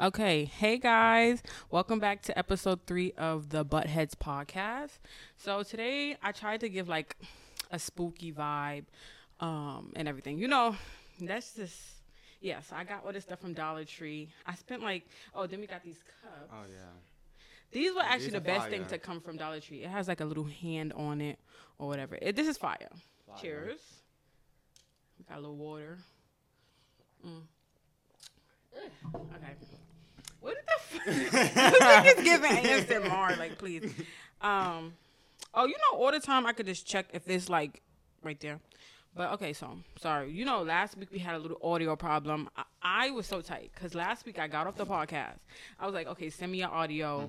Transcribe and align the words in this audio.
Okay, 0.00 0.46
hey 0.46 0.78
guys, 0.78 1.42
welcome 1.70 1.98
back 1.98 2.22
to 2.22 2.38
episode 2.38 2.86
three 2.86 3.12
of 3.18 3.50
the 3.50 3.66
Buttheads 3.66 4.14
podcast. 4.14 4.98
So 5.36 5.62
today 5.62 6.16
I 6.22 6.32
tried 6.32 6.60
to 6.60 6.70
give 6.70 6.88
like 6.88 7.18
a 7.70 7.78
spooky 7.78 8.32
vibe, 8.32 8.84
um, 9.40 9.92
and 9.94 10.08
everything. 10.08 10.38
You 10.38 10.48
know, 10.48 10.74
that's 11.20 11.52
just 11.52 11.76
yeah. 12.40 12.62
So 12.62 12.76
I 12.76 12.84
got 12.84 13.04
all 13.04 13.12
this 13.12 13.24
stuff 13.24 13.40
from 13.40 13.52
Dollar 13.52 13.84
Tree. 13.84 14.30
I 14.46 14.54
spent 14.54 14.80
like 14.82 15.06
oh, 15.34 15.46
then 15.46 15.60
we 15.60 15.66
got 15.66 15.84
these 15.84 16.02
cups. 16.22 16.50
Oh 16.50 16.64
yeah. 16.66 16.78
These 17.70 17.94
were 17.94 18.00
actually 18.00 18.24
these 18.24 18.32
the 18.32 18.40
best 18.40 18.60
fire. 18.60 18.70
thing 18.70 18.86
to 18.86 18.96
come 18.96 19.20
from 19.20 19.36
Dollar 19.36 19.60
Tree. 19.60 19.82
It 19.82 19.90
has 19.90 20.08
like 20.08 20.22
a 20.22 20.24
little 20.24 20.44
hand 20.62 20.94
on 20.94 21.20
it 21.20 21.38
or 21.78 21.88
whatever. 21.88 22.16
It, 22.22 22.36
this 22.36 22.48
is 22.48 22.56
fire. 22.56 22.88
Fire. 23.26 23.36
Cheers. 23.38 23.80
We 25.18 25.26
got 25.28 25.36
a 25.36 25.40
little 25.42 25.56
water. 25.56 25.98
Mm. 27.22 27.42
Okay. 29.14 29.54
What 30.40 30.56
the 30.66 31.10
f- 31.10 32.04
This 32.04 32.18
is 32.18 32.24
giving 32.24 32.50
ASMR, 32.50 33.38
like 33.38 33.58
please. 33.58 33.92
Um 34.40 34.94
oh, 35.54 35.66
you 35.66 35.74
know, 35.78 35.98
all 35.98 36.12
the 36.12 36.20
time 36.20 36.46
I 36.46 36.52
could 36.52 36.66
just 36.66 36.86
check 36.86 37.06
if 37.12 37.28
it's 37.28 37.48
like 37.48 37.82
right 38.22 38.38
there. 38.40 38.60
But 39.14 39.32
okay, 39.32 39.52
so 39.52 39.78
sorry. 40.00 40.30
You 40.30 40.44
know, 40.44 40.62
last 40.62 40.96
week 40.96 41.10
we 41.10 41.18
had 41.18 41.34
a 41.34 41.38
little 41.38 41.58
audio 41.62 41.96
problem. 41.96 42.48
I, 42.56 42.62
I 42.82 43.10
was 43.10 43.26
so 43.26 43.40
tight 43.40 43.70
because 43.74 43.94
last 43.94 44.24
week 44.24 44.38
I 44.38 44.46
got 44.46 44.66
off 44.66 44.76
the 44.76 44.86
podcast. 44.86 45.38
I 45.80 45.86
was 45.86 45.94
like, 45.94 46.06
okay, 46.06 46.30
send 46.30 46.52
me 46.52 46.58
your 46.58 46.70
audio. 46.70 47.28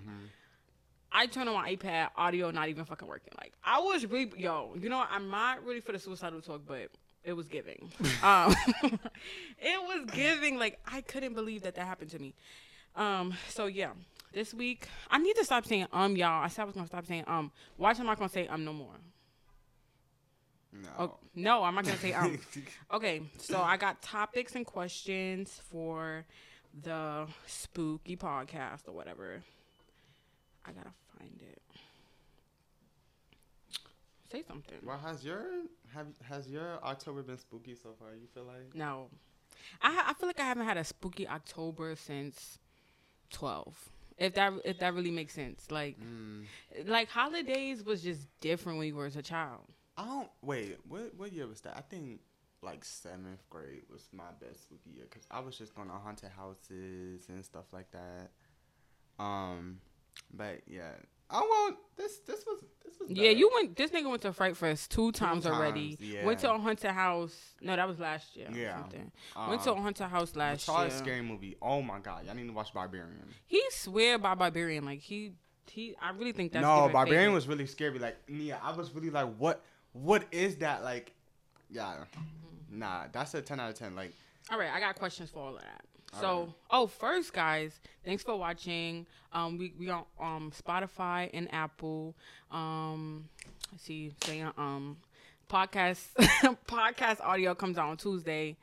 I 1.12 1.26
turned 1.26 1.50
on 1.50 1.56
my 1.56 1.76
iPad, 1.76 2.10
audio 2.16 2.52
not 2.52 2.70
even 2.70 2.86
fucking 2.86 3.08
working. 3.08 3.34
Like 3.38 3.54
I 3.64 3.80
was 3.80 4.06
really, 4.06 4.32
yo, 4.38 4.76
you 4.80 4.90
know, 4.90 5.04
I'm 5.10 5.30
not 5.30 5.64
really 5.66 5.82
for 5.82 5.92
the 5.92 6.00
suicidal 6.00 6.40
talk, 6.42 6.62
but 6.66 6.90
it 7.24 7.34
was 7.34 7.48
giving. 7.48 7.92
um, 8.24 8.56
it 8.84 9.82
was 9.82 10.06
giving. 10.14 10.58
Like 10.58 10.80
I 10.86 11.02
couldn't 11.02 11.34
believe 11.34 11.64
that 11.64 11.76
that 11.76 11.86
happened 11.86 12.12
to 12.12 12.20
me. 12.20 12.34
Um, 12.96 13.34
so 13.50 13.66
yeah, 13.68 13.92
this 14.34 14.54
week 14.54 14.88
I 15.10 15.18
need 15.18 15.36
to 15.36 15.46
stop 15.46 15.66
saying 15.66 15.88
um, 15.94 16.16
y'all. 16.16 16.44
I 16.44 16.48
said 16.48 16.64
I 16.64 16.66
was 16.66 16.76
gonna 16.76 16.88
stop 16.88 17.06
saying 17.06 17.24
um. 17.28 17.52
Watch, 17.78 18.00
I'm 18.00 18.06
not 18.06 18.18
gonna 18.18 18.30
say 18.30 18.48
um 18.48 18.66
no 18.66 18.74
more. 18.74 18.96
No. 20.74 20.90
Oh, 20.98 21.18
no, 21.36 21.64
I'm 21.64 21.76
not 21.76 21.86
gonna 21.86 21.98
say 21.98 22.14
um. 22.14 22.40
Okay, 22.94 23.22
so 23.38 23.62
I 23.62 23.78
got 23.78 24.02
topics 24.02 24.56
and 24.56 24.66
questions 24.66 25.62
for 25.70 26.26
the 26.84 27.28
spooky 27.46 28.16
podcast 28.16 28.88
or 28.88 28.94
whatever. 28.94 29.44
I 30.66 30.72
gotta 30.72 30.92
find 31.18 31.42
it. 31.42 31.62
Say 34.32 34.44
something. 34.48 34.78
Well, 34.84 34.98
has 34.98 35.26
your 35.26 35.46
have 35.94 36.08
has 36.24 36.48
your 36.48 36.82
October 36.84 37.22
been 37.22 37.38
spooky 37.38 37.76
so 37.76 37.90
far? 38.00 38.12
You 38.14 38.28
feel 38.34 38.46
like? 38.46 38.74
No, 38.74 39.08
I 39.82 40.06
I 40.08 40.14
feel 40.14 40.28
like 40.28 40.40
I 40.40 40.46
haven't 40.46 40.66
had 40.66 40.78
a 40.78 40.86
spooky 40.86 41.28
October 41.28 41.96
since 41.98 42.60
twelve. 43.32 43.78
If 44.18 44.36
that 44.36 44.54
if 44.66 44.80
that 44.80 44.94
really 44.94 45.12
makes 45.12 45.34
sense, 45.34 45.72
like 45.72 45.98
Mm. 46.00 46.46
like 46.86 47.10
holidays 47.10 47.84
was 47.84 48.04
just 48.04 48.28
different 48.40 48.78
when 48.78 48.88
you 48.88 48.96
were 48.96 49.06
as 49.08 49.16
a 49.16 49.22
child. 49.24 49.62
I 49.98 50.06
don't 50.06 50.30
wait. 50.42 50.78
What 50.88 51.16
what 51.16 51.32
year 51.34 51.48
was 51.48 51.62
that? 51.62 51.76
I 51.78 51.82
think 51.82 52.20
like 52.62 52.86
seventh 52.86 53.42
grade 53.50 53.84
was 53.92 54.08
my 54.14 54.32
best 54.40 54.62
spooky 54.64 54.92
year 54.92 55.06
because 55.10 55.26
I 55.32 55.40
was 55.40 55.58
just 55.58 55.74
going 55.74 55.88
to 55.88 55.96
haunted 55.96 56.30
houses 56.30 57.28
and 57.30 57.44
stuff 57.44 57.66
like 57.74 57.90
that. 57.92 58.30
Um, 59.24 59.80
but 60.34 60.62
yeah. 60.68 60.92
Oh 61.34 61.48
well, 61.50 61.78
this 61.98 62.20
this 62.20 62.44
was 62.46 62.60
this 62.84 63.00
was. 63.00 63.10
Yeah, 63.10 63.30
you 63.32 63.50
went. 63.56 63.76
This 63.76 63.92
nigga 63.92 64.10
went 64.10 64.22
to 64.24 64.34
Fright 64.34 64.58
Fest 64.58 64.92
two 64.92 65.12
times, 65.12 65.46
already. 65.46 65.96
times, 65.96 66.10
yeah. 66.12 66.26
Went 66.26 66.40
to 66.40 66.52
a 66.54 66.58
haunted 66.58 66.92
house. 66.92 67.36
No, 67.62 67.76
that 67.76 67.88
was 67.88 68.00
last 68.00 68.36
year. 68.36 68.48
Yeah. 68.54 68.82
went 69.48 69.62
to 69.64 69.72
a 69.72 69.74
Um, 69.76 69.82
haunted 69.82 70.08
house 70.08 70.36
last 70.36 70.64
saw 70.66 70.80
year. 70.84 70.88
a 70.88 70.92
scary 70.92 71.22
movie. 71.22 71.56
Oh 71.62 71.82
my 71.82 72.00
god, 72.00 72.26
y'all 72.26 72.36
need 72.36 72.48
to 72.48 72.54
watch 72.54 72.74
Barbarian. 72.74 73.30
He 73.46 73.64
swear 73.72 74.18
by 74.20 74.36
Barbarian. 74.36 74.86
Like 74.86 75.00
he 75.00 75.34
he. 75.70 75.96
I 76.02 76.12
really 76.12 76.34
think 76.34 76.52
that's 76.52 76.64
no, 76.64 76.90
Barbarian 76.92 77.30
fake. 77.30 77.36
was 77.36 77.48
really 77.48 77.66
scary. 77.66 77.98
Like 78.00 78.18
Nia, 78.30 78.60
I 78.62 78.76
was 78.76 78.94
really 78.94 79.10
like, 79.10 79.34
what 79.38 79.64
what 79.94 80.26
is 80.32 80.58
that? 80.58 80.84
Like, 80.84 81.14
yeah, 81.70 82.04
nah, 82.70 83.06
that's 83.12 83.34
a 83.34 83.42
ten 83.42 83.60
out 83.60 83.70
of 83.70 83.76
ten. 83.78 83.96
Like, 83.96 84.14
All 84.52 84.60
right, 84.60 84.70
I 84.70 84.80
got 84.80 84.96
questions 84.98 85.30
for 85.30 85.40
all 85.40 85.56
of 85.56 85.62
that. 85.62 85.82
So, 86.20 86.40
right. 86.42 86.50
oh, 86.72 86.88
first, 86.88 87.32
guys, 87.32 87.80
thanks 88.04 88.22
for 88.24 88.36
watching. 88.38 89.06
Um, 89.32 89.58
we 89.58 89.74
we 89.80 89.90
on 89.90 90.04
um 90.20 90.52
Spotify 90.52 91.30
and 91.34 91.48
Apple. 91.54 92.16
Um, 92.52 93.30
let's 93.72 93.84
see, 93.84 94.12
saying 94.24 94.52
um, 94.58 94.98
podcast 95.50 96.08
podcast 96.68 97.22
audio 97.22 97.56
comes 97.56 97.78
out 97.78 97.90
on 97.90 97.98
Tuesday, 97.98 98.58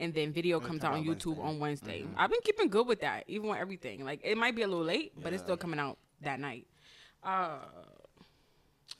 and 0.00 0.12
then 0.12 0.32
video 0.32 0.58
comes 0.58 0.82
out 0.82 0.94
on 0.94 0.98
out 1.00 1.04
YouTube 1.06 1.36
Wednesday. 1.36 1.42
on 1.48 1.58
Wednesday. 1.60 2.02
Mhm. 2.02 2.14
It's 2.24 2.30
been 2.32 2.40
keeping 2.42 2.68
good 2.68 2.86
with 2.88 3.00
that, 3.02 3.22
even 3.28 3.48
with 3.50 3.58
everything. 3.58 4.04
Like 4.04 4.20
it 4.24 4.36
might 4.36 4.56
be 4.56 4.62
a 4.62 4.66
little 4.68 4.84
late, 4.84 5.12
but 5.22 5.32
it's 5.32 5.42
still 5.42 5.56
coming 5.56 5.78
out 5.78 5.96
that 6.22 6.40
night. 6.40 6.66
Uh, 7.22 7.58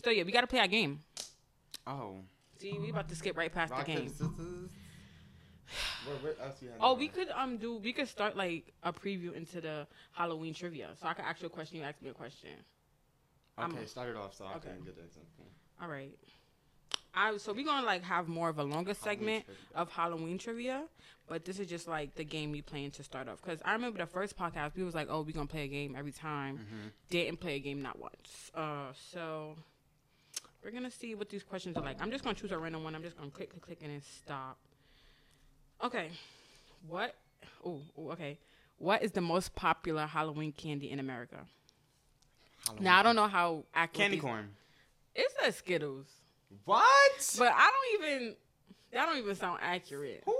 so 0.04 0.10
yeah, 0.10 0.22
we 0.22 0.30
got 0.30 0.42
to 0.42 0.46
play 0.46 0.60
our 0.60 0.68
game. 0.68 1.00
oh, 1.86 2.16
See, 2.58 2.78
we 2.78 2.90
about 2.90 3.08
to 3.08 3.16
skip 3.16 3.36
right 3.36 3.52
past 3.52 3.72
rock 3.72 3.86
the 3.86 3.92
game. 3.94 4.12
Scissors. 5.70 6.22
what, 6.22 6.36
what 6.38 6.47
else 6.47 6.62
you 6.62 6.69
had? 6.69 6.78
Oh, 6.81 6.94
we 6.94 7.06
mind? 7.06 7.14
could 7.14 7.28
um 7.31 7.56
do 7.58 7.76
we 7.78 7.92
could 7.92 8.08
start 8.08 8.36
like 8.36 8.72
a 8.82 8.92
preview 8.92 9.32
into 9.34 9.60
the 9.60 9.86
Halloween 10.12 10.54
trivia. 10.54 10.88
So 11.00 11.06
I 11.06 11.14
could 11.14 11.25
ask 11.25 11.41
you 11.41 11.47
a 11.47 11.50
question, 11.50 11.78
you 11.78 11.84
ask 11.84 12.00
me 12.03 12.08
a 12.10 12.14
question. 12.14 12.50
I'm- 13.58 13.72
Okay, 13.75 13.86
start 13.86 14.08
it 14.08 14.16
off 14.16 14.34
so 14.34 14.44
I 14.47 14.54
Okay. 14.54 14.69
can 14.69 14.84
get 14.84 14.97
an 14.97 15.04
example. 15.04 15.47
All 15.82 15.88
right. 15.88 16.12
I 17.12 17.36
so 17.38 17.53
we're 17.53 17.64
gonna 17.64 17.84
like 17.86 18.03
have 18.04 18.28
more 18.28 18.48
of 18.48 18.58
a 18.58 18.64
longer 18.64 18.94
segment 18.94 19.44
trivia. 19.44 19.62
of 19.75 19.91
Halloween 19.91 20.38
trivia, 20.38 20.84
but 21.26 21.44
this 21.44 21.58
is 21.58 21.69
just 21.69 21.88
like 21.88 22.14
the 22.14 22.22
game 22.25 22.52
we 22.52 22.62
playing 22.62 22.92
to 22.92 23.02
start 23.02 23.28
off. 23.28 23.42
Cause 23.42 23.60
I 23.64 23.72
remember 23.72 23.98
the 23.98 24.06
first 24.06 24.38
podcast 24.38 24.76
we 24.76 24.84
was 24.84 24.94
like, 24.94 25.08
oh, 25.10 25.22
we 25.22 25.32
gonna 25.32 25.47
play 25.47 25.64
a 25.64 25.69
game 25.69 25.97
every 25.98 26.12
time. 26.12 26.58
Mhm. 26.58 26.92
Didn't 27.10 27.38
play 27.41 27.56
a 27.56 27.58
game 27.58 27.82
not 27.82 27.98
once. 27.98 28.50
Uh, 28.54 28.92
so 29.12 29.56
we're 30.62 30.70
gonna 30.70 30.91
see 30.91 31.16
what 31.16 31.28
these 31.31 31.42
questions 31.42 31.76
are 31.76 31.82
like. 31.82 32.00
I'm 32.00 32.12
just 32.12 32.22
gonna 32.22 32.37
choose 32.37 32.52
a 32.52 32.58
random 32.58 32.84
one. 32.84 32.94
I'm 32.94 33.02
just 33.02 33.16
gonna 33.16 33.31
click, 33.31 33.50
click, 33.50 33.62
click, 33.62 33.78
and 33.82 33.91
then 33.91 34.02
stop. 34.02 34.56
Okay. 35.84 36.10
What? 36.88 37.14
Oh, 37.64 37.80
okay. 38.12 38.38
What 38.78 39.02
is 39.02 39.12
the 39.12 39.20
most 39.20 39.54
popular 39.54 40.06
Halloween 40.06 40.52
candy 40.52 40.91
in 40.91 40.98
America? 40.98 41.46
Halloween. 42.64 42.84
Now 42.84 43.00
I 43.00 43.02
don't 43.02 43.16
know 43.16 43.28
how 43.28 43.64
accurate 43.74 43.94
candy 43.94 44.16
these- 44.16 44.22
corn. 44.22 44.54
It's 45.14 45.34
a 45.44 45.52
Skittles, 45.52 46.06
What? 46.64 47.34
but 47.38 47.52
I 47.54 47.70
don't 47.70 48.02
even. 48.04 48.36
That 48.92 49.06
don't 49.06 49.19
even 49.19 49.34
sound 49.34 49.58
accurate. 49.62 50.22
Who? 50.24 50.36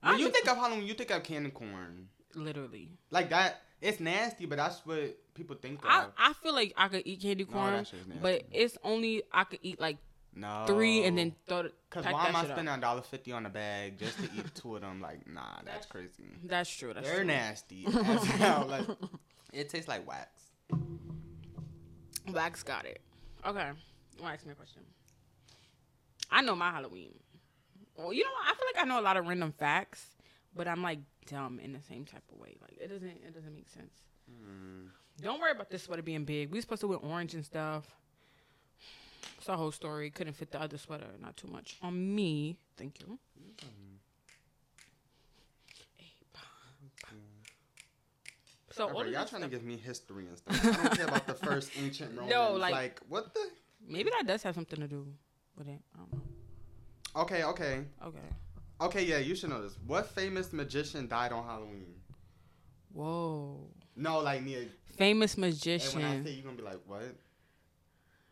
When 0.00 0.18
you 0.18 0.26
just- 0.28 0.34
think 0.34 0.48
of 0.48 0.56
Halloween, 0.56 0.86
you 0.86 0.94
think 0.94 1.10
of 1.10 1.22
candy 1.22 1.50
corn. 1.50 2.08
Literally, 2.34 2.88
Like 3.10 3.28
that. 3.30 3.62
It's 3.80 3.98
nasty, 3.98 4.46
but 4.46 4.56
that's 4.56 4.86
what 4.86 5.18
people 5.34 5.56
think 5.56 5.80
of. 5.84 5.90
I 5.90 6.06
I 6.16 6.32
feel 6.34 6.54
like 6.54 6.72
I 6.76 6.86
could 6.88 7.02
eat 7.04 7.20
candy 7.20 7.44
No, 7.44 7.50
corn, 7.50 7.72
nasty. 7.72 7.98
but 8.20 8.44
it's 8.52 8.78
only 8.84 9.24
I 9.32 9.42
could 9.44 9.58
eat 9.62 9.80
like 9.80 9.98
no. 10.34 10.64
three 10.66 11.04
and 11.04 11.16
then 11.18 11.34
throw. 11.46 11.60
it- 11.60 11.74
Cause 11.90 12.04
pack 12.04 12.14
why 12.14 12.26
am 12.28 12.36
I 12.36 12.44
spending 12.44 12.74
a 12.74 12.78
dollar 12.80 13.02
fifty 13.02 13.32
on 13.32 13.44
a 13.44 13.50
bag 13.50 13.98
just 13.98 14.16
to 14.18 14.24
eat 14.36 14.54
two 14.54 14.76
of 14.76 14.80
them? 14.80 15.00
Like, 15.00 15.26
nah, 15.30 15.58
that's 15.64 15.84
crazy. 15.86 16.24
That's 16.44 16.70
true. 16.70 16.94
That's 16.94 17.06
They're 17.06 17.18
true. 17.18 17.26
nasty. 17.26 17.86
as 18.04 18.24
hell. 18.24 18.66
Like, 18.68 18.86
it 19.52 19.68
tastes 19.68 19.88
like 19.88 20.08
wax. 20.08 20.28
Wax 22.32 22.62
got 22.62 22.86
it. 22.86 23.00
Okay. 23.46 23.68
You 24.16 24.22
want 24.22 24.32
to 24.34 24.38
ask 24.38 24.46
me 24.46 24.52
a 24.52 24.54
question? 24.54 24.82
I 26.30 26.40
know 26.42 26.54
my 26.56 26.70
Halloween. 26.70 27.12
Well, 27.96 28.12
you 28.12 28.24
know 28.24 28.30
what? 28.30 28.44
I 28.50 28.54
feel 28.54 28.66
like 28.74 28.84
I 28.84 28.88
know 28.88 29.00
a 29.00 29.04
lot 29.04 29.16
of 29.16 29.26
random 29.26 29.52
facts, 29.52 30.02
but 30.54 30.66
I'm 30.66 30.82
like 30.82 31.00
dumb 31.26 31.60
in 31.60 31.72
the 31.72 31.80
same 31.82 32.04
type 32.06 32.22
of 32.32 32.38
way. 32.38 32.56
Like 32.60 32.78
it 32.80 32.88
doesn't 32.88 33.08
it 33.08 33.34
doesn't 33.34 33.54
make 33.54 33.68
sense. 33.68 33.92
Mm. 34.30 34.88
Don't 35.20 35.40
worry 35.40 35.50
about 35.52 35.68
this 35.70 35.82
sweater 35.82 36.02
being 36.02 36.24
big. 36.24 36.50
We're 36.50 36.62
supposed 36.62 36.80
to 36.80 36.88
wear 36.88 36.98
orange 36.98 37.34
and 37.34 37.44
stuff. 37.44 37.84
It's 39.38 39.48
a 39.48 39.56
whole 39.56 39.72
story. 39.72 40.10
Couldn't 40.10 40.34
fit 40.34 40.50
the 40.52 40.60
other 40.60 40.78
sweater. 40.78 41.06
Not 41.20 41.36
too 41.36 41.48
much 41.48 41.76
on 41.82 42.14
me. 42.14 42.56
Thank 42.76 43.00
you. 43.00 43.18
So 48.70 48.88
Alright, 48.88 49.10
y'all 49.12 49.20
this 49.22 49.30
trying 49.30 49.42
to 49.42 49.48
give 49.48 49.64
me 49.64 49.76
history 49.76 50.26
and 50.26 50.38
stuff. 50.38 50.64
I 50.64 50.82
don't 50.82 50.96
care 50.96 51.06
about 51.06 51.26
the 51.26 51.34
first 51.34 51.70
ancient 51.78 52.12
Romans. 52.12 52.30
No, 52.30 52.52
like- 52.54 52.72
like 52.72 53.00
what 53.08 53.34
the? 53.34 53.50
maybe 53.86 54.10
that 54.10 54.26
does 54.26 54.42
have 54.44 54.54
something 54.54 54.80
to 54.80 54.88
do 54.88 55.06
with 55.58 55.68
it. 55.68 55.80
I 55.94 55.98
don't 55.98 56.12
know. 56.12 56.20
Okay, 57.22 57.44
okay, 57.44 57.84
Okay. 58.02 58.18
okay. 58.80 59.04
Yeah, 59.04 59.18
you 59.18 59.34
should 59.34 59.50
know 59.50 59.62
this. 59.62 59.76
What 59.86 60.06
famous 60.08 60.52
magician 60.54 61.06
died 61.06 61.32
on 61.32 61.44
Halloween? 61.44 61.92
Whoa. 62.94 63.68
No, 63.94 64.20
like 64.20 64.42
Nia. 64.42 64.64
Famous 64.96 65.36
magician. 65.36 66.00
And 66.00 66.10
when 66.10 66.20
I 66.22 66.24
say, 66.24 66.30
you 66.32 66.42
gonna 66.42 66.56
be 66.56 66.62
like, 66.62 66.80
what? 66.86 67.14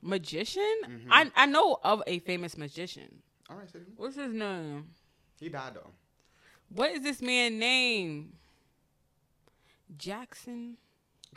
Magician? 0.03 0.77
Mhm. 0.85 1.07
I 1.11 1.31
I 1.35 1.47
know 1.47 1.79
of 1.83 2.03
a 2.07 2.19
famous 2.21 2.57
magician. 2.57 3.23
All 3.49 3.57
right. 3.57 3.69
What's 3.97 4.17
his 4.17 4.33
name? 4.33 4.91
he 5.39 5.49
died 5.49 5.75
though. 5.75 5.91
What 6.69 6.93
is 6.93 7.03
this 7.03 7.21
man 7.21 7.59
name? 7.59 8.35
Jackson. 9.97 10.77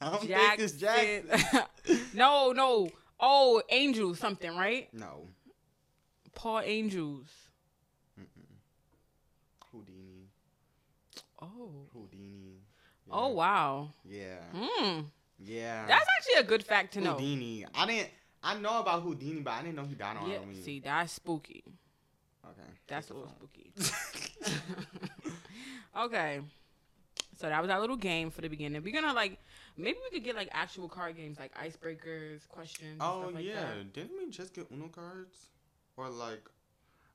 I 0.00 0.10
don't 0.10 0.20
think 0.22 0.58
it's 0.60 0.72
Jackson. 0.74 1.66
no, 2.14 2.52
no. 2.52 2.88
Oh, 3.18 3.62
Angel 3.70 4.14
something, 4.14 4.54
right? 4.54 4.92
No. 4.92 5.28
Paul 6.34 6.60
Angels. 6.60 7.28
Houdini. 9.72 10.28
Oh. 11.40 11.70
Houdini. 11.92 12.60
Yeah. 13.06 13.12
Oh 13.14 13.28
wow. 13.28 13.90
Yeah. 14.04 14.38
Hmm. 14.54 15.00
Yeah. 15.38 15.86
That's 15.86 16.06
actually 16.18 16.40
a 16.40 16.44
good 16.48 16.64
fact 16.64 16.94
to 16.94 17.00
know. 17.00 17.12
Houdini. 17.12 17.66
I 17.74 17.86
didn't. 17.86 18.10
I 18.42 18.58
know 18.58 18.80
about 18.80 19.02
Houdini, 19.02 19.40
but 19.40 19.52
I 19.52 19.62
didn't 19.62 19.76
know 19.76 19.84
he 19.84 19.94
died 19.94 20.16
on 20.16 20.28
Yeah. 20.28 20.36
Halloween. 20.36 20.62
See, 20.62 20.80
that's 20.80 21.12
spooky. 21.12 21.64
Okay. 22.44 22.68
That's 22.86 23.10
a 23.10 23.14
little 23.14 23.30
spooky. 23.30 23.72
okay. 25.98 26.40
So 27.38 27.48
that 27.48 27.60
was 27.60 27.70
our 27.70 27.80
little 27.80 27.96
game 27.96 28.30
for 28.30 28.40
the 28.40 28.48
beginning. 28.48 28.82
We're 28.82 28.94
gonna 28.94 29.12
like 29.12 29.38
maybe 29.76 29.98
we 30.10 30.16
could 30.16 30.24
get 30.24 30.36
like 30.36 30.48
actual 30.52 30.88
card 30.88 31.16
games 31.16 31.38
like 31.38 31.54
icebreakers, 31.54 32.48
questions. 32.48 32.92
and 32.92 33.02
Oh 33.02 33.22
stuff 33.24 33.34
like 33.34 33.44
yeah, 33.44 33.54
that. 33.60 33.92
didn't 33.92 34.12
we 34.18 34.30
just 34.30 34.54
get 34.54 34.66
Uno 34.72 34.88
cards? 34.88 35.36
Or 35.98 36.08
like, 36.08 36.42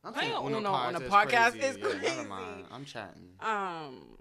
I'm 0.04 0.14
Playing 0.14 0.32
Uno 0.34 0.58
Uno, 0.58 0.72
on 0.72 0.96
a 0.96 1.00
podcast 1.02 1.52
crazy. 1.52 1.66
is 1.68 1.78
yeah, 1.78 1.86
crazy. 2.00 2.28
Mind. 2.28 2.66
I'm 2.72 2.86
chatting. 2.86 3.30
Um. 3.40 4.18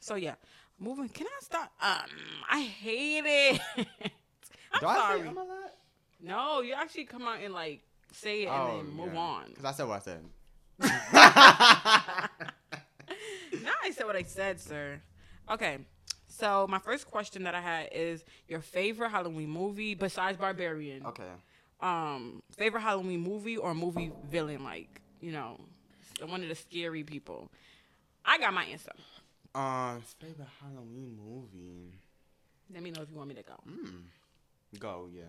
So 0.00 0.14
yeah, 0.14 0.34
moving. 0.78 1.08
Can 1.08 1.26
I 1.26 1.38
stop? 1.42 1.72
Um, 1.80 2.10
I 2.50 2.60
hate 2.62 3.24
it. 3.26 3.60
I'm 4.72 4.80
Do 4.80 4.86
I 4.86 4.94
sorry. 4.96 5.20
say 5.22 5.28
I'm 5.28 5.36
a 5.36 5.44
lot? 5.44 5.72
no, 6.22 6.60
you 6.60 6.74
actually 6.74 7.04
come 7.04 7.22
out 7.22 7.38
and 7.42 7.52
like 7.54 7.82
say 8.12 8.44
it 8.44 8.48
and 8.48 8.88
then 8.88 8.94
move 8.94 9.16
on. 9.16 9.44
Because 9.48 9.64
I 9.64 9.72
said 9.72 9.88
what 9.88 9.96
I 9.96 10.00
said. 10.00 10.20
now 13.62 13.72
I 13.82 13.90
said 13.92 14.06
what 14.06 14.16
I 14.16 14.22
said, 14.22 14.60
sir. 14.60 15.00
Okay. 15.50 15.78
So 16.28 16.66
my 16.68 16.78
first 16.78 17.10
question 17.10 17.44
that 17.44 17.54
I 17.54 17.60
had 17.60 17.88
is 17.92 18.24
your 18.48 18.60
favorite 18.60 19.10
Halloween 19.10 19.48
movie 19.48 19.94
besides 19.94 20.36
Barbarian. 20.36 21.06
okay. 21.06 21.22
Um, 21.80 22.42
favorite 22.56 22.80
Halloween 22.80 23.20
movie 23.20 23.56
or 23.56 23.74
movie 23.74 24.10
villain, 24.30 24.64
like 24.64 25.00
you 25.20 25.32
know, 25.32 25.58
one 26.26 26.42
of 26.42 26.48
the 26.48 26.54
scary 26.54 27.04
people. 27.04 27.50
I 28.24 28.38
got 28.38 28.52
my 28.54 28.64
answer. 28.64 28.92
Uh, 29.56 29.96
favorite 30.20 30.48
Halloween 30.60 31.16
movie. 31.24 31.92
Let 32.72 32.82
me 32.82 32.90
know 32.90 33.02
if 33.02 33.10
you 33.10 33.16
want 33.16 33.28
me 33.28 33.34
to 33.36 33.42
go. 33.42 33.54
Hmm. 33.66 33.96
Go, 34.78 35.08
yeah. 35.12 35.22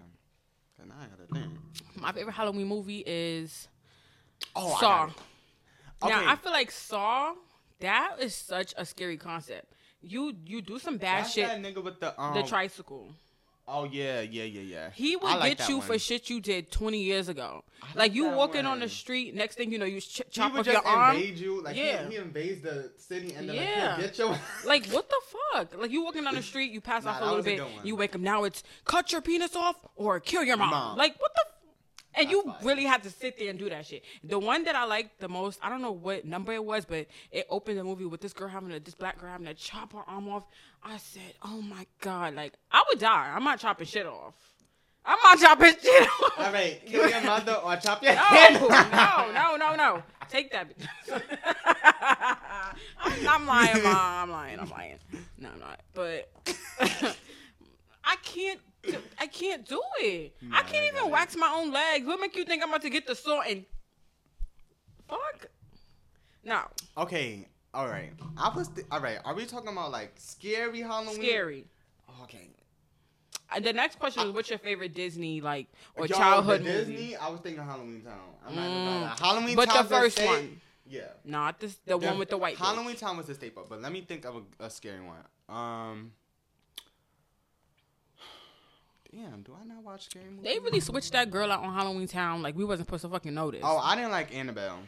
And 0.82 0.92
I 0.92 1.06
gotta 1.08 1.34
think. 1.34 1.60
My 1.96 2.12
favorite 2.12 2.34
Halloween 2.34 2.68
movie 2.68 3.04
is 3.06 3.68
Oh, 4.56 4.78
Saw. 4.80 5.06
got. 5.08 5.10
Okay. 6.04 6.10
Now 6.26 6.32
I 6.32 6.36
feel 6.36 6.52
like 6.52 6.72
Saw. 6.72 7.34
That 7.80 8.18
is 8.20 8.36
such 8.36 8.74
a 8.78 8.86
scary 8.86 9.18
concept. 9.18 9.72
You 10.02 10.34
you 10.46 10.62
do 10.62 10.78
some 10.80 10.98
bad 10.98 11.24
That's 11.24 11.34
shit. 11.34 11.48
that 11.48 11.62
nigga 11.62 11.84
with 11.84 12.00
the 12.00 12.20
um. 12.22 12.34
the 12.34 12.44
tricycle. 12.44 13.08
Oh 13.68 13.84
yeah, 13.86 14.22
yeah, 14.22 14.44
yeah, 14.44 14.62
yeah. 14.62 14.90
He 14.94 15.16
will 15.16 15.28
I 15.28 15.36
like 15.36 15.58
get 15.58 15.70
you 15.70 15.78
one. 15.80 15.88
for 15.88 16.00
shit 16.00 16.30
you 16.30 16.40
did 16.42 16.72
20 16.72 16.98
years 17.02 17.28
ago. 17.30 17.64
Like, 17.82 17.96
like 17.96 18.14
you 18.16 18.30
walking 18.30 18.66
on 18.66 18.80
the 18.80 18.90
street, 18.90 19.36
next 19.36 19.56
thing 19.56 19.72
you 19.72 19.78
know, 19.78 19.86
you 19.86 20.02
ch- 20.02 20.18
He 20.18 20.24
chop 20.32 20.54
would 20.54 20.62
off 20.62 20.68
your 20.68 20.86
arm. 20.86 21.16
invade 21.18 21.38
you, 21.38 21.62
like 21.64 21.76
Yeah. 21.76 22.06
he, 22.08 22.12
he 22.16 22.18
invades 22.18 22.62
the 22.62 22.92
city 22.98 23.34
and 23.36 23.48
then 23.50 23.56
Yeah. 23.56 23.96
like, 23.98 24.06
get 24.06 24.18
your. 24.18 24.38
Like 24.66 24.88
what 24.88 25.10
the 25.10 25.22
fuck? 25.54 25.78
Like 25.80 25.92
you 25.92 26.04
walking 26.04 26.24
down 26.24 26.36
the 26.36 26.42
street, 26.42 26.72
you 26.72 26.82
pass 26.82 27.04
Nah, 27.04 27.12
off 27.12 27.22
a 27.22 27.26
little 27.26 27.44
bit, 27.44 27.62
you 27.84 27.96
wake 27.96 28.16
up. 28.16 28.22
Now 28.22 28.44
it's 28.46 28.64
cut 28.86 29.12
your 29.12 29.22
penis 29.22 29.56
off 29.56 29.76
or 29.96 30.20
kill 30.20 30.44
your 30.44 30.58
mom. 30.58 30.70
Mom. 30.72 30.98
Like 30.98 31.20
what 31.20 31.32
the? 31.36 31.42
F- 32.16 32.22
and 32.22 32.32
you 32.32 32.44
That's 32.46 32.64
really 32.66 32.86
have 32.86 33.02
to 33.04 33.10
sit 33.10 33.38
there 33.38 33.50
and 33.50 33.60
do 33.60 33.70
that 33.70 33.86
shit. 33.86 34.04
The 34.24 34.40
one 34.40 34.64
that 34.64 34.76
I 34.76 34.86
liked 34.86 35.20
the 35.20 35.30
most, 35.30 35.60
I 35.62 35.70
don't 35.70 35.82
know 35.82 35.92
what 35.92 36.26
number 36.26 36.52
it 36.54 36.64
was, 36.64 36.86
but 36.86 37.08
it 37.32 37.46
opened 37.50 37.78
the 37.78 37.84
movie 37.84 38.06
with 38.06 38.22
this 38.22 38.34
girl 38.34 38.48
having 38.48 38.72
a 38.72 38.80
this 38.80 38.96
black 38.96 39.20
girl 39.20 39.30
having 39.30 39.46
to 39.48 39.54
chop 39.54 39.94
her 39.94 40.02
arm 40.08 40.28
off. 40.30 40.46
I 40.84 40.98
said, 40.98 41.34
"Oh 41.44 41.62
my 41.62 41.86
god!" 42.02 42.36
Like 42.36 42.54
I 42.72 42.84
would 42.90 43.00
die. 43.00 43.34
I'm 43.36 43.44
not 43.44 43.60
chopping 43.60 43.88
shit 43.88 44.06
off. 44.06 44.34
I'm 45.06 45.18
not 45.24 45.40
chopping 45.40 45.74
shit 45.82 46.04
off. 46.08 46.34
All 46.40 46.52
right, 46.52 46.82
kill 46.86 47.10
your 47.10 47.22
mother 47.22 47.54
or 47.54 47.76
chop 47.78 48.02
your 48.04 48.14
No, 48.16 48.20
head. 48.22 48.54
no, 48.62 49.32
no, 49.32 49.56
no, 49.58 49.76
no. 49.76 50.04
Take 50.30 50.52
that. 50.52 50.70
I'm, 53.00 53.28
I'm 53.30 53.46
lying, 53.48 53.84
mom. 53.84 53.96
I'm 53.96 54.32
lying. 54.32 54.60
I'm 54.60 54.70
lying. 54.70 54.98
No, 55.38 55.50
I'm 55.54 55.60
not. 55.60 55.80
But 55.94 56.30
I 58.04 58.16
can't. 58.24 58.60
I 59.20 59.28
can't 59.28 59.66
do 59.68 59.82
it. 60.00 60.36
I 60.54 60.62
can't 60.64 60.84
I 60.86 60.88
even 60.88 61.06
it. 61.08 61.12
wax 61.12 61.36
my 61.36 61.50
own 61.58 61.72
legs. 61.72 62.06
What 62.06 62.20
make 62.20 62.36
you 62.36 62.44
think 62.46 62.64
I'm 62.64 62.70
about 62.70 62.82
to 62.84 62.90
get 62.90 63.06
the 63.08 63.16
saw 63.16 63.42
and 63.42 63.66
fuck? 65.08 65.48
No, 66.44 66.62
Okay, 66.98 67.46
all 67.74 67.88
right. 67.88 68.12
I 68.38 68.52
was 68.56 68.70
th- 68.70 68.88
all 68.92 69.02
right. 69.02 69.20
Are 69.26 69.34
we 69.36 69.46
talking 69.46 69.70
about 69.70 69.92
like 69.92 70.14
scary 70.18 70.82
Halloween? 70.82 71.16
scary. 71.16 71.66
Okay. 72.24 72.50
And 73.54 73.64
the 73.66 73.74
next 73.74 74.00
question 74.00 74.28
is, 74.28 74.34
what's 74.34 74.50
your 74.50 74.60
favorite 74.60 74.94
Disney 74.94 75.42
like 75.42 75.68
or 75.96 76.06
Yo, 76.06 76.16
childhood 76.16 76.62
the 76.62 76.70
movie? 76.70 76.96
Disney. 76.96 77.16
I 77.16 77.30
was 77.30 77.40
thinking 77.42 77.64
Halloween 77.64 78.02
Town. 78.02 78.20
I'm 78.48 78.56
not 78.56 79.18
Mm. 79.18 79.20
Halloween 79.20 79.56
But 79.56 79.68
the 79.70 79.74
Town. 79.76 79.88
first 79.88 80.22
one. 80.24 80.62
Yeah. 80.90 81.02
Not 81.26 81.60
this, 81.60 81.78
the 81.86 81.98
one 81.98 82.18
with 82.18 82.30
the 82.30 82.38
white. 82.38 82.56
bitch. 82.56 82.66
Halloween 82.66 82.96
Town 82.96 83.18
was 83.18 83.26
the 83.28 83.34
staple, 83.36 83.66
but 83.70 83.82
let 83.82 83.92
me 83.92 84.02
think 84.02 84.26
of 84.26 84.36
a, 84.60 84.66
a 84.66 84.70
scary 84.70 85.02
one. 85.02 85.18
Um. 85.50 86.12
Damn, 89.12 89.42
do 89.42 89.54
I 89.60 89.66
not 89.66 89.84
watch 89.84 90.06
scary 90.06 90.26
movies? 90.26 90.44
They 90.44 90.60
really 90.60 90.80
switched 90.80 91.14
that 91.14 91.32
girl 91.32 91.52
out 91.52 91.64
on 91.64 91.74
Halloween 91.74 92.08
Town. 92.08 92.42
Like 92.42 92.56
we 92.56 92.66
wasn't 92.66 92.88
supposed 92.88 93.04
to 93.04 93.10
fucking 93.10 93.34
notice. 93.34 93.62
Oh, 93.64 93.78
I 93.78 93.96
didn't 93.96 94.12
like 94.12 94.34
Annabelle. 94.36 94.80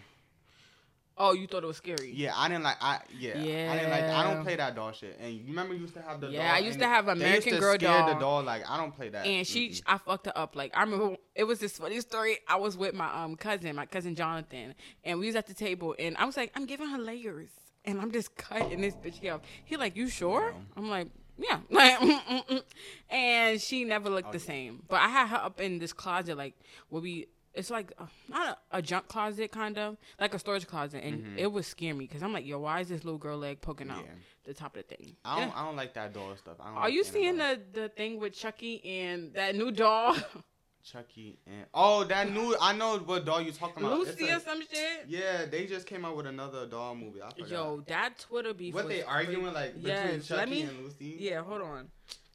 Oh, 1.22 1.34
you 1.34 1.48
thought 1.48 1.64
it 1.64 1.68
was 1.68 1.76
scary? 1.76 2.14
Yeah, 2.16 2.32
I 2.34 2.48
didn't 2.48 2.64
like. 2.64 2.78
I 2.80 3.00
yeah, 3.18 3.38
yeah. 3.42 3.72
I 3.74 3.76
didn't 3.76 3.90
like. 3.92 4.04
I 4.06 4.24
don't 4.34 4.42
play 4.42 4.56
that 4.56 4.74
doll 4.74 4.94
shit. 4.94 5.18
And 5.20 5.34
you 5.34 5.44
remember 5.48 5.74
you 5.74 5.82
used 5.82 5.94
to 5.96 6.02
have 6.02 6.22
the 6.22 6.30
Yeah, 6.30 6.48
doll, 6.48 6.56
I 6.56 6.60
used 6.60 6.80
to 6.80 6.86
have 6.88 7.06
they 7.08 7.12
used 7.12 7.22
American 7.22 7.54
to 7.56 7.60
Girl 7.60 7.74
scare 7.76 8.00
the 8.06 8.12
doll. 8.14 8.20
doll. 8.20 8.44
Like 8.44 8.64
I 8.70 8.78
don't 8.78 8.96
play 8.96 9.10
that. 9.10 9.26
And 9.26 9.46
she, 9.46 9.70
Mm-mm. 9.70 9.82
I 9.86 9.98
fucked 9.98 10.28
her 10.28 10.38
up. 10.38 10.56
Like 10.56 10.72
I 10.78 10.82
remember, 10.84 11.18
it 11.36 11.44
was 11.44 11.60
this 11.60 11.78
funny 11.78 12.00
story. 12.00 12.38
I 12.48 12.56
was 12.56 12.78
with 12.78 12.94
my 12.94 13.12
um 13.24 13.36
cousin, 13.36 13.76
my 13.76 13.86
cousin 13.86 14.16
Jonathan, 14.16 14.76
and 15.04 15.20
we 15.20 15.26
was 15.28 15.36
at 15.36 15.48
the 15.48 15.54
table, 15.54 15.94
and 16.00 16.16
I 16.16 16.24
was 16.24 16.38
like, 16.38 16.52
I'm 16.56 16.66
giving 16.66 16.88
her 16.88 16.98
layers, 16.98 17.50
and 17.84 18.00
I'm 18.00 18.14
just 18.14 18.38
cutting 18.38 18.80
this 18.80 18.96
bitch 18.96 19.30
off. 19.34 19.42
He 19.66 19.76
like, 19.76 19.98
you 19.98 20.08
sure? 20.08 20.52
Yeah. 20.56 20.62
I'm 20.78 20.90
like, 20.90 21.10
yeah, 21.40 21.60
like, 21.70 21.98
mm, 22.00 22.20
mm, 22.26 22.48
mm. 22.48 22.64
and 23.10 23.62
she 23.62 23.84
never 23.86 24.10
looked 24.10 24.30
Oh, 24.30 24.32
the 24.32 24.38
yeah. 24.40 24.44
same. 24.46 24.84
But 24.88 24.98
I 25.02 25.08
had 25.08 25.28
her 25.28 25.38
up 25.38 25.60
in 25.62 25.80
this 25.80 25.94
closet, 25.94 26.38
like 26.38 26.56
where 26.90 27.02
we. 27.02 27.28
It's 27.52 27.72
like 27.72 27.92
uh, 27.98 28.06
not 28.30 28.60
a, 28.72 28.78
a 28.78 28.82
junk 28.82 29.08
closet, 29.08 29.52
kind 29.52 29.78
of 29.80 29.98
like 30.20 30.36
a 30.36 30.40
storage 30.40 30.68
closet, 30.68 31.04
and 31.04 31.38
it 31.38 31.52
was 31.52 31.66
scaring 31.66 31.98
me 31.98 32.06
because 32.06 32.22
I'm 32.22 32.32
like, 32.32 32.46
yo, 32.46 32.60
why 32.60 32.80
is 32.82 32.90
this 32.90 33.04
little 33.04 33.18
girl 33.18 33.40
leg 33.40 33.60
poking 33.60 33.90
out 33.90 33.98
Mm-hmm. 33.98 34.06
Yeah. 34.06 34.46
the 34.46 34.54
top 34.54 34.78
of 34.78 34.88
the 34.88 34.96
thing? 34.96 35.16
I 35.26 35.40
don't. 35.42 35.58
I 35.58 35.66
don't 35.66 35.76
like 35.76 35.96
that 35.96 36.14
doll 36.14 36.36
stuff. 36.38 36.58
I 36.60 36.66
don't 36.68 36.78
Are 36.78 36.82
like 36.84 36.94
you 36.94 37.04
seeing 37.04 37.38
the 37.38 37.60
the 37.74 37.90
thing 37.90 38.20
with 38.20 38.34
Chucky 38.34 38.86
and 38.86 39.34
that 39.34 39.56
new 39.56 39.72
doll, 39.72 40.16
Chucky 40.84 41.38
and 41.46 41.66
oh 41.74 42.04
that 42.06 42.32
new? 42.32 42.56
I 42.60 42.74
know 42.74 42.98
what 43.00 43.26
doll 43.26 43.42
you 43.42 43.52
talking 43.52 43.84
about. 43.84 44.00
Lucy 44.00 44.28
a- 44.28 44.38
or 44.38 44.40
some 44.40 44.62
shit? 44.62 45.06
Yeah, 45.08 45.46
they 45.46 45.66
just 45.66 45.86
came 45.86 46.06
out 46.06 46.16
with 46.16 46.26
another 46.26 46.66
doll 46.66 46.96
movie. 46.96 47.22
I 47.22 47.30
forgot. 47.32 47.50
Yo, 47.50 47.84
that 47.88 48.18
Twitter 48.20 48.54
beef. 48.54 48.74
what 48.74 48.86
was 48.86 48.94
they 48.94 49.04
arguing 49.04 49.54
like 49.54 49.76
between 49.76 49.88
Yes, 49.88 50.28
Chucky 50.28 50.38
let 50.40 50.50
me- 50.50 50.62
and 50.62 50.84
Lucy? 50.84 51.18
Yeah, 51.20 51.42
hold 51.44 51.62
on. 51.62 51.90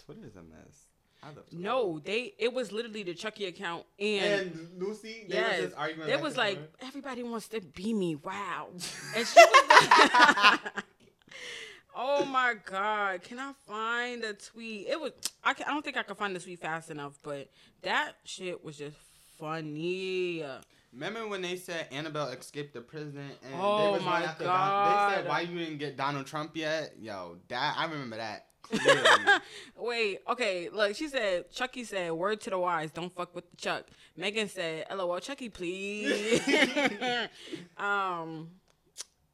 Twitter 0.05 0.21
is 0.27 0.37
a 0.37 0.43
mess. 0.43 0.87
I 1.23 1.29
love 1.29 1.45
No, 1.53 1.99
they. 2.05 2.35
It 2.39 2.53
was 2.53 2.71
literally 2.71 3.03
the 3.03 3.15
Chucky 3.15 3.47
account 3.47 3.85
and. 3.99 4.43
And 4.53 4.69
Lucy, 4.79 5.25
they 5.27 5.37
Yes, 5.37 5.57
was 5.63 5.67
just 5.71 5.79
arguing. 5.79 6.07
They 6.07 6.15
back 6.17 6.23
was 6.23 6.37
like, 6.37 6.59
everybody 6.83 7.23
wants 7.23 7.49
to 7.49 7.61
be 7.63 7.95
me. 7.95 8.15
Wow. 8.17 8.69
And 9.17 9.27
she 9.27 9.41
was 9.41 10.59
Oh 11.97 12.25
my 12.25 12.55
god! 12.65 13.23
Can 13.23 13.39
I 13.39 13.53
find 13.67 14.25
a 14.25 14.35
tweet? 14.35 14.89
It 14.89 15.01
was. 15.01 15.13
I, 15.43 15.55
can, 15.55 15.67
I 15.67 15.71
don't 15.71 15.85
think 15.85 15.97
I 15.97 16.03
can 16.03 16.17
find 16.17 16.35
the 16.35 16.41
tweet 16.41 16.61
fast 16.61 16.91
enough, 16.91 17.19
but 17.23 17.49
that 17.83 18.15
shit 18.25 18.65
was 18.65 18.77
just 18.77 18.97
funny. 19.39 20.45
Remember 20.93 21.27
when 21.27 21.43
they 21.43 21.57
said 21.57 21.89
Annabelle 21.91 22.29
escaped 22.29 22.73
the 22.73 22.81
prison 22.81 23.31
and 23.45 23.55
Oh 23.57 23.87
they 23.87 23.93
was 23.93 24.05
my 24.05 24.23
after 24.23 24.45
Don- 24.45 25.11
they 25.11 25.17
said 25.17 25.29
why 25.29 25.41
you 25.41 25.59
didn't 25.59 25.79
get 25.79 25.97
Donald 25.97 26.27
Trump 26.27 26.57
yet? 26.57 26.95
Yo, 27.01 27.39
that 27.49 27.75
I 27.77 27.85
remember 27.85 28.17
that. 28.17 28.47
Wait, 29.77 30.21
okay, 30.29 30.69
look, 30.73 30.97
she 30.97 31.09
said, 31.09 31.51
Chucky 31.51 31.85
said, 31.85 32.13
word 32.13 32.41
to 32.43 32.51
the 32.51 32.59
wise, 32.59 32.91
don't 32.91 33.15
fuck 33.15 33.35
with 33.35 33.51
the 33.51 33.57
Chuck. 33.57 33.85
Megan 34.17 34.49
said, 34.49 34.87
LOL, 34.95 35.19
Chucky, 35.21 35.49
please. 35.49 36.41
um, 37.77 38.49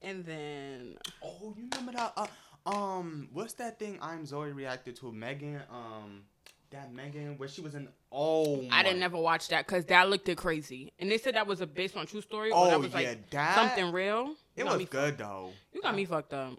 and 0.02 0.24
then, 0.24 0.96
oh, 1.22 1.54
you 1.56 1.68
remember 1.70 1.92
that? 1.92 2.12
Uh, 2.16 2.26
um, 2.66 3.28
what's 3.32 3.54
that 3.54 3.78
thing 3.78 3.98
I'm 4.02 4.24
Zoe 4.26 4.52
reacted 4.52 4.96
to? 4.96 5.12
Megan, 5.12 5.60
um, 5.70 6.22
that 6.70 6.92
Megan 6.92 7.36
where 7.38 7.48
she 7.48 7.60
was 7.60 7.74
in. 7.74 7.88
Oh, 8.12 8.64
I 8.70 8.82
didn't 8.82 9.00
never 9.00 9.16
watch 9.18 9.48
that 9.48 9.66
because 9.66 9.84
that 9.86 10.08
looked 10.10 10.28
it 10.28 10.36
crazy. 10.36 10.92
And 10.98 11.10
they 11.10 11.18
said 11.18 11.34
that 11.34 11.46
was 11.46 11.60
a 11.60 11.66
based 11.66 11.96
on 11.96 12.06
true 12.06 12.20
story. 12.20 12.50
or 12.50 12.56
Oh 12.66 12.70
that 12.70 12.78
was 12.80 12.90
yeah, 12.90 12.94
like 13.10 13.30
that 13.30 13.54
something 13.54 13.92
real. 13.92 14.34
It 14.56 14.64
was 14.64 14.84
good 14.86 15.18
though. 15.18 15.50
You 15.72 15.80
got 15.82 15.94
me 15.96 16.04
fucked 16.04 16.32
up. 16.34 16.52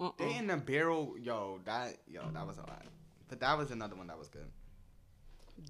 Uh-uh. 0.00 0.10
They 0.18 0.36
in 0.36 0.46
the 0.46 0.56
barrel, 0.56 1.14
yo. 1.20 1.60
That 1.64 1.94
yo, 2.08 2.22
that 2.32 2.46
was 2.46 2.58
a 2.58 2.62
lot. 2.62 2.82
But 3.28 3.40
that 3.40 3.58
was 3.58 3.70
another 3.70 3.96
one 3.96 4.06
that 4.08 4.18
was 4.18 4.28
good. 4.28 4.46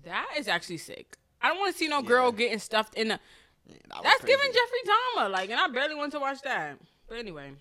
That 0.05 0.29
is 0.37 0.49
actually 0.49 0.77
sick. 0.79 1.17
I 1.41 1.49
don't 1.49 1.59
want 1.59 1.73
to 1.73 1.79
see 1.79 1.89
no 1.89 2.03
girl 2.03 2.27
Yeah. 2.33 2.37
getting 2.39 2.59
stuffed 2.59 2.95
in 2.95 3.09
the. 3.09 3.21
Yeah, 3.67 3.75
that 3.91 4.03
That's 4.03 4.21
crazy. 4.21 4.37
giving 4.37 4.53
Jeffrey 4.53 4.93
Dahmer. 5.19 5.31
Like, 5.31 5.51
and 5.51 5.61
I 5.61 5.69
barely 5.69 5.95
went 5.95 6.13
to 6.13 6.21
watch 6.21 6.41
that. 6.43 6.79
But 7.09 7.19
anyway, 7.19 7.53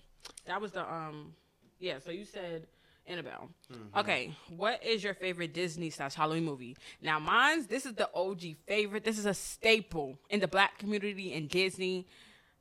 that 0.46 0.60
was 0.60 0.72
the 0.72 0.80
um, 0.90 1.34
yeah. 1.78 1.98
So 2.04 2.10
you 2.10 2.24
said 2.24 2.66
Annabelle. 3.06 3.48
Mm-hmm. 3.72 3.98
Okay, 4.00 4.34
what 4.56 4.84
is 4.84 5.02
your 5.02 5.14
favorite 5.14 5.54
Disney 5.54 5.90
slash 5.90 6.14
Halloween 6.14 6.44
movie? 6.44 6.76
Now, 7.02 7.18
mine's 7.18 7.66
this 7.66 7.86
is 7.86 7.94
the 7.94 8.08
OG 8.14 8.42
favorite. 8.66 9.04
This 9.04 9.18
is 9.18 9.26
a 9.26 9.34
staple 9.34 10.18
in 10.30 10.40
the 10.40 10.48
Black 10.48 10.78
community 10.78 11.32
and 11.34 11.48
Disney. 11.48 12.06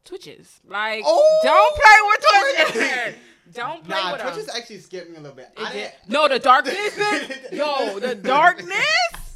Twitches, 0.06 0.62
like, 0.66 1.04
Oh, 1.06 1.40
don't 1.44 1.76
play 1.76 2.72
with 2.72 2.74
Twitches. 3.12 3.20
Don't 3.54 3.84
play 3.84 4.02
Nah, 4.02 4.14
with 4.14 4.22
Twitch 4.22 4.46
them. 4.46 4.56
actually 4.56 4.80
scared 4.80 5.10
me 5.10 5.18
a 5.18 5.20
little 5.20 5.36
bit. 5.36 5.50
I 5.58 5.74
did- 5.74 5.80
didn't- 5.92 6.10
No, 6.10 6.28
the 6.30 6.40
darkness. 6.40 6.98
Yo, 7.52 8.00
the 8.00 8.16
darkness. 8.16 9.36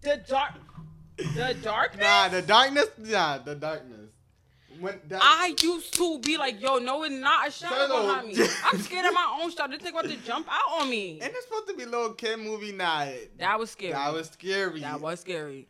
The 0.00 0.16
dark. 0.26 0.54
The 1.18 1.54
darkness. 1.62 2.00
Nah, 2.02 2.28
the 2.28 2.40
darkness. 2.40 2.86
Nah, 2.96 3.36
the 3.38 3.54
darkness. 3.54 3.97
When 4.80 5.00
that, 5.08 5.20
I 5.22 5.54
used 5.60 5.94
to 5.94 6.18
be 6.20 6.36
like, 6.36 6.60
yo, 6.60 6.78
no, 6.78 7.02
it's 7.02 7.14
not 7.14 7.48
a 7.48 7.50
shadow 7.50 7.88
behind 8.06 8.28
me. 8.28 8.46
I'm 8.64 8.78
scared 8.80 9.06
of 9.06 9.14
my 9.14 9.38
own 9.42 9.50
shadow. 9.50 9.72
This 9.72 9.82
thing 9.82 9.92
about 9.92 10.04
to 10.04 10.16
jump 10.18 10.46
out 10.50 10.80
on 10.82 10.90
me. 10.90 11.18
and 11.20 11.30
it's 11.34 11.44
supposed 11.46 11.68
to 11.68 11.74
be 11.74 11.84
little 11.84 12.12
kid 12.14 12.38
movie 12.38 12.72
night. 12.72 13.30
That 13.38 13.58
was 13.58 13.70
scary. 13.70 13.92
That 13.92 14.12
was 14.12 14.28
scary. 14.30 14.80
That 14.80 15.00
was 15.00 15.20
scary. 15.20 15.68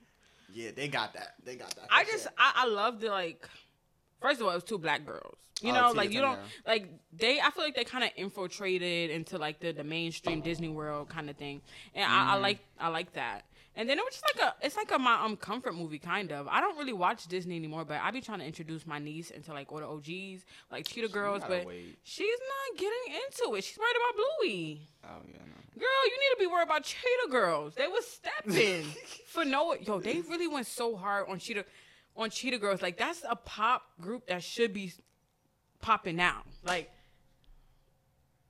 Yeah, 0.52 0.70
they 0.74 0.88
got 0.88 1.14
that. 1.14 1.34
They 1.44 1.56
got 1.56 1.74
that. 1.76 1.86
I 1.90 2.04
just 2.04 2.24
sure. 2.24 2.32
I, 2.38 2.52
I 2.64 2.66
loved 2.66 3.04
it. 3.04 3.10
like 3.10 3.48
first 4.20 4.40
of 4.40 4.46
all 4.46 4.52
it 4.52 4.56
was 4.56 4.64
two 4.64 4.78
black 4.78 5.04
girls. 5.06 5.36
You 5.60 5.72
Oh, 5.72 5.74
know, 5.74 5.92
like 5.92 6.12
you 6.12 6.20
don't 6.20 6.38
like 6.66 6.88
they 7.12 7.40
I 7.40 7.50
feel 7.50 7.64
like 7.64 7.74
they 7.74 7.84
kind 7.84 8.04
of 8.04 8.10
infiltrated 8.16 9.10
into 9.10 9.38
like 9.38 9.58
the, 9.60 9.72
the 9.72 9.84
mainstream 9.84 10.40
Disney 10.40 10.68
World 10.68 11.08
kind 11.08 11.28
of 11.28 11.36
thing. 11.36 11.60
And 11.94 12.04
I, 12.04 12.08
Mm-hmm. 12.08 12.30
I 12.30 12.34
like 12.36 12.58
I 12.78 12.88
like 12.88 13.12
that. 13.14 13.44
And 13.78 13.88
then 13.88 13.97
it 13.97 14.04
was 14.04 14.14
just 14.14 14.25
like 14.35 14.44
a 14.44 14.66
it's 14.66 14.76
like 14.76 14.90
a 14.90 14.99
my 14.99 15.25
um 15.25 15.37
comfort 15.37 15.73
movie 15.73 16.00
kind 16.00 16.32
of. 16.32 16.49
I 16.49 16.61
don't 16.61 16.76
really 16.76 16.92
watch 16.92 17.28
Disney 17.28 17.54
anymore, 17.54 17.85
but 17.85 18.00
I 18.02 18.11
be 18.11 18.20
trying 18.20 18.40
to 18.40 18.44
introduce 18.44 18.85
my 18.85 18.99
niece 18.99 19.30
into 19.30 19.52
like 19.52 19.70
all 19.70 19.78
the 19.78 19.87
OGs, 19.87 20.44
like 20.73 20.85
Cheetah 20.85 21.08
Girls, 21.08 21.42
but 21.47 21.64
wait. 21.64 21.97
she's 22.02 22.26
not 22.26 22.76
getting 22.76 23.14
into 23.14 23.54
it. 23.54 23.62
She's 23.62 23.78
worried 23.78 23.94
about 23.97 24.16
Bluey. 24.16 24.80
Oh 25.04 25.23
yeah, 25.28 25.38
no. 25.47 25.80
Girl, 25.80 26.04
you 26.06 26.11
need 26.11 26.35
to 26.35 26.40
be 26.40 26.47
worried 26.49 26.64
about 26.64 26.82
Cheetah 26.82 27.30
Girls. 27.30 27.75
They 27.76 27.87
was 27.87 28.04
stepping 28.04 28.85
for 29.28 29.44
no. 29.44 29.76
Yo, 29.80 30.00
they 30.00 30.23
really 30.23 30.49
went 30.49 30.66
so 30.66 30.97
hard 30.97 31.28
on 31.28 31.38
Cheetah, 31.38 31.64
on 32.16 32.30
Cheetah 32.30 32.58
Girls. 32.58 32.82
Like 32.82 32.99
that's 32.99 33.23
a 33.30 33.37
pop 33.37 33.82
group 34.00 34.26
that 34.26 34.42
should 34.42 34.75
be 34.75 34.92
popping 35.80 36.16
now. 36.16 36.42
Like, 36.64 36.90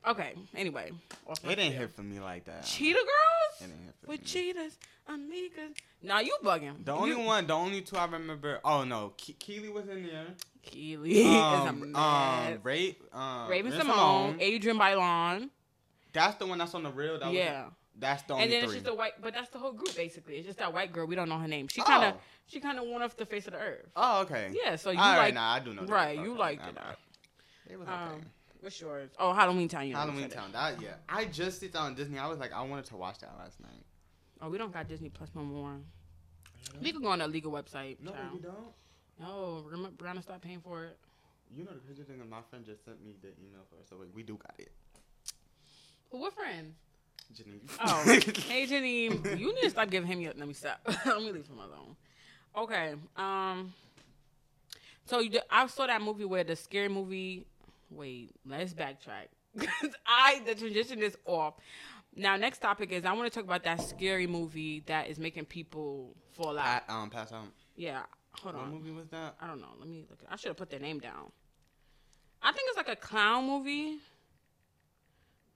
okay. 0.06 0.34
Anyway, 0.54 0.90
off 1.26 1.42
my 1.44 1.52
It 1.52 1.56
didn't 1.56 1.72
spiel. 1.72 1.80
hit 1.82 1.90
for 1.96 2.02
me 2.02 2.20
like 2.20 2.44
that. 2.44 2.64
Cheetah 2.64 2.94
Girls 2.98 3.60
didn't 3.60 3.84
hit 3.84 3.94
for 4.00 4.06
with 4.08 4.20
me. 4.20 4.26
cheetahs, 4.26 4.78
amigas. 5.08 5.74
Now 6.02 6.20
you 6.20 6.36
bugging. 6.44 6.84
The 6.84 6.92
only 6.92 7.10
You- 7.10 7.20
one, 7.20 7.46
the 7.46 7.54
only 7.54 7.80
two 7.82 7.96
I 7.96 8.04
remember. 8.06 8.60
Oh 8.64 8.84
no, 8.84 9.10
Ke- 9.10 9.38
Kiely 9.38 9.72
was 9.72 9.88
in 9.88 10.06
there. 10.06 10.26
Kiely 10.64 11.24
Um, 11.24 11.82
is 11.82 11.94
a 11.94 11.98
um, 11.98 12.52
mess. 12.52 12.58
Ray, 12.62 12.96
um, 13.12 13.48
Raven 13.48 13.72
Ray 13.72 13.78
Symoné, 13.78 14.56
Adrienne 14.56 14.78
Bailon. 14.78 15.50
That's 16.12 16.36
the 16.36 16.46
one 16.46 16.58
that's 16.58 16.74
on 16.74 16.82
the 16.82 16.90
real. 16.90 17.18
That 17.18 17.32
Yeah. 17.32 17.64
Was, 17.64 17.72
that's 18.00 18.22
the 18.22 18.34
only 18.34 18.44
And 18.44 18.52
then 18.52 18.64
it's 18.64 18.72
just 18.74 18.84
the 18.84 18.94
white, 18.94 19.20
but 19.20 19.34
that's 19.34 19.50
the 19.50 19.58
whole 19.58 19.72
group 19.72 19.94
basically. 19.96 20.36
It's 20.36 20.46
just 20.46 20.58
that 20.58 20.72
white 20.72 20.92
girl. 20.92 21.06
We 21.06 21.16
don't 21.16 21.28
know 21.28 21.38
her 21.38 21.48
name. 21.48 21.66
She 21.68 21.80
kind 21.82 22.04
of, 22.04 22.14
Oh. 22.14 22.20
she 22.46 22.60
kind 22.60 22.78
of 22.78 22.84
went 22.86 23.02
off 23.02 23.16
the 23.16 23.26
face 23.26 23.46
of 23.48 23.54
the 23.54 23.58
earth. 23.58 23.86
oh, 23.96 24.20
okay. 24.22 24.50
Yeah, 24.52 24.76
so 24.76 24.90
you 24.90 24.98
All 24.98 25.04
right, 25.14 25.18
like 25.26 25.34
nah, 25.34 25.54
I 25.54 25.58
do 25.60 25.74
know. 25.74 25.82
that. 25.84 25.90
right? 25.92 26.16
Okay, 26.18 26.22
You 26.28 26.36
liked 26.36 26.62
nah, 26.62 26.68
it. 26.68 26.74
nah. 26.76 27.72
It 27.72 27.78
was 27.78 27.88
okay. 27.88 27.96
Um, 27.96 28.20
what's 28.60 28.80
yours? 28.80 29.10
Oh, 29.18 29.32
Halloween 29.32 29.68
Town. 29.68 29.86
You 29.86 29.94
know, 29.94 30.00
Halloween 30.00 30.24
you 30.24 30.30
said 30.30 30.32
it. 30.32 30.36
Town. 30.36 30.52
That 30.52 30.82
yeah. 30.82 30.94
I 31.08 31.24
just 31.26 31.60
see 31.60 31.68
that 31.68 31.78
on 31.78 31.94
Disney. 31.94 32.18
I 32.18 32.26
was 32.26 32.38
like, 32.38 32.52
I 32.52 32.62
wanted 32.62 32.86
to 32.86 32.96
watch 32.96 33.18
that 33.18 33.34
last 33.38 33.60
night. 33.60 33.84
Oh, 34.40 34.48
we 34.48 34.58
don't 34.58 34.72
got 34.72 34.88
Disney 34.88 35.08
Plus 35.08 35.30
no 35.34 35.42
more. 35.42 35.76
We 36.82 36.92
can 36.92 37.02
go 37.02 37.08
on 37.08 37.18
the 37.20 37.28
legal 37.28 37.52
website. 37.52 37.96
No, 38.00 38.12
child. 38.12 38.24
you 38.34 38.40
don't. 38.40 38.72
No, 39.20 39.64
remember 39.68 39.90
Brianna 39.96 40.22
stopped 40.22 40.42
paying 40.42 40.60
for 40.60 40.84
it. 40.84 40.98
You 41.54 41.64
know 41.64 41.70
the 41.72 41.80
crazy 41.80 42.02
thing 42.02 42.20
is 42.20 42.30
my 42.30 42.42
friend 42.50 42.64
just 42.64 42.84
sent 42.84 43.04
me 43.04 43.14
the 43.20 43.28
email 43.28 43.62
for 43.70 43.76
it, 43.80 43.88
so 43.88 43.96
we, 43.96 44.06
we 44.14 44.22
do 44.22 44.34
got 44.34 44.54
it. 44.58 44.70
Who? 46.10 46.18
What 46.18 46.34
friend? 46.34 46.74
Janine. 47.34 47.60
Oh, 47.80 48.02
hey 48.48 48.66
Janine, 48.66 49.38
you 49.38 49.54
need 49.54 49.62
to 49.62 49.70
stop 49.70 49.90
giving 49.90 50.08
him 50.08 50.20
your. 50.20 50.32
Let 50.36 50.46
me 50.46 50.54
stop. 50.54 50.80
Let 51.06 51.18
me 51.18 51.32
leave 51.32 51.46
him 51.46 51.58
alone. 51.58 51.96
Okay. 52.56 52.94
Um. 53.16 53.72
So 55.06 55.20
you, 55.20 55.40
I 55.50 55.66
saw 55.66 55.86
that 55.86 56.02
movie 56.02 56.24
where 56.24 56.44
the 56.44 56.56
scary 56.56 56.88
movie. 56.88 57.46
Wait, 57.90 58.34
let's 58.46 58.74
backtrack. 58.74 59.28
Cause 59.58 59.90
I 60.06 60.42
the 60.46 60.54
transition 60.54 61.02
is 61.02 61.16
off. 61.24 61.54
Now, 62.14 62.36
next 62.36 62.58
topic 62.58 62.90
is 62.90 63.04
I 63.04 63.12
want 63.12 63.32
to 63.32 63.36
talk 63.36 63.44
about 63.44 63.64
that 63.64 63.80
scary 63.82 64.26
movie 64.26 64.82
that 64.86 65.08
is 65.08 65.18
making 65.18 65.44
people 65.44 66.14
fall 66.32 66.58
out. 66.58 66.86
Pa- 66.86 66.94
um, 67.02 67.10
pass 67.10 67.32
out. 67.32 67.46
Yeah. 67.76 68.02
Hold 68.42 68.54
What 68.54 68.64
on. 68.64 68.72
What 68.72 68.80
movie 68.80 68.92
was 68.92 69.08
that? 69.08 69.36
I 69.40 69.46
don't 69.46 69.60
know. 69.60 69.68
Let 69.78 69.88
me 69.88 70.04
look. 70.08 70.18
I 70.28 70.36
should 70.36 70.48
have 70.48 70.56
put 70.56 70.70
their 70.70 70.80
name 70.80 70.98
down. 70.98 71.30
I 72.42 72.52
think 72.52 72.68
it's 72.68 72.76
like 72.76 72.88
a 72.88 72.96
clown 72.96 73.46
movie. 73.46 73.98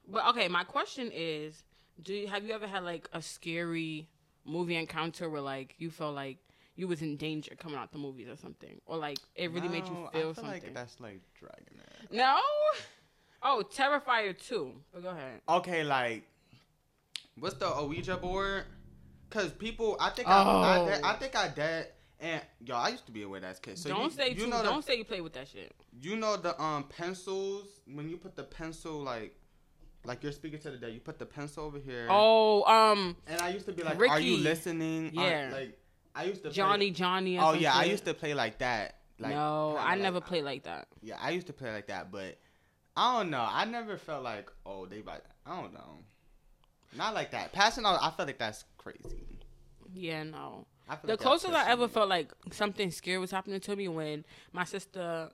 But 0.09 0.27
okay, 0.29 0.49
my 0.49 0.65
question 0.65 1.11
is, 1.12 1.62
do 2.03 2.15
you, 2.15 2.27
have 2.29 2.45
you 2.45 2.53
ever 2.55 2.67
had 2.67 2.83
like 2.83 3.09
a 3.12 3.23
scary 3.23 4.09
movie 4.45 4.77
encounter 4.77 5.31
where 5.31 5.41
like 5.41 5.75
you 5.79 5.91
felt 5.91 6.15
like 6.15 6.39
you 6.76 6.88
was 6.88 7.02
in 7.02 7.17
danger 7.17 7.55
coming 7.59 7.76
out 7.79 7.93
the 7.93 7.99
movies 7.99 8.29
or 8.29 8.37
something, 8.37 8.81
or 8.87 8.97
like 8.97 9.19
it 9.35 9.50
really 9.52 9.69
made 9.69 9.85
you 9.87 9.93
No, 9.93 9.97
feel, 9.97 10.09
I 10.09 10.12
feel 10.12 10.35
something? 10.35 10.52
like 10.52 10.75
that's 10.75 11.00
like 11.00 11.21
dragging 11.38 11.79
it. 11.79 12.12
no. 12.12 12.38
Oh, 13.45 13.64
Terrifier 13.75 14.38
two. 14.38 14.73
But 14.93 15.02
go 15.02 15.09
ahead. 15.11 15.41
Okay, 15.49 15.83
like, 15.83 16.23
what's 17.38 17.57
the 17.57 17.69
Ouija 17.87 18.17
board? 18.17 18.64
Cause 19.31 19.50
people, 19.50 19.97
I 19.99 20.11
think 20.11 20.29
Oh. 20.29 20.33
I, 20.33 20.81
I, 20.81 20.85
de- 20.99 21.07
I 21.07 21.12
think 21.14 21.37
I 21.37 21.49
dead. 21.49 21.88
And 22.21 22.41
yo, 22.64 22.76
I 22.76 22.91
used 22.91 23.05
to 23.07 23.12
be 23.12 23.23
aware 23.23 23.41
that's 23.41 23.59
kid. 23.59 23.79
So 23.79 23.88
don't 23.88 24.05
you, 24.05 24.11
say 24.11 24.29
you 24.31 24.45
two. 24.45 24.47
know 24.47 24.62
Don't 24.62 24.76
the, 24.76 24.93
say 24.93 24.97
you 24.99 25.05
play 25.05 25.21
with 25.21 25.33
that 25.33 25.49
shit. 25.49 25.73
you 26.00 26.14
know 26.14 26.37
the 26.37 26.61
um 26.62 26.85
pencils 26.85 27.67
when 27.93 28.09
you 28.09 28.17
put 28.17 28.37
the 28.37 28.45
pencil 28.45 29.00
like 29.02 29.35
like 30.05 30.23
you're 30.23 30.31
speaking 30.33 30.61
to 30.61 30.71
the 30.71 30.76
dead. 30.76 30.93
You 30.93 31.00
put 31.00 31.19
the 31.19 31.26
pencil 31.26 31.64
over 31.64 31.79
here. 31.81 32.07
Oh, 32.11 32.62
um, 32.64 33.17
And 33.26 33.41
I 33.41 33.49
used 33.49 33.67
to 33.67 33.73
be 33.73 33.83
like, 33.83 33.99
"Are 33.99 34.21
you 34.21 34.35
Ricky. 34.35 34.37
listening?" 34.43 35.19
Are- 35.19 35.29
Yeah. 35.29 35.50
like 35.52 35.79
I 36.14 36.25
used 36.25 36.42
to. 36.42 36.49
play- 36.49 36.54
Johnny, 36.54 36.90
Johnny. 36.90 37.38
Oh 37.38 37.52
yeah, 37.54 37.75
I 37.75 37.85
used 37.85 38.04
to 38.04 38.14
play 38.14 38.35
like 38.35 38.59
that. 38.59 38.97
Like, 39.19 39.35
no, 39.35 39.76
I 39.78 39.90
like- 39.90 40.00
never 40.00 40.21
played 40.21 40.45
like 40.45 40.64
that. 40.64 40.88
Yeah, 41.00 41.16
I 41.21 41.31
used 41.31 41.47
to 41.47 41.52
play 41.52 41.73
like 41.73 41.87
that, 41.87 42.11
but 42.11 42.38
I 42.97 43.19
don't 43.19 43.31
know. 43.31 43.47
I 43.49 43.64
never 43.64 43.97
felt 43.97 44.23
like, 44.25 44.50
oh, 44.66 44.87
they 44.87 45.02
like, 45.02 45.23
I 45.47 45.61
don't 45.61 45.73
know. 45.73 45.99
Not 46.97 47.14
like 47.14 47.31
that. 47.31 47.52
Passing 47.52 47.87
out, 47.87 47.99
I 48.02 48.11
felt 48.11 48.28
like 48.28 48.38
that's 48.38 48.64
crazy. 48.78 49.38
Yeah, 49.95 50.25
no. 50.25 50.66
I 50.88 50.97
The 50.97 51.09
like 51.12 51.21
closest 51.21 51.54
I 51.54 51.71
ever 51.71 51.88
felt 51.88 52.09
like 52.09 52.33
something 52.50 52.90
scary 52.90 53.19
was 53.19 53.31
happening 53.31 53.61
to 53.61 53.76
me 53.76 53.88
when 53.88 54.25
my 54.52 54.64
sister, 54.64 55.31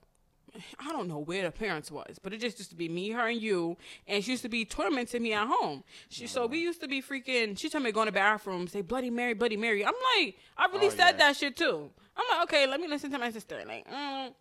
I 0.78 0.92
don't 0.92 1.08
know 1.08 1.18
where 1.18 1.42
the 1.44 1.50
parents 1.50 1.90
was, 1.90 2.18
but 2.22 2.32
it 2.32 2.40
just 2.40 2.58
used 2.58 2.70
to 2.70 2.76
be 2.76 2.88
me, 2.88 3.10
her, 3.10 3.26
and 3.28 3.40
you, 3.40 3.76
and 4.06 4.22
she 4.24 4.32
used 4.32 4.42
to 4.42 4.48
be 4.48 4.64
tormenting 4.64 5.22
me 5.22 5.32
at 5.32 5.46
home. 5.48 5.84
She 6.08 6.26
so 6.26 6.46
we 6.46 6.58
used 6.60 6.80
to 6.80 6.88
be 6.88 7.02
freaking. 7.02 7.58
She 7.58 7.68
told 7.68 7.84
me 7.84 7.90
to 7.90 7.94
go 7.94 8.02
in 8.02 8.06
the 8.06 8.12
bathroom, 8.12 8.66
say 8.68 8.80
Bloody 8.82 9.10
Mary, 9.10 9.34
Bloody 9.34 9.56
Mary. 9.56 9.84
I'm 9.84 9.92
like, 10.16 10.36
I 10.56 10.66
really 10.72 10.86
Oh, 10.86 10.90
said 10.90 11.10
yeah. 11.12 11.16
that 11.18 11.36
shit 11.36 11.56
too. 11.56 11.90
I'm 12.16 12.24
like, 12.38 12.48
okay, 12.48 12.66
let 12.66 12.80
me 12.80 12.88
listen 12.88 13.10
to 13.12 13.18
my 13.18 13.30
sister. 13.30 13.62
Like, 13.66 13.88
mm, 13.88 14.32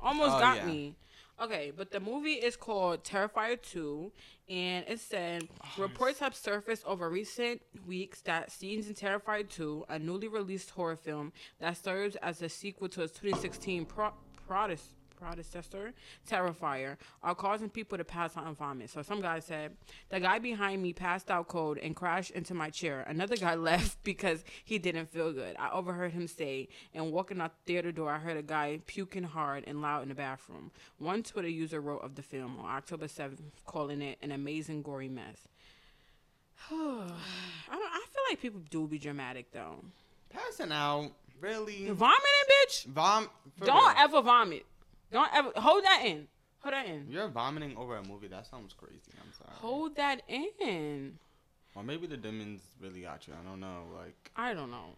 almost 0.00 0.36
Oh, 0.36 0.40
got 0.40 0.56
yeah. 0.58 0.66
me. 0.66 0.94
Okay, 1.38 1.70
but 1.76 1.90
the 1.90 2.00
movie 2.00 2.32
is 2.32 2.56
called 2.56 3.04
Terrifier 3.04 3.60
2, 3.60 4.10
and 4.48 4.86
it 4.88 5.00
said 5.00 5.46
Oh, 5.62 5.82
reports 5.82 6.18
have 6.20 6.34
surfaced 6.34 6.82
over 6.86 7.10
recent 7.10 7.60
weeks 7.86 8.22
that 8.22 8.50
scenes 8.50 8.88
in 8.88 8.94
Terrifier 8.94 9.46
2, 9.46 9.84
a 9.90 9.98
newly 9.98 10.28
released 10.28 10.70
horror 10.70 10.96
film 10.96 11.34
that 11.60 11.76
serves 11.76 12.16
as 12.22 12.40
a 12.40 12.48
sequel 12.48 12.88
to 12.88 13.02
its 13.02 13.12
2016 13.18 13.84
pro- 13.84 14.14
Protest. 14.48 14.92
Predecessor, 15.16 15.92
Terrifier, 16.28 16.96
are 17.22 17.34
causing 17.34 17.70
people 17.70 17.98
to 17.98 18.04
pass 18.04 18.36
out 18.36 18.46
and 18.46 18.56
vomit. 18.56 18.90
So 18.90 19.02
some 19.02 19.20
guy 19.20 19.40
said, 19.40 19.76
the 20.08 20.20
guy 20.20 20.38
behind 20.38 20.82
me 20.82 20.92
passed 20.92 21.30
out 21.30 21.48
cold 21.48 21.78
and 21.78 21.96
crashed 21.96 22.30
into 22.32 22.54
my 22.54 22.70
chair. 22.70 23.04
Another 23.06 23.36
guy 23.36 23.54
left 23.70 24.02
because 24.04 24.44
he 24.64 24.78
didn't 24.78 25.10
feel 25.10 25.32
good. 25.32 25.56
I 25.58 25.70
overheard 25.70 26.12
him 26.12 26.28
say, 26.28 26.68
and 26.94 27.12
walking 27.12 27.40
out 27.40 27.52
the 27.52 27.72
theater 27.72 27.92
door, 27.92 28.10
I 28.12 28.18
heard 28.18 28.36
a 28.36 28.42
guy 28.42 28.80
puking 28.86 29.24
hard 29.24 29.64
and 29.66 29.82
loud 29.82 30.02
in 30.02 30.08
the 30.08 30.14
bathroom. 30.14 30.70
One 30.98 31.22
Twitter 31.22 31.48
user 31.48 31.80
wrote 31.80 32.02
of 32.02 32.14
the 32.14 32.22
film 32.22 32.58
on 32.60 32.76
October 32.76 33.06
7th, 33.06 33.40
calling 33.64 34.02
it 34.02 34.18
an 34.22 34.32
amazing 34.32 34.82
gory 34.82 35.08
mess. 35.08 35.48
I, 36.70 36.74
don't, 36.74 37.12
I 37.70 38.04
feel 38.12 38.22
like 38.30 38.40
people 38.40 38.60
do 38.70 38.86
be 38.86 38.98
dramatic 38.98 39.52
though. 39.52 39.84
passing 40.30 40.72
out. 40.72 41.10
Really? 41.40 41.90
Vomiting, 41.90 42.46
bitch. 42.50 42.86
Vom. 42.86 43.28
Don't 43.62 43.76
real. 43.76 43.94
ever 43.98 44.22
vomit. 44.22 44.64
Don't 45.12 45.30
ever 45.34 45.52
hold 45.56 45.84
that 45.84 46.02
in. 46.04 46.28
Hold 46.60 46.74
that 46.74 46.86
in. 46.86 47.06
You're 47.08 47.28
vomiting 47.28 47.76
over 47.76 47.96
a 47.96 48.02
movie. 48.02 48.28
That 48.28 48.46
sounds 48.46 48.72
crazy. 48.74 49.12
I'm 49.20 49.32
sorry. 49.32 49.50
Hold 49.60 49.96
that 49.96 50.22
in. 50.28 51.18
Or 51.74 51.82
maybe 51.82 52.06
the 52.06 52.16
demons 52.16 52.62
really 52.80 53.02
got 53.02 53.26
you. 53.28 53.34
I 53.40 53.48
don't 53.48 53.60
know. 53.60 53.82
Like, 53.96 54.30
I 54.34 54.54
don't 54.54 54.70
know. 54.70 54.96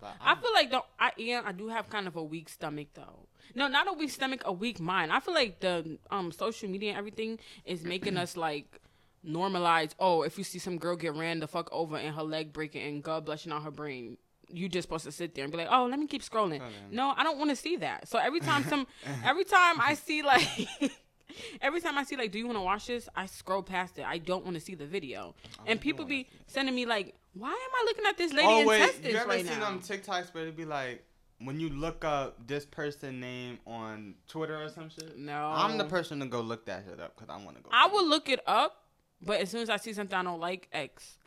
but 0.00 0.14
I 0.20 0.34
feel 0.36 0.52
like 0.54 0.70
the 0.70 0.82
I 0.98 1.10
yeah 1.16 1.42
I 1.44 1.52
do 1.52 1.68
have 1.68 1.90
kind 1.90 2.06
of 2.06 2.16
a 2.16 2.22
weak 2.22 2.48
stomach 2.48 2.88
though. 2.94 3.26
No, 3.54 3.68
not 3.68 3.88
a 3.88 3.92
weak 3.92 4.10
stomach, 4.10 4.42
a 4.44 4.52
weak 4.52 4.80
mind. 4.80 5.12
I 5.12 5.20
feel 5.20 5.34
like 5.34 5.60
the 5.60 5.98
um 6.10 6.32
social 6.32 6.68
media 6.68 6.90
and 6.90 6.98
everything 6.98 7.38
is 7.64 7.82
making 7.84 8.16
us 8.16 8.36
like 8.36 8.80
normalize. 9.26 9.92
Oh, 9.98 10.22
if 10.22 10.38
you 10.38 10.44
see 10.44 10.58
some 10.60 10.78
girl 10.78 10.96
get 10.96 11.14
ran 11.14 11.40
the 11.40 11.48
fuck 11.48 11.68
over 11.72 11.96
and 11.96 12.14
her 12.14 12.22
leg 12.22 12.52
breaking 12.52 12.82
and 12.82 13.02
God 13.02 13.24
blushing 13.24 13.52
on 13.52 13.62
her 13.62 13.70
brain. 13.72 14.16
You 14.48 14.68
just 14.68 14.86
supposed 14.86 15.04
to 15.04 15.12
sit 15.12 15.34
there 15.34 15.44
and 15.44 15.52
be 15.52 15.58
like, 15.58 15.68
"Oh, 15.70 15.86
let 15.86 15.98
me 15.98 16.06
keep 16.06 16.22
scrolling." 16.22 16.56
Okay. 16.56 16.74
No, 16.90 17.12
I 17.16 17.22
don't 17.24 17.38
want 17.38 17.50
to 17.50 17.56
see 17.56 17.76
that. 17.76 18.08
So 18.08 18.18
every 18.18 18.40
time 18.40 18.64
some, 18.64 18.86
every 19.24 19.44
time 19.44 19.80
I 19.80 19.94
see 19.94 20.22
like, 20.22 20.46
every 21.60 21.80
time 21.80 21.98
I 21.98 22.04
see 22.04 22.16
like, 22.16 22.32
"Do 22.32 22.38
you 22.38 22.46
want 22.46 22.58
to 22.58 22.62
watch 22.62 22.86
this?" 22.86 23.08
I 23.16 23.26
scroll 23.26 23.62
past 23.62 23.98
it. 23.98 24.04
I 24.06 24.18
don't 24.18 24.44
want 24.44 24.54
to 24.54 24.60
see 24.60 24.74
the 24.74 24.86
video. 24.86 25.34
Oh, 25.58 25.62
and 25.66 25.80
people 25.80 26.04
be 26.04 26.28
sending 26.46 26.74
me 26.74 26.86
like, 26.86 27.14
"Why 27.34 27.48
am 27.50 27.54
I 27.54 27.84
looking 27.86 28.04
at 28.06 28.16
this 28.16 28.32
lady 28.32 28.48
oh 28.48 28.66
wait, 28.66 28.80
intestines 28.82 29.12
you 29.12 29.18
ever 29.18 29.28
right 29.28 29.46
seen 29.46 29.58
now?" 29.58 29.70
them 29.70 29.80
TikToks 29.80 30.32
where 30.32 30.44
it'd 30.44 30.56
be 30.56 30.64
like, 30.64 31.04
when 31.40 31.60
you 31.60 31.68
look 31.68 32.04
up 32.04 32.46
this 32.46 32.64
person 32.64 33.20
name 33.20 33.58
on 33.66 34.14
Twitter 34.28 34.62
or 34.62 34.68
some 34.68 34.88
shit? 34.88 35.18
No. 35.18 35.46
I'm 35.54 35.76
the 35.76 35.84
person 35.84 36.20
to 36.20 36.26
go 36.26 36.40
look 36.40 36.66
that 36.66 36.84
shit 36.88 37.00
up 37.00 37.16
because 37.16 37.28
I 37.28 37.44
want 37.44 37.56
to 37.56 37.62
go. 37.62 37.70
I 37.72 37.88
will 37.88 38.06
look 38.06 38.28
it 38.28 38.40
up, 38.46 38.84
but 39.20 39.40
as 39.40 39.50
soon 39.50 39.62
as 39.62 39.70
I 39.70 39.76
see 39.76 39.92
something 39.92 40.16
I 40.16 40.22
don't 40.22 40.40
like, 40.40 40.68
X. 40.72 41.18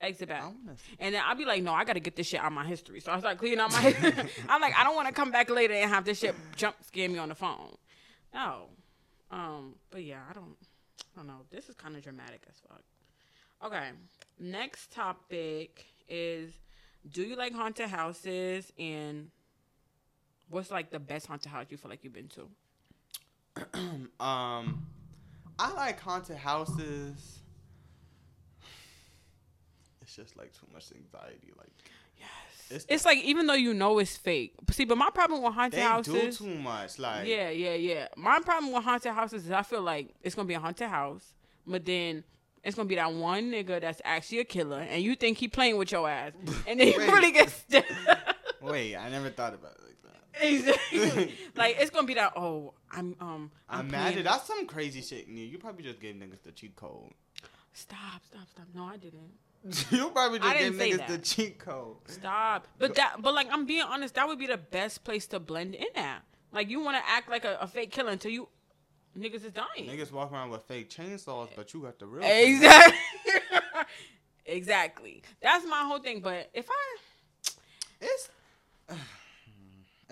X 0.00 0.20
it 0.22 0.28
back. 0.28 0.44
And 0.98 1.14
then 1.14 1.22
I'll 1.26 1.36
be 1.36 1.44
like, 1.44 1.62
no, 1.62 1.72
I 1.72 1.84
gotta 1.84 2.00
get 2.00 2.16
this 2.16 2.26
shit 2.26 2.40
out 2.40 2.46
of 2.46 2.52
my 2.52 2.66
history. 2.66 3.00
So 3.00 3.12
I 3.12 3.18
start 3.18 3.38
cleaning 3.38 3.60
out 3.60 3.70
my 3.72 3.80
history. 3.90 4.30
I'm 4.48 4.60
like, 4.60 4.74
I 4.76 4.84
don't 4.84 4.96
wanna 4.96 5.12
come 5.12 5.30
back 5.30 5.50
later 5.50 5.74
and 5.74 5.90
have 5.90 6.04
this 6.04 6.18
shit 6.20 6.34
jump 6.56 6.76
scare 6.82 7.08
me 7.08 7.18
on 7.18 7.28
the 7.28 7.34
phone. 7.34 7.76
No. 8.32 8.68
Um, 9.30 9.74
but 9.90 10.02
yeah, 10.02 10.20
I 10.28 10.32
don't 10.32 10.56
I 11.14 11.18
don't 11.18 11.26
know. 11.26 11.40
This 11.50 11.68
is 11.68 11.74
kinda 11.74 12.00
dramatic 12.00 12.42
as 12.48 12.56
fuck. 12.68 12.82
Okay. 13.64 13.90
Next 14.38 14.90
topic 14.90 15.84
is 16.08 16.52
do 17.10 17.22
you 17.22 17.36
like 17.36 17.54
haunted 17.54 17.88
houses 17.88 18.72
and 18.78 19.30
what's 20.48 20.70
like 20.70 20.90
the 20.90 20.98
best 20.98 21.26
haunted 21.26 21.52
house 21.52 21.66
you 21.68 21.76
feel 21.76 21.90
like 21.90 22.04
you've 22.04 22.12
been 22.14 22.28
to? 22.28 22.48
Um, 24.20 24.86
I 25.58 25.72
like 25.74 26.00
haunted 26.00 26.36
houses. 26.36 27.39
It's 30.10 30.16
just 30.16 30.36
like 30.36 30.52
too 30.52 30.66
much 30.72 30.90
anxiety. 30.92 31.52
Like 31.56 31.68
Yes. 32.18 32.26
It's- 32.68 32.86
It's, 32.88 33.04
like 33.04 33.18
even 33.18 33.46
though 33.46 33.54
you 33.54 33.72
know 33.74 33.98
it's 34.00 34.16
fake. 34.16 34.54
See, 34.72 34.84
but 34.84 34.98
my 34.98 35.10
problem 35.10 35.40
with 35.42 35.54
haunted 35.54 35.78
they 35.78 35.84
houses 35.84 36.36
do 36.38 36.46
too 36.46 36.58
much. 36.58 36.98
Like 36.98 37.28
Yeah, 37.28 37.50
yeah, 37.50 37.74
yeah. 37.74 38.08
My 38.16 38.40
problem 38.40 38.72
with 38.72 38.82
haunted 38.82 39.12
houses 39.12 39.44
is 39.46 39.52
I 39.52 39.62
feel 39.62 39.82
like 39.82 40.12
it's 40.22 40.34
gonna 40.34 40.48
be 40.48 40.54
a 40.54 40.60
haunted 40.60 40.88
house, 40.88 41.32
but 41.64 41.84
then 41.84 42.24
it's 42.64 42.74
gonna 42.74 42.88
be 42.88 42.96
that 42.96 43.12
one 43.12 43.52
nigga 43.52 43.80
that's 43.80 44.00
actually 44.04 44.40
a 44.40 44.44
killer, 44.44 44.80
and 44.80 45.00
you 45.00 45.14
think 45.14 45.38
he 45.38 45.46
playing 45.46 45.76
with 45.76 45.92
your 45.92 46.10
ass, 46.10 46.32
and 46.66 46.80
then 46.80 46.88
you 46.88 46.98
really 46.98 47.30
get 47.30 47.50
stabbed. 47.50 47.86
Wait, 48.60 48.96
I 48.96 49.08
never 49.10 49.30
thought 49.30 49.54
about 49.54 49.72
it 49.76 49.82
like 49.84 50.02
that. 50.02 50.44
exactly. 50.44 51.34
like 51.56 51.76
it's 51.78 51.90
gonna 51.90 52.06
be 52.06 52.14
that. 52.14 52.32
Oh, 52.36 52.74
I'm 52.90 53.14
um. 53.20 53.50
I'm 53.68 53.88
Imagine 53.88 54.12
playing- 54.12 54.24
that's 54.24 54.46
some 54.48 54.66
crazy 54.66 55.02
shit. 55.02 55.28
You 55.28 55.56
probably 55.58 55.84
just 55.84 56.00
gave 56.00 56.16
niggas 56.16 56.42
the 56.42 56.50
cheat 56.50 56.74
code. 56.74 57.12
Stop, 57.72 58.22
stop, 58.28 58.48
stop. 58.50 58.66
No, 58.74 58.82
I 58.84 58.96
didn't. 58.96 59.30
you 59.90 60.10
probably 60.10 60.38
just 60.38 60.56
didn't 60.56 60.78
niggas 60.78 61.06
the 61.06 61.18
cheat 61.18 61.58
code. 61.58 61.96
Stop. 62.06 62.66
But 62.78 62.94
that. 62.94 63.16
But 63.20 63.34
like, 63.34 63.48
I'm 63.50 63.66
being 63.66 63.82
honest. 63.82 64.14
That 64.14 64.26
would 64.26 64.38
be 64.38 64.46
the 64.46 64.56
best 64.56 65.04
place 65.04 65.26
to 65.28 65.40
blend 65.40 65.74
in 65.74 65.86
at. 65.94 66.22
Like, 66.52 66.68
you 66.68 66.80
want 66.80 66.96
to 66.96 67.10
act 67.10 67.28
like 67.28 67.44
a, 67.44 67.58
a 67.60 67.66
fake 67.66 67.90
killer 67.90 68.10
until 68.10 68.30
you 68.30 68.48
niggas 69.18 69.44
is 69.44 69.52
dying. 69.52 69.88
Niggas 69.88 70.12
walk 70.12 70.32
around 70.32 70.50
with 70.50 70.62
fake 70.62 70.90
chainsaws, 70.90 71.48
but 71.54 71.72
you 71.74 71.80
got 71.82 71.98
the 71.98 72.06
real. 72.06 72.24
Exactly. 72.24 72.98
exactly. 74.46 75.22
That's 75.42 75.64
my 75.66 75.84
whole 75.84 76.00
thing. 76.00 76.20
But 76.20 76.50
if 76.54 76.66
I, 76.70 77.50
It's. 78.00 78.28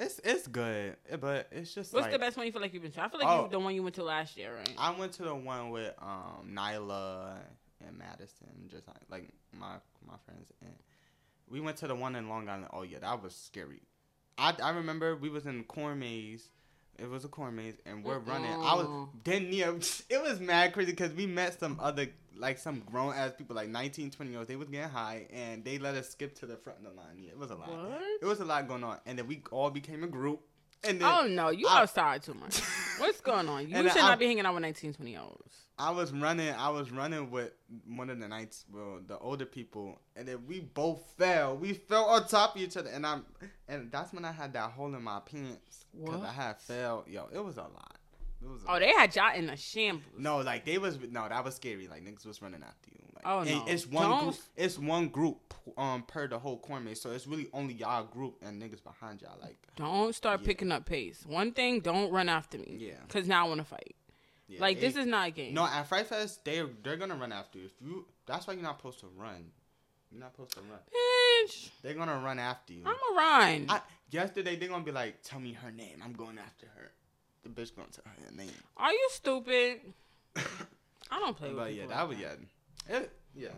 It's 0.01 0.21
it's 0.23 0.47
good, 0.47 0.95
but 1.21 1.49
it's 1.51 1.75
just 1.75 1.93
what's 1.93 2.05
like 2.05 2.13
the 2.13 2.21
best 2.21 2.37
one 2.37 2.47
you 2.47 2.53
feel 2.53 2.63
like 2.63 2.73
you've 2.73 2.85
been 2.85 2.93
to? 2.93 3.03
I 3.03 3.09
feel 3.09 3.19
like 3.19 3.29
Oh. 3.29 3.45
you 3.47 3.51
the 3.51 3.59
one 3.59 3.75
you 3.75 3.83
went 3.83 3.97
to 3.97 4.05
last 4.05 4.37
year, 4.37 4.55
right? 4.57 4.73
I 4.79 4.93
went 4.93 5.11
to 5.15 5.25
the 5.25 5.35
one 5.35 5.71
with 5.71 5.93
um 6.01 6.53
Nyla 6.55 7.39
and 7.87 7.97
Madison, 7.99 8.49
just 8.69 8.87
like, 8.89 8.97
like 9.11 9.29
my 9.59 9.77
my 10.07 10.15
friends, 10.25 10.53
and 10.61 10.75
we 11.49 11.61
went 11.61 11.77
to 11.79 11.87
the 11.87 11.95
one 11.95 12.17
in 12.17 12.29
Long 12.29 12.49
Island. 12.49 12.69
Oh 12.73 12.83
yeah, 12.83 12.99
that 13.01 13.23
was 13.23 13.35
scary. 13.35 13.83
I 14.37 14.55
I 14.63 14.71
remember 14.71 15.17
we 15.17 15.29
was 15.29 15.47
in 15.47 15.65
corn 15.65 15.99
maze. 16.01 16.49
It 16.99 17.09
was 17.09 17.25
a 17.25 17.29
corn 17.29 17.55
maze, 17.55 17.75
and 17.87 18.05
we're 18.05 18.19
running. 18.19 18.51
I 18.51 18.75
was 18.75 19.09
then 19.25 19.53
yeah, 19.53 19.71
it 20.11 20.23
was 20.23 20.41
mad 20.41 20.73
crazy 20.73 20.91
because 20.93 21.13
we 21.13 21.27
met 21.27 21.59
some 21.59 21.79
other 21.81 22.09
like 22.37 22.59
some 22.59 22.81
grown 22.87 23.15
ass 23.15 23.33
people 23.37 23.55
like 23.57 23.69
19, 23.69 24.11
20 24.11 24.31
year 24.31 24.39
olds. 24.39 24.49
They 24.49 24.57
was 24.57 24.69
getting 24.69 24.89
high, 24.91 25.27
and 25.33 25.65
they 25.65 25.79
let 25.79 25.95
us 25.95 26.11
skip 26.11 26.35
to 26.41 26.47
the 26.47 26.57
front 26.57 26.81
of 26.81 26.85
the 26.87 26.91
line. 27.01 27.17
Yeah, 27.21 27.31
it 27.31 27.39
was 27.39 27.51
a 27.51 27.55
lot. 27.55 27.69
What? 27.71 28.01
It 28.21 28.25
was 28.25 28.41
a 28.41 28.45
lot 28.45 28.67
going 28.69 28.83
on, 28.85 28.99
and 29.07 29.19
then 29.19 29.27
we 29.29 29.43
all 29.53 29.71
became 29.71 30.03
a 30.03 30.09
group. 30.09 30.41
And 30.85 31.01
then 31.01 31.09
Oh 31.09 31.27
no, 31.27 31.51
you 31.51 31.67
I- 31.69 31.81
outside 31.83 32.23
too 32.23 32.35
much. 32.35 32.61
What's 32.99 33.21
going 33.21 33.49
on? 33.49 33.69
You 33.69 33.77
should 33.89 33.97
I- 33.99 34.09
not 34.09 34.19
be 34.19 34.27
hanging 34.27 34.45
out 34.47 34.55
with 34.55 34.63
19, 34.63 34.95
20 34.95 35.11
year 35.11 35.21
olds. 35.21 35.55
I 35.79 35.91
was 35.91 36.13
running. 36.13 36.53
I 36.55 36.71
was 36.71 36.91
running 36.91 37.31
with 37.31 37.53
one 37.87 38.11
of 38.11 38.19
the 38.19 38.27
nights, 38.29 38.65
well, 38.73 38.99
the 39.07 39.19
older 39.19 39.45
people, 39.47 40.01
and 40.17 40.27
then 40.27 40.39
we 40.47 40.61
both 40.61 41.03
fell. 41.17 41.57
We 41.57 41.73
fell 41.73 42.05
on 42.07 42.27
top 42.27 42.57
of 42.57 42.63
each 42.63 42.77
other, 42.77 42.91
and 42.91 43.07
I'm, 43.07 43.25
and 43.69 43.91
that's 43.93 44.13
when 44.13 44.25
I 44.25 44.33
had 44.33 44.53
that 44.55 44.71
hole 44.73 44.95
in 44.95 45.03
my 45.03 45.21
pants 45.21 45.87
because 45.99 46.23
I 46.23 46.33
had 46.33 46.61
fell. 46.61 47.05
Yo, 47.09 47.29
it 47.33 47.45
was 47.45 47.57
a 47.57 47.63
lot. 47.63 47.97
It 48.43 48.49
was. 48.49 48.63
A 48.65 48.71
Oh, 48.73 48.79
they 48.79 48.91
had 48.93 49.15
y'all 49.17 49.35
in 49.35 49.51
a 49.51 49.57
shambles. 49.57 50.05
no, 50.17 50.39
like 50.39 50.65
they 50.65 50.79
was 50.79 50.99
no, 51.11 51.29
that 51.29 51.45
was 51.45 51.55
scary. 51.57 51.87
Like 51.89 52.05
niggas 52.05 52.27
was 52.27 52.41
running 52.43 52.63
after 52.63 52.91
you. 52.93 52.99
Like, 53.15 53.25
Oh, 53.27 53.43
no. 53.43 53.65
It's 53.67 53.85
one 53.85 54.09
Don't- 54.09 54.25
group. 54.27 54.37
It's 54.57 54.79
one 54.79 55.09
group 55.09 55.55
um 55.77 56.03
per 56.05 56.29
the 56.29 56.39
whole 56.39 56.59
corn 56.59 56.85
maze, 56.85 57.01
so 57.01 57.11
it's 57.11 57.27
really 57.27 57.49
only 57.53 57.75
y'all 57.75 58.05
group 58.05 58.37
and 58.43 58.63
niggas 58.63 58.83
behind 58.83 59.23
y'all. 59.23 59.39
Like 59.43 59.59
Don't 59.77 60.15
start 60.15 60.41
Yeah. 60.41 60.47
picking 60.47 60.71
up 60.71 60.87
pace. 60.87 61.25
One 61.27 61.53
thing, 61.53 61.81
don't 61.81 62.13
run 62.13 62.29
after 62.29 62.59
me. 62.59 62.77
Yeah. 62.79 62.93
Cause 63.09 63.27
now 63.27 63.45
I 63.47 63.49
want 63.49 63.59
to 63.61 63.65
fight. 63.65 63.97
Yeah, 64.49 64.61
like 64.61 64.81
this 64.81 64.97
is 64.97 65.07
not 65.07 65.29
a 65.29 65.31
game. 65.31 65.55
No, 65.55 65.65
at 65.65 65.85
Fright 65.85 66.07
Fest, 66.07 66.45
they 66.45 66.63
they're 66.83 66.97
gonna 66.97 67.17
run 67.17 67.33
after 67.33 67.59
you. 67.59 67.67
If 67.67 67.73
you 67.81 68.07
that's 68.27 68.47
why 68.47 68.55
you're 68.55 68.63
not 68.63 68.79
supposed 68.79 69.01
to 69.01 69.07
run. 69.17 69.51
You're 70.11 70.21
not 70.21 70.33
supposed 70.33 70.53
to 70.53 70.61
run. 70.61 70.79
bitch. 71.47 71.69
They're 71.83 71.95
gonna 71.95 72.19
run 72.19 72.39
after 72.39 72.73
you. 72.73 72.83
I'm 72.87 72.95
a 72.95 73.17
run. 73.17 73.67
I, 73.69 73.81
yesterday 74.11 74.57
they're 74.57 74.69
gonna 74.69 74.85
be 74.85 74.93
like, 74.93 75.23
"Tell 75.23 75.39
me 75.39 75.53
her 75.53 75.71
name. 75.71 76.01
I'm 76.03 76.15
going 76.15 76.39
after 76.39 76.67
her." 76.67 76.91
The 77.43 77.51
bitch 77.51 77.77
gonna 77.77 77.89
tell 77.89 78.05
her 78.05 78.37
name. 78.37 78.51
Are 78.77 78.93
you 78.93 79.09
stupid? 79.13 79.81
I 81.11 81.19
don't 81.19 81.37
play 81.37 81.49
with 81.49 81.59
but 81.59 81.75
yeah, 81.75 81.87
that 81.87 81.97
like 81.97 82.09
was 82.09 82.19
yeah, 82.19 82.97
it, 82.97 83.13
yeah. 83.35 83.49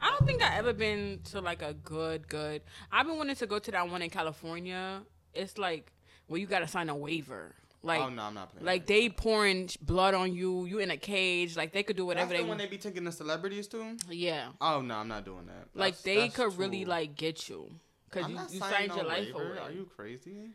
I 0.00 0.10
don't 0.10 0.26
think 0.26 0.42
I 0.42 0.56
ever 0.56 0.72
been 0.72 1.20
to 1.30 1.40
like 1.40 1.62
a 1.62 1.74
good 1.74 2.28
good. 2.28 2.62
I've 2.90 3.06
been 3.06 3.16
wanting 3.16 3.36
to 3.36 3.46
go 3.46 3.58
to 3.58 3.70
that 3.70 3.88
one 3.88 4.02
in 4.02 4.10
California. 4.10 5.02
It's 5.34 5.58
like 5.58 5.92
where 6.26 6.40
you 6.40 6.46
gotta 6.46 6.68
sign 6.68 6.88
a 6.88 6.96
waiver. 6.96 7.54
Like 7.82 8.00
oh 8.02 8.08
no, 8.10 8.22
I'm 8.24 8.34
not 8.34 8.50
playing. 8.52 8.66
like 8.66 8.86
they 8.86 9.08
pouring 9.08 9.70
blood 9.80 10.12
on 10.14 10.34
you. 10.34 10.66
You 10.66 10.78
in 10.80 10.90
a 10.90 10.96
cage. 10.98 11.56
Like 11.56 11.72
they 11.72 11.82
could 11.82 11.96
do 11.96 12.04
whatever 12.04 12.28
the 12.30 12.34
they 12.34 12.40
one 12.40 12.48
want. 12.50 12.60
they 12.60 12.66
be 12.66 12.76
taking 12.76 13.04
the 13.04 13.12
celebrities 13.12 13.66
to. 13.68 13.96
Yeah. 14.10 14.48
Oh 14.60 14.82
no, 14.82 14.96
I'm 14.96 15.08
not 15.08 15.24
doing 15.24 15.46
that. 15.46 15.68
Like 15.74 16.00
they 16.02 16.16
that's 16.28 16.36
could 16.36 16.58
really 16.58 16.84
like 16.84 17.16
get 17.16 17.48
you 17.48 17.70
because 18.10 18.28
you, 18.30 18.38
you 18.50 18.58
signed 18.60 18.88
no 18.90 18.96
your 18.96 19.04
life 19.06 19.26
waiver. 19.34 19.52
away. 19.52 19.58
Are 19.60 19.70
you 19.72 19.88
crazy? 19.96 20.50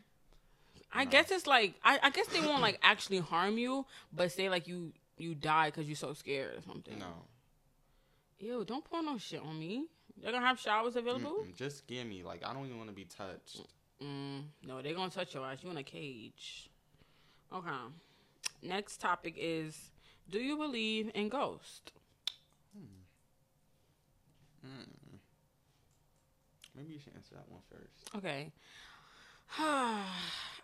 I 0.92 1.02
No. 1.04 1.10
guess 1.10 1.30
it's 1.32 1.48
like 1.48 1.74
I, 1.82 1.98
I 2.00 2.10
guess 2.10 2.28
they 2.28 2.40
won't 2.40 2.62
like 2.62 2.78
actually 2.82 3.18
harm 3.18 3.58
you, 3.58 3.86
but 4.12 4.30
say 4.30 4.48
like 4.48 4.68
you 4.68 4.92
you 5.18 5.34
die 5.34 5.70
because 5.70 5.88
you're 5.88 5.96
so 5.96 6.12
scared 6.12 6.56
or 6.58 6.62
something. 6.62 6.96
No. 6.98 7.06
Ew, 8.38 8.64
don't 8.64 8.84
pour 8.84 9.02
no 9.02 9.18
shit 9.18 9.40
on 9.42 9.58
me. 9.58 9.86
They're 10.22 10.30
gonna 10.30 10.46
have 10.46 10.60
showers 10.60 10.94
available. 10.94 11.38
Mm-mm, 11.44 11.56
just 11.56 11.86
give 11.88 12.06
me 12.06 12.22
Like 12.22 12.46
I 12.46 12.52
don't 12.54 12.66
even 12.66 12.78
want 12.78 12.88
to 12.90 12.94
be 12.94 13.04
touched. 13.04 13.62
Mm, 14.02 14.42
no, 14.64 14.80
they're 14.80 14.94
gonna 14.94 15.10
touch 15.10 15.34
your 15.34 15.44
ass. 15.44 15.58
You 15.62 15.70
in 15.70 15.76
a 15.78 15.82
cage. 15.82 16.70
Okay. 17.52 17.70
Next 18.62 19.00
topic 19.00 19.34
is: 19.38 19.90
Do 20.30 20.38
you 20.38 20.56
believe 20.56 21.10
in 21.14 21.28
ghosts? 21.28 21.92
Mm. 24.66 24.86
Maybe 26.76 26.92
you 26.94 26.98
should 26.98 27.14
answer 27.14 27.34
that 27.34 27.48
one 27.48 27.60
first. 27.70 28.14
Okay. 28.16 28.52
I 29.58 30.06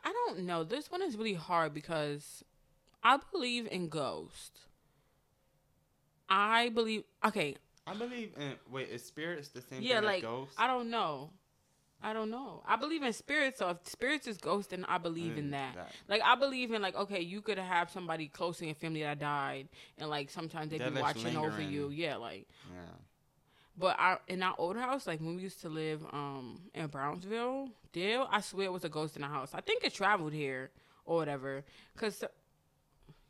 don't 0.05 0.41
know. 0.41 0.65
This 0.65 0.91
one 0.91 1.03
is 1.03 1.17
really 1.17 1.35
hard 1.35 1.73
because 1.73 2.45
I 3.03 3.19
believe 3.33 3.67
in 3.71 3.89
ghosts. 3.89 4.61
I 6.29 6.71
believe. 6.71 7.05
Okay. 7.25 7.57
I 7.87 7.95
believe 7.95 8.33
in. 8.39 8.55
Wait, 8.71 8.89
is 8.91 9.05
spirits 9.05 9.49
the 9.49 9.63
same 9.63 9.83
Yeah, 9.83 9.97
thing 9.97 10.05
like 10.05 10.17
as 10.19 10.23
ghosts? 10.23 10.55
I 10.59 10.67
don't 10.67 10.91
know. 10.91 11.31
I 12.03 12.13
don't 12.13 12.31
know. 12.31 12.63
I 12.67 12.77
believe 12.77 13.03
in 13.03 13.13
spirits. 13.13 13.59
So 13.61 13.69
if 13.71 13.77
spirits 13.85 14.27
is 14.27 14.37
ghosts, 14.39 14.71
then 14.71 14.85
I 14.89 14.99
believe 14.99 15.37
in 15.39 15.49
Mm, 15.49 15.53
that. 15.53 15.75
that. 15.77 15.93
Like 16.09 16.23
I 16.25 16.35
believe 16.35 16.73
in 16.73 16.83
like 16.83 16.97
okay, 16.97 17.21
you 17.21 17.41
could 17.41 17.59
have 17.59 17.91
somebody 17.91 18.29
close 18.29 18.61
in 18.61 18.67
your 18.69 18.75
family 18.75 19.03
that 19.03 19.19
died, 19.19 19.69
and 19.99 20.11
like 20.11 20.31
sometimes 20.31 20.71
they 20.71 20.79
That 20.79 20.95
be 20.95 21.01
watching 21.01 21.37
over 21.37 21.61
you. 21.63 21.91
Yeah, 21.91 22.17
like. 22.17 22.49
Yeah. 22.71 22.79
But 23.79 23.99
I 23.99 24.19
in 24.29 24.43
our 24.43 24.55
old 24.59 24.77
house, 24.77 25.07
like 25.07 25.21
when 25.21 25.37
we 25.37 25.43
used 25.43 25.61
to 25.63 25.69
live 25.69 26.03
um 26.13 26.61
in 26.75 26.87
Brownsville, 26.89 27.69
Dale, 27.93 28.27
I 28.31 28.41
swear 28.41 28.67
it 28.67 28.73
was 28.73 28.85
a 28.85 28.89
ghost 28.89 29.17
in 29.17 29.23
the 29.23 29.29
house. 29.29 29.51
I 29.55 29.61
think 29.61 29.85
it 29.85 29.95
traveled 29.95 30.33
here 30.33 30.71
or 31.07 31.17
whatever. 31.17 31.65
Cause 31.97 32.23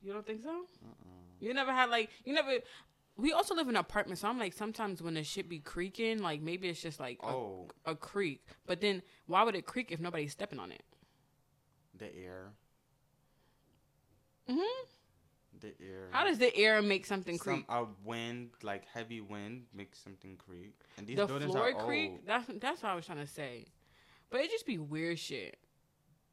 you 0.03 0.13
don't 0.13 0.27
think 0.27 0.43
so? 0.43 0.63
You 1.41 1.55
never 1.55 1.73
had 1.73 1.91
like 1.91 2.11
you 2.25 2.33
never. 2.33 2.59
We 3.17 3.33
also 3.33 3.55
live 3.55 3.69
in 3.69 3.77
an 3.77 3.81
apartment, 3.81 4.19
so 4.19 4.29
I'm 4.29 4.39
like 4.39 4.53
sometimes 4.53 5.03
when 5.03 5.15
the 5.15 5.23
shit 5.23 5.49
be 5.49 5.59
creaking, 5.59 6.19
like 6.21 6.41
maybe 6.41 6.69
it's 6.69 6.81
just 6.81 6.99
like 6.99 7.19
a, 7.23 7.27
Oh, 7.29 7.69
a 7.85 7.95
creak. 7.95 8.45
But 8.67 8.81
then 8.81 9.03
why 9.27 9.43
would 9.43 9.55
it 9.55 9.67
creak 9.67 9.93
if 9.93 10.01
nobody's 10.01 10.33
stepping 10.33 10.59
on 10.59 10.73
it? 10.73 10.83
the 11.99 12.07
air. 12.17 12.53
hmm 14.49 14.57
The 15.61 15.75
air. 15.81 16.09
How 16.11 16.25
does 16.25 16.39
the 16.39 16.55
air 16.57 16.81
make 16.83 17.07
something 17.07 17.37
some 17.37 17.63
creak? 17.63 17.67
a 17.69 17.87
wind 18.05 18.51
like 18.63 18.87
heavy 18.87 19.21
wind 19.21 19.67
makes 19.75 19.99
something 19.99 20.37
creak? 20.37 20.75
And 20.97 21.07
these 21.07 21.17
The 21.19 21.27
buildings 21.27 21.53
floor 21.53 21.69
are 21.69 21.75
creak. 21.87 22.11
old. 22.11 22.21
That's 22.27 22.47
that's 22.61 22.83
what 22.83 22.91
I 22.91 22.95
was 22.95 23.07
trying 23.07 23.19
to 23.19 23.27
say. 23.27 23.67
But 24.31 24.41
it 24.41 24.51
just 24.51 24.67
be 24.67 24.79
weird 24.79 25.19
shit. 25.19 25.59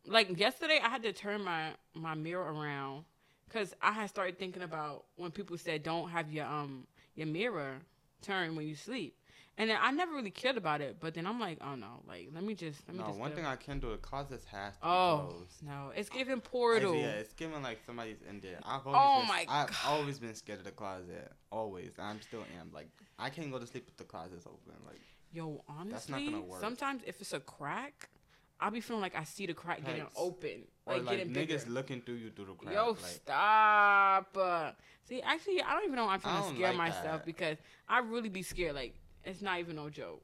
Like 0.05 0.39
yesterday, 0.39 0.79
I 0.83 0.87
had 0.89 1.03
to 1.03 1.13
turn 1.13 1.43
my 1.43 1.73
my 1.93 2.15
mirror 2.15 2.51
around 2.53 3.03
because 3.49 3.73
I 3.81 3.91
had 3.91 4.09
started 4.09 4.37
thinking 4.37 4.61
about 4.63 5.05
when 5.15 5.31
people 5.31 5.57
said 5.57 5.83
don't 5.83 6.09
have 6.09 6.31
your 6.31 6.45
um 6.45 6.85
your 7.15 7.27
mirror 7.27 7.79
turn 8.21 8.55
when 8.55 8.67
you 8.67 8.75
sleep, 8.75 9.15
And 9.57 9.69
then 9.69 9.77
I 9.81 9.91
never 9.91 10.13
really 10.13 10.31
cared 10.31 10.55
about 10.57 10.79
it, 10.81 10.97
but 11.01 11.13
then 11.13 11.25
I'm 11.25 11.39
like, 11.39 11.57
oh 11.61 11.75
no, 11.75 12.01
like 12.07 12.29
let 12.33 12.43
me 12.43 12.53
just 12.53 12.79
let 12.87 12.95
me 12.95 13.01
No, 13.01 13.07
just. 13.09 13.19
one 13.19 13.31
thing 13.31 13.45
I 13.45 13.55
can 13.57 13.79
do, 13.79 13.91
the 13.91 13.97
closet 13.97 14.41
has 14.51 14.73
to 14.75 14.81
be 14.81 14.87
oh 14.87 15.27
closed. 15.29 15.63
no, 15.63 15.91
it's 15.95 16.09
giving 16.09 16.37
It's- 16.37 17.01
Yeah, 17.01 17.19
it's 17.21 17.33
giving 17.33 17.61
like 17.61 17.79
somebody's 17.85 18.21
in 18.29 18.39
there. 18.39 18.59
I've 18.65 18.85
Oh 18.85 18.91
always 18.93 19.19
been, 19.19 19.27
my 19.27 19.45
I've 19.49 19.67
God. 19.67 19.77
always 19.85 20.19
been 20.19 20.35
scared 20.35 20.59
of 20.59 20.65
the 20.65 20.71
closet. 20.71 21.31
Always. 21.51 21.91
I'm 21.99 22.21
still 22.21 22.43
am. 22.59 22.71
Like 22.73 22.89
I 23.17 23.29
can't 23.29 23.51
go 23.51 23.59
to 23.59 23.67
sleep 23.67 23.85
with 23.87 23.97
the 23.97 24.03
closets 24.05 24.45
open. 24.45 24.73
Like 24.85 25.01
Yo, 25.31 25.63
That's 25.89 26.09
not 26.09 26.17
honestly, 26.17 26.25
gonna 26.31 26.43
work. 26.45 26.61
sometimes 26.61 27.01
if 27.05 27.19
it's 27.21 27.33
a 27.33 27.39
crack, 27.39 28.09
I'll 28.61 28.71
be 28.71 28.81
feeling 28.81 29.01
like 29.01 29.15
I 29.15 29.23
see 29.23 29.45
the 29.45 29.53
crack 29.53 29.85
getting 29.85 30.07
open, 30.17 30.63
like, 30.85 31.03
like, 31.03 31.17
getting 31.17 31.33
niggas 31.33 31.33
bigger. 31.33 31.69
looking 31.69 32.01
through 32.01 32.15
you 32.15 32.29
through 32.31 32.45
the 32.45 32.53
crack. 32.53 32.73
Yo, 32.73 32.87
like, 32.89 32.97
stop. 32.99 34.37
Uh, 34.37 34.71
see, 35.07 35.21
actually, 35.21 35.61
I 35.61 35.73
don't 35.73 35.85
even 35.85 35.95
know 35.95 36.05
why 36.05 36.15
I'm 36.15 36.21
trying 36.21 36.43
to 36.43 36.55
scare 36.55 36.69
like 36.69 36.77
myself 36.77 37.03
that. 37.03 37.25
because 37.25 37.57
I 37.87 37.99
really 37.99 38.29
be 38.29 38.43
scared. 38.43 38.75
Like, 38.75 38.95
it's 39.23 39.41
not 39.41 39.59
even 39.59 39.77
no 39.77 39.89
joke. 39.89 40.21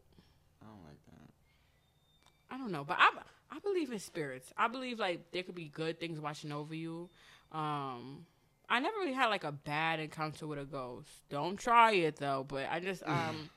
I 0.61 0.65
don't 0.65 0.83
like 0.83 1.05
that. 1.05 2.55
I 2.55 2.57
don't 2.57 2.71
know, 2.71 2.83
but 2.83 2.97
I 2.99 3.11
I 3.51 3.59
believe 3.59 3.91
in 3.91 3.99
spirits. 3.99 4.51
I 4.57 4.67
believe 4.67 4.99
like 4.99 5.31
there 5.31 5.43
could 5.43 5.55
be 5.55 5.69
good 5.69 5.99
things 5.99 6.19
watching 6.19 6.51
over 6.51 6.75
you. 6.75 7.09
Um, 7.51 8.25
I 8.67 8.79
never 8.79 8.97
really 8.97 9.13
had 9.13 9.27
like 9.27 9.43
a 9.43 9.51
bad 9.51 9.99
encounter 9.99 10.47
with 10.47 10.59
a 10.59 10.65
ghost. 10.65 11.09
Don't 11.29 11.57
try 11.57 11.93
it 11.93 12.17
though. 12.17 12.45
But 12.47 12.67
I 12.69 12.79
just 12.81 13.03
um, 13.07 13.49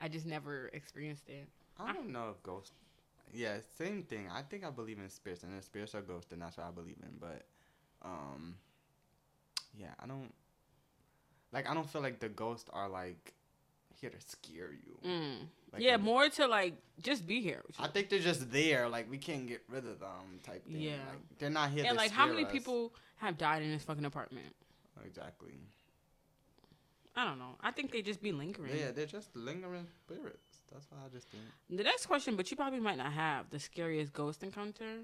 I 0.00 0.08
just 0.08 0.24
never 0.24 0.68
experienced 0.72 1.28
it. 1.28 1.48
I 1.78 1.92
don't 1.92 2.10
know 2.10 2.30
if 2.30 2.42
ghosts. 2.42 2.72
Yeah, 3.34 3.56
same 3.76 4.02
thing. 4.04 4.28
I 4.32 4.42
think 4.42 4.64
I 4.64 4.70
believe 4.70 4.98
in 4.98 5.08
spirits, 5.10 5.42
and 5.42 5.52
if 5.56 5.64
spirits 5.64 5.94
are 5.94 6.00
ghosts, 6.02 6.30
then 6.30 6.38
that's 6.38 6.56
what 6.56 6.66
I 6.66 6.70
believe 6.70 6.96
in. 7.02 7.18
But, 7.20 7.42
um, 8.02 8.54
yeah, 9.76 9.88
I 10.02 10.06
don't. 10.06 10.32
Like, 11.52 11.68
I 11.68 11.74
don't 11.74 11.88
feel 11.88 12.02
like 12.02 12.20
the 12.20 12.28
ghosts 12.28 12.70
are 12.72 12.88
like 12.88 13.34
here 14.00 14.10
to 14.10 14.20
scare 14.20 14.70
you. 14.72 14.98
Mm. 15.08 15.36
Like, 15.72 15.82
yeah, 15.82 15.96
more 15.96 16.28
to 16.28 16.46
like 16.46 16.74
just 17.02 17.26
be 17.26 17.40
here. 17.40 17.62
I 17.78 17.88
think 17.88 18.08
they're 18.08 18.18
just 18.18 18.50
there. 18.52 18.88
Like 18.88 19.10
we 19.10 19.18
can't 19.18 19.46
get 19.46 19.62
rid 19.68 19.86
of 19.86 20.00
them, 20.00 20.40
type 20.42 20.64
thing. 20.66 20.80
Yeah. 20.80 20.92
Like, 20.92 21.38
they're 21.38 21.50
not 21.50 21.70
here. 21.70 21.84
and 21.86 21.96
like, 21.96 22.10
how 22.10 22.26
many 22.26 22.44
us. 22.44 22.52
people 22.52 22.94
have 23.16 23.38
died 23.38 23.62
in 23.62 23.70
this 23.70 23.82
fucking 23.82 24.04
apartment? 24.04 24.46
Exactly. 25.04 25.54
I 27.16 27.24
don't 27.24 27.38
know. 27.38 27.56
I 27.62 27.70
think 27.70 27.92
they 27.92 28.02
just 28.02 28.20
be 28.22 28.32
lingering. 28.32 28.72
Yeah, 28.76 28.90
they're 28.90 29.06
just 29.06 29.34
lingering 29.36 29.86
spirits. 30.04 30.58
That's 30.72 30.86
what 30.90 31.00
I 31.04 31.08
just 31.14 31.28
think. 31.28 31.44
The 31.70 31.84
next 31.84 32.06
question, 32.06 32.34
but 32.34 32.50
you 32.50 32.56
probably 32.56 32.80
might 32.80 32.98
not 32.98 33.12
have 33.12 33.50
the 33.50 33.60
scariest 33.60 34.12
ghost 34.12 34.42
encounter. 34.42 35.02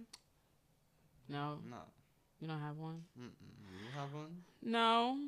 No, 1.29 1.59
No. 1.71 1.77
you 2.41 2.49
don't 2.49 2.61
have 2.61 2.77
one. 2.77 3.05
Mm-mm. 3.19 3.31
You 3.85 3.91
have 4.01 4.13
one? 4.13 4.43
No, 4.63 5.19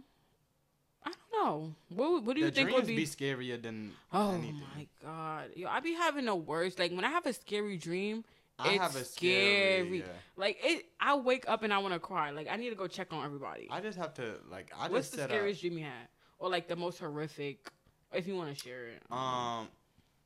I 1.05 1.11
don't 1.13 1.45
know. 1.45 1.75
What 1.91 2.25
What 2.25 2.35
do 2.35 2.41
you 2.41 2.47
the 2.47 2.53
think 2.53 2.73
would 2.73 2.87
be? 2.87 2.97
be 2.97 3.07
scarier 3.07 3.61
than 3.63 3.93
oh 4.13 4.33
anything. 4.33 4.63
my 4.77 4.87
god, 5.03 5.51
yo, 5.55 5.69
I 5.69 5.81
be 5.81 5.95
having 5.95 6.25
the 6.25 6.35
worst. 6.35 6.79
Like 6.79 6.91
when 6.93 7.05
I 7.05 7.11
have 7.11 7.27
a 7.27 7.33
scary 7.33 7.77
dream, 7.77 8.25
I 8.59 8.71
it's 8.73 8.83
have 8.83 8.97
a 8.97 9.05
scary. 9.05 9.85
scary. 9.85 9.99
Yeah. 10.01 10.05
like 10.37 10.59
it. 10.65 10.87
I 11.01 11.15
wake 11.17 11.45
up 11.49 11.63
and 11.63 11.73
I 11.73 11.79
want 11.79 11.95
to 11.95 12.01
cry. 12.01 12.31
Like 12.31 12.49
I 12.51 12.57
need 12.57 12.71
to 12.71 12.77
go 12.77 12.87
check 12.89 13.13
on 13.13 13.25
everybody. 13.25 13.69
I 13.71 13.81
just 13.81 13.99
have 13.99 14.15
to 14.15 14.35
like. 14.51 14.73
I 14.77 14.89
What's 14.89 15.11
just 15.11 15.17
the 15.17 15.25
scariest 15.25 15.61
dream 15.61 15.79
you 15.79 15.85
had, 15.85 16.09
or 16.43 16.51
like 16.51 16.67
the 16.69 16.77
most 16.77 16.99
horrific? 16.99 17.71
If 18.13 18.27
you 18.27 18.37
want 18.37 18.55
to 18.55 18.63
share 18.63 18.87
it. 18.89 19.03
Um, 19.11 19.69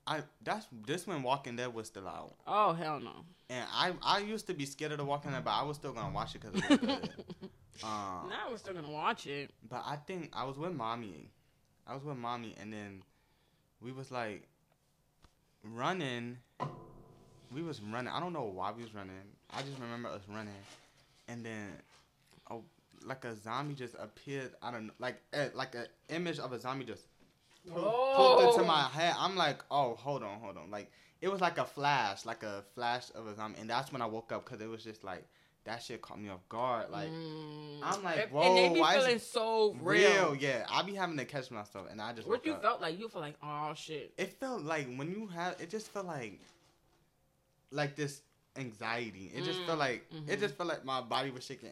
I 0.08 0.22
that's 0.42 0.66
this 0.86 1.06
when 1.06 1.22
Walking 1.22 1.56
Dead 1.56 1.72
was 1.72 1.86
still 1.88 2.08
out, 2.08 2.34
oh 2.46 2.72
hell 2.72 2.98
no. 3.00 3.24
and 3.50 3.66
I 3.72 3.92
I 4.02 4.18
used 4.20 4.46
to 4.48 4.54
be 4.54 4.64
scared 4.64 4.92
of 4.92 4.98
the 4.98 5.04
Walking 5.04 5.30
Dead, 5.32 5.44
but 5.44 5.52
I 5.52 5.62
was 5.62 5.76
still 5.76 5.92
gonna 5.92 6.12
watch 6.14 6.34
it 6.34 6.40
because 6.42 6.54
it 6.58 6.70
was 6.70 6.78
good. 6.78 7.10
um, 7.84 8.28
now 8.30 8.48
we're 8.50 8.56
still 8.56 8.74
gonna 8.74 8.90
watch 8.90 9.26
it. 9.26 9.50
But 9.68 9.82
I 9.86 9.96
think 9.96 10.30
I 10.32 10.44
was 10.44 10.56
with 10.56 10.72
mommy. 10.72 11.30
I 11.86 11.94
was 11.94 12.02
with 12.04 12.16
mommy, 12.16 12.54
and 12.60 12.72
then 12.72 13.02
we 13.80 13.92
was 13.92 14.10
like 14.10 14.48
running. 15.62 16.38
We 17.52 17.62
was 17.62 17.80
running. 17.80 18.12
I 18.12 18.18
don't 18.20 18.32
know 18.32 18.44
why 18.44 18.72
we 18.72 18.82
was 18.82 18.94
running. 18.94 19.14
I 19.50 19.62
just 19.62 19.78
remember 19.80 20.08
us 20.08 20.22
running, 20.28 20.52
and 21.28 21.44
then, 21.44 21.68
oh, 22.50 22.62
like 23.04 23.24
a 23.24 23.36
zombie 23.36 23.74
just 23.74 23.94
appeared. 23.98 24.52
I 24.62 24.70
don't 24.70 24.86
know, 24.86 24.92
like 24.98 25.20
eh, 25.32 25.48
like 25.54 25.74
an 25.74 25.86
image 26.08 26.38
of 26.38 26.52
a 26.52 26.60
zombie 26.60 26.84
just 26.84 27.04
pulled, 27.68 27.84
pulled 28.14 28.54
into 28.54 28.64
my 28.66 28.82
head. 28.84 29.14
I'm 29.18 29.36
like, 29.36 29.62
oh, 29.70 29.94
hold 29.94 30.22
on, 30.22 30.38
hold 30.40 30.56
on. 30.56 30.70
Like 30.70 30.90
it 31.20 31.28
was 31.28 31.40
like 31.40 31.58
a 31.58 31.64
flash, 31.64 32.24
like 32.24 32.42
a 32.42 32.62
flash 32.74 33.04
of 33.14 33.26
a 33.26 33.34
zombie, 33.34 33.60
and 33.60 33.70
that's 33.70 33.92
when 33.92 34.02
I 34.02 34.06
woke 34.06 34.32
up 34.32 34.44
because 34.44 34.60
it 34.60 34.68
was 34.68 34.82
just 34.84 35.02
like 35.04 35.24
that 35.64 35.82
shit 35.82 36.00
caught 36.00 36.20
me 36.20 36.28
off 36.28 36.48
guard. 36.48 36.90
Like 36.90 37.08
Mm. 37.08 37.80
I'm 37.82 38.02
like, 38.04 38.30
whoa, 38.30 38.42
and 38.42 38.56
they 38.56 38.74
be 38.74 38.80
why 38.80 38.94
is 38.96 39.02
feeling 39.02 39.16
it 39.16 39.22
so 39.22 39.76
real. 39.82 40.10
real. 40.32 40.36
yeah. 40.36 40.64
I 40.70 40.82
be 40.82 40.94
having 40.94 41.16
to 41.16 41.24
catch 41.24 41.50
myself, 41.50 41.86
and 41.90 42.00
I 42.00 42.12
just 42.12 42.28
What 42.28 42.46
you 42.46 42.52
up. 42.54 42.62
felt 42.62 42.80
like? 42.80 42.98
You 42.98 43.08
feel 43.08 43.20
like, 43.20 43.34
oh 43.42 43.72
shit. 43.74 44.12
It 44.16 44.34
felt 44.38 44.62
like 44.62 44.86
when 44.94 45.10
you 45.10 45.26
have, 45.28 45.60
it 45.60 45.68
just 45.70 45.88
felt 45.88 46.06
like, 46.06 46.40
like 47.70 47.96
this 47.96 48.20
anxiety. 48.56 49.30
It 49.34 49.44
just 49.44 49.60
felt 49.64 49.78
Mm, 49.78 49.80
like 49.80 50.06
it 50.28 50.38
mhm. 50.38 50.40
just 50.40 50.54
felt 50.56 50.68
like 50.68 50.84
my 50.84 51.00
body 51.00 51.30
was 51.30 51.44
shaking. 51.44 51.70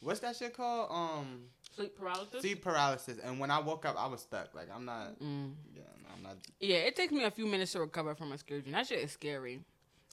What's 0.00 0.20
that 0.20 0.36
shit 0.36 0.56
called? 0.56 0.88
Um, 0.90 1.42
Sleep 1.74 1.96
paralysis. 1.98 2.40
sleep 2.40 2.62
paralysis. 2.62 3.18
And 3.22 3.38
when 3.38 3.50
I 3.50 3.58
woke 3.58 3.84
up, 3.84 3.96
I 3.98 4.06
was 4.06 4.20
stuck. 4.20 4.54
Like 4.54 4.68
I'm 4.74 4.84
not. 4.84 5.18
Mm. 5.20 5.52
Yeah, 5.74 5.82
I'm 6.14 6.22
not. 6.22 6.36
Yeah, 6.60 6.76
it 6.78 6.96
takes 6.96 7.12
me 7.12 7.24
a 7.24 7.30
few 7.30 7.46
minutes 7.46 7.72
to 7.72 7.80
recover 7.80 8.14
from 8.14 8.32
a 8.32 8.38
scary 8.38 8.62
dream. 8.62 8.72
That 8.72 8.86
shit 8.86 9.00
is 9.00 9.12
scary. 9.12 9.60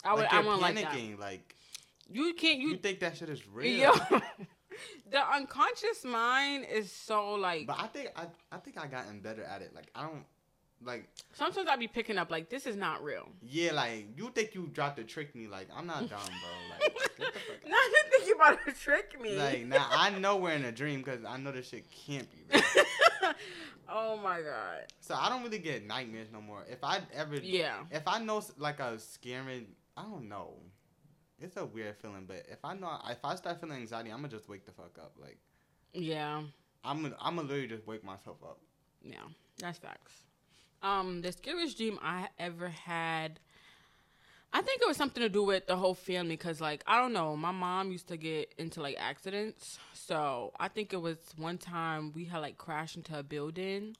I 0.03 0.13
would, 0.13 0.21
like 0.23 0.33
I 0.33 0.41
you're 0.41 0.57
like 0.57 0.75
that. 0.75 0.85
panicking. 0.91 1.19
Like 1.19 1.55
You 2.09 2.33
can't. 2.33 2.59
you, 2.59 2.69
You, 2.69 2.77
think 2.77 2.99
that 2.99 3.15
shit 3.17 3.29
is 3.29 3.47
real. 3.47 3.77
yo, 3.79 3.93
the 5.11 5.19
unconscious 5.33 6.03
mind 6.03 6.65
is 6.71 6.91
so 6.91 7.33
like. 7.35 7.67
But 7.67 7.79
I 7.79 7.87
think 7.87 8.09
I 8.15 8.25
I 8.51 8.57
think 8.57 8.77
I 8.77 8.87
gotten 8.87 9.19
better 9.21 9.43
at 9.43 9.61
it. 9.61 9.73
Like 9.73 9.89
I 9.95 10.01
don't 10.03 10.25
like 10.85 11.07
Sometimes 11.33 11.67
I 11.67 11.75
be 11.75 11.87
picking 11.87 12.17
up 12.17 12.29
like 12.31 12.49
this 12.49 12.65
is 12.65 12.75
not 12.75 13.03
real. 13.03 13.27
yeah 13.41 13.71
like 13.73 14.07
you 14.17 14.29
think 14.35 14.53
you 14.55 14.67
dropped 14.71 14.97
to 14.97 15.03
trick 15.03 15.33
me. 15.35 15.47
Like 15.47 15.67
I'm 15.75 15.87
not 15.87 16.09
dumb, 16.09 16.19
bro. 16.27 16.77
Like 16.79 16.93
get 17.17 17.17
the 17.17 17.23
fuck 17.39 17.69
Now 17.69 17.77
you 17.77 18.01
think 18.11 18.27
you 18.27 18.35
about 18.35 18.59
to 18.65 18.71
trick 18.73 19.19
me. 19.21 19.35
Like 19.37 19.65
now, 19.65 19.87
I 19.91 20.09
know 20.19 20.37
we're 20.37 20.51
in 20.53 20.65
a 20.65 20.71
dream 20.71 20.99
because 21.01 21.23
I 21.25 21.37
know 21.37 21.51
this 21.51 21.69
shit 21.69 21.85
can't 21.91 22.27
be 22.31 22.37
real. 22.53 22.63
oh 23.89 24.17
my 24.17 24.41
god. 24.41 24.85
so 24.99 25.15
I 25.15 25.29
don't 25.29 25.43
really 25.43 25.59
get 25.59 25.85
nightmares 25.85 26.27
no 26.31 26.41
more. 26.41 26.63
If 26.69 26.83
I 26.83 26.99
ever, 27.13 27.35
Yeah. 27.35 27.83
if 27.91 28.03
I 28.07 28.19
know 28.19 28.41
like 28.57 28.79
a 28.79 28.99
scary, 28.99 29.67
I 29.97 30.03
don't 30.03 30.27
know. 30.29 30.53
It's 31.39 31.57
a 31.57 31.65
weird 31.65 31.97
feeling, 31.97 32.25
but 32.27 32.45
if 32.49 32.59
I 32.63 32.73
know, 32.75 32.97
if 33.09 33.17
I 33.23 33.35
start 33.35 33.59
feeling 33.59 33.77
anxiety, 33.77 34.09
I'm 34.11 34.17
gonna 34.17 34.29
just 34.29 34.47
wake 34.47 34.65
the 34.65 34.71
fuck 34.71 34.97
up. 34.99 35.13
Like 35.19 35.37
Yeah. 35.93 36.43
I'm, 36.85 37.01
gonna, 37.01 37.15
I'm 37.19 37.35
gonna 37.35 37.47
literally 37.47 37.67
just 37.67 37.87
wake 37.87 38.03
myself 38.03 38.37
up. 38.43 38.59
Yeah. 39.01 39.17
That's 39.59 39.77
facts. 39.77 40.13
Um, 40.83 41.21
the 41.21 41.31
scariest 41.31 41.77
dream 41.77 41.97
I 42.01 42.27
ever 42.37 42.67
had. 42.69 43.39
I 44.51 44.61
think 44.61 44.81
it 44.81 44.87
was 44.87 44.97
something 44.97 45.23
to 45.23 45.29
do 45.29 45.43
with 45.43 45.65
the 45.65 45.77
whole 45.77 45.95
family 45.95 46.35
because, 46.35 46.61
like, 46.61 46.83
I 46.85 46.99
don't 46.99 47.13
know, 47.13 47.35
my 47.35 47.51
mom 47.51 47.91
used 47.91 48.07
to 48.09 48.17
get 48.17 48.53
into 48.59 48.81
like 48.81 48.97
accidents. 48.99 49.79
So 49.93 50.51
I 50.59 50.67
think 50.67 50.93
it 50.93 51.01
was 51.01 51.17
one 51.37 51.57
time 51.57 52.11
we 52.13 52.25
had 52.25 52.39
like 52.39 52.57
crashed 52.57 52.97
into 52.97 53.17
a 53.17 53.23
building 53.23 53.95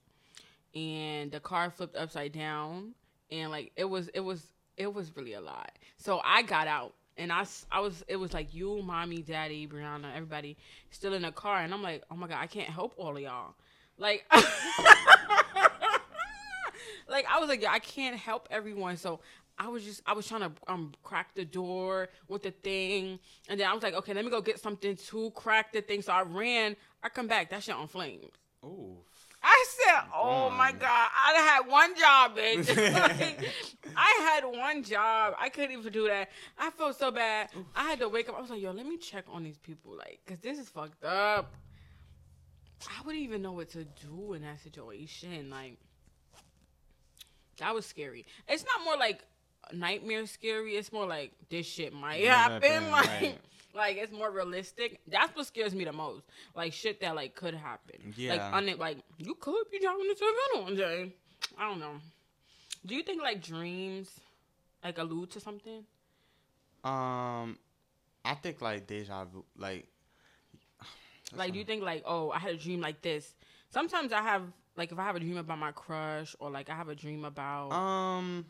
and 0.76 1.32
the 1.32 1.39
car 1.39 1.72
flipped 1.72 1.96
upside 1.96 2.34
down 2.34 2.93
and 3.32 3.50
like 3.50 3.72
it 3.78 3.86
was, 3.86 4.10
it 4.10 4.19
was, 4.19 4.46
it 4.78 4.93
was 4.93 5.15
really 5.15 5.34
a 5.34 5.41
lot. 5.41 5.72
So 5.98 6.22
I 6.24 6.43
got 6.43 6.67
out 6.67 6.93
and 7.17 7.32
I, 7.32 7.46
I 7.72 7.80
was, 7.80 8.04
it 8.08 8.17
was 8.17 8.34
like 8.34 8.54
you, 8.54 8.82
mommy, 8.84 9.22
daddy, 9.24 9.65
Brianna, 9.67 10.13
everybody 10.13 10.58
still 10.91 11.13
in 11.13 11.24
the 11.24 11.32
car. 11.32 11.62
And 11.62 11.74
I'm 11.74 11.82
like, 11.82 12.04
oh 12.12 12.15
my 12.15 12.28
God, 12.28 12.39
I 12.41 12.48
can't 12.48 12.69
help 12.69 12.93
all 12.98 13.15
of 13.15 13.22
y'all. 13.22 13.56
Like, 13.98 14.26
like 17.07 17.25
I 17.29 17.39
was 17.39 17.49
like, 17.49 17.63
I 17.67 17.79
can't 17.79 18.15
help 18.17 18.47
everyone. 18.51 18.97
So 18.97 19.19
I 19.59 19.67
was 19.67 19.83
just, 19.83 20.01
I 20.05 20.13
was 20.13 20.27
trying 20.27 20.41
to 20.41 20.51
um 20.67 20.93
crack 21.03 21.35
the 21.35 21.45
door 21.45 22.09
with 22.27 22.43
the 22.43 22.51
thing, 22.51 23.19
and 23.49 23.59
then 23.59 23.67
I 23.67 23.73
was 23.73 23.83
like, 23.83 23.93
okay, 23.93 24.13
let 24.13 24.25
me 24.25 24.31
go 24.31 24.41
get 24.41 24.59
something 24.59 24.95
to 24.95 25.31
crack 25.31 25.71
the 25.73 25.81
thing. 25.81 26.01
So 26.01 26.11
I 26.13 26.23
ran. 26.23 26.75
I 27.03 27.09
come 27.09 27.27
back, 27.27 27.49
that 27.51 27.61
shit 27.63 27.75
on 27.75 27.87
flames. 27.87 28.31
Ooh. 28.65 28.97
I 29.45 29.65
said, 29.83 30.03
"Oh 30.15 30.49
my 30.49 30.71
Mm. 30.71 30.79
god, 30.79 31.09
I 31.13 31.33
had 31.33 31.69
one 31.69 31.93
job, 31.97 32.37
bitch. 32.37 32.67
Like, 32.93 33.45
I 33.97 34.19
had 34.31 34.45
one 34.45 34.83
job. 34.83 35.35
I 35.37 35.49
couldn't 35.49 35.77
even 35.77 35.91
do 35.91 36.07
that. 36.07 36.29
I 36.57 36.69
felt 36.71 36.97
so 36.97 37.11
bad. 37.11 37.49
I 37.75 37.83
had 37.83 37.99
to 37.99 38.07
wake 38.07 38.29
up. 38.29 38.37
I 38.37 38.41
was 38.41 38.49
like, 38.49 38.61
yo, 38.61 38.71
let 38.71 38.85
me 38.85 38.95
check 38.97 39.25
on 39.29 39.43
these 39.43 39.57
people, 39.57 39.97
like, 39.97 40.21
cause 40.25 40.37
this 40.41 40.57
is 40.57 40.69
fucked 40.69 41.03
up. 41.03 41.53
I 42.87 43.01
wouldn't 43.05 43.23
even 43.23 43.41
know 43.41 43.51
what 43.51 43.69
to 43.71 43.83
do 43.83 44.33
in 44.33 44.41
that 44.43 44.61
situation. 44.61 45.49
Like, 45.49 45.77
that 47.57 47.73
was 47.73 47.85
scary. 47.85 48.25
It's 48.47 48.65
not 48.65 48.83
more 48.83 48.97
like 48.97 49.23
nightmare 49.71 50.25
scary. 50.25 50.75
It's 50.75 50.91
more 50.91 51.05
like 51.05 51.31
this 51.49 51.65
shit 51.65 51.93
might 51.93 52.21
Yeah, 52.21 52.49
happen. 52.49 52.91
Like, 52.91 53.07
right. 53.07 53.37
like 53.73 53.97
it's 53.97 54.11
more 54.11 54.31
realistic. 54.31 54.99
That's 55.07 55.35
what 55.35 55.45
scares 55.47 55.73
me 55.73 55.85
the 55.85 55.93
most. 55.93 56.25
Like 56.55 56.73
shit 56.73 56.99
that 57.01 57.15
like 57.15 57.35
could 57.35 57.53
happen. 57.55 58.13
Yeah. 58.15 58.33
Like 58.33 58.53
un- 58.53 58.77
like 58.79 58.97
you 59.17 59.35
could 59.35 59.69
be 59.71 59.79
driving 59.79 60.05
into 60.09 60.23
a 60.25 60.33
van 60.55 60.63
one 60.63 60.75
day. 60.75 61.13
I 61.57 61.69
don't 61.69 61.79
know. 61.79 61.95
Do 62.85 62.95
you 62.95 63.03
think 63.03 63.21
like 63.21 63.41
dreams 63.41 64.09
like 64.83 64.97
allude 64.97 65.31
to 65.31 65.39
something? 65.39 65.85
Um, 66.83 67.57
I 68.25 68.33
think 68.41 68.61
like 68.61 68.87
deja 68.87 69.25
vu, 69.25 69.43
like. 69.57 69.87
Like 71.35 71.51
do 71.53 71.57
you 71.57 71.65
think 71.65 71.81
like 71.83 72.03
oh 72.05 72.29
I 72.29 72.37
had 72.37 72.51
a 72.51 72.57
dream 72.57 72.79
like 72.81 73.01
this? 73.01 73.33
Sometimes 73.71 74.13
I 74.13 74.21
have 74.21 74.43
like 74.75 74.91
if 74.91 74.99
I 74.99 75.03
have 75.03 75.15
a 75.15 75.19
dream 75.19 75.38
about 75.38 75.59
my 75.59 75.71
crush 75.71 76.36
or 76.39 76.49
like 76.49 76.69
I 76.69 76.75
have 76.75 76.89
a 76.89 76.95
dream 76.95 77.25
about. 77.25 77.71
Um. 77.71 78.45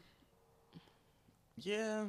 Yeah. 1.57 2.05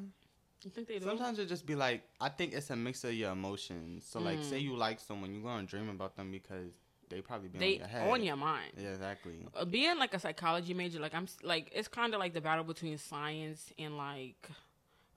you 0.65 0.71
think 0.71 0.89
they 0.89 0.99
do? 0.99 1.05
Sometimes 1.05 1.39
it 1.39 1.47
just 1.49 1.67
be 1.67 1.75
like 1.75 2.03
I 2.21 2.29
think 2.29 2.55
it's 2.55 2.71
a 2.71 2.77
mix 2.77 3.05
of 3.05 3.13
your 3.15 3.33
emotions. 3.33 4.07
So 4.09 4.21
like, 4.21 4.43
say 4.43 4.59
Mm. 4.61 4.63
you 4.63 4.77
like 4.77 5.01
someone, 5.01 5.33
you're 5.35 5.43
gonna 5.43 5.67
dream 5.67 5.89
about 5.89 6.17
them 6.17 6.31
because 6.31 6.73
they 7.11 7.21
probably 7.21 7.49
be 7.49 7.59
they 7.59 7.73
on 7.75 7.79
your 7.79 7.87
head. 7.89 8.09
on 8.11 8.23
your 8.25 8.37
mind. 8.37 8.73
Yeah, 8.79 8.91
exactly. 8.91 9.47
Uh, 9.55 9.65
being 9.65 9.99
like 9.99 10.15
a 10.15 10.19
psychology 10.19 10.73
major, 10.75 11.01
like 11.01 11.15
I'm 11.15 11.29
like 11.43 11.71
it's 11.75 11.89
kind 11.89 12.15
of 12.15 12.21
like 12.21 12.33
the 12.33 12.41
battle 12.41 12.65
between 12.65 12.97
science 12.99 13.73
and 13.79 13.99
like, 13.99 14.49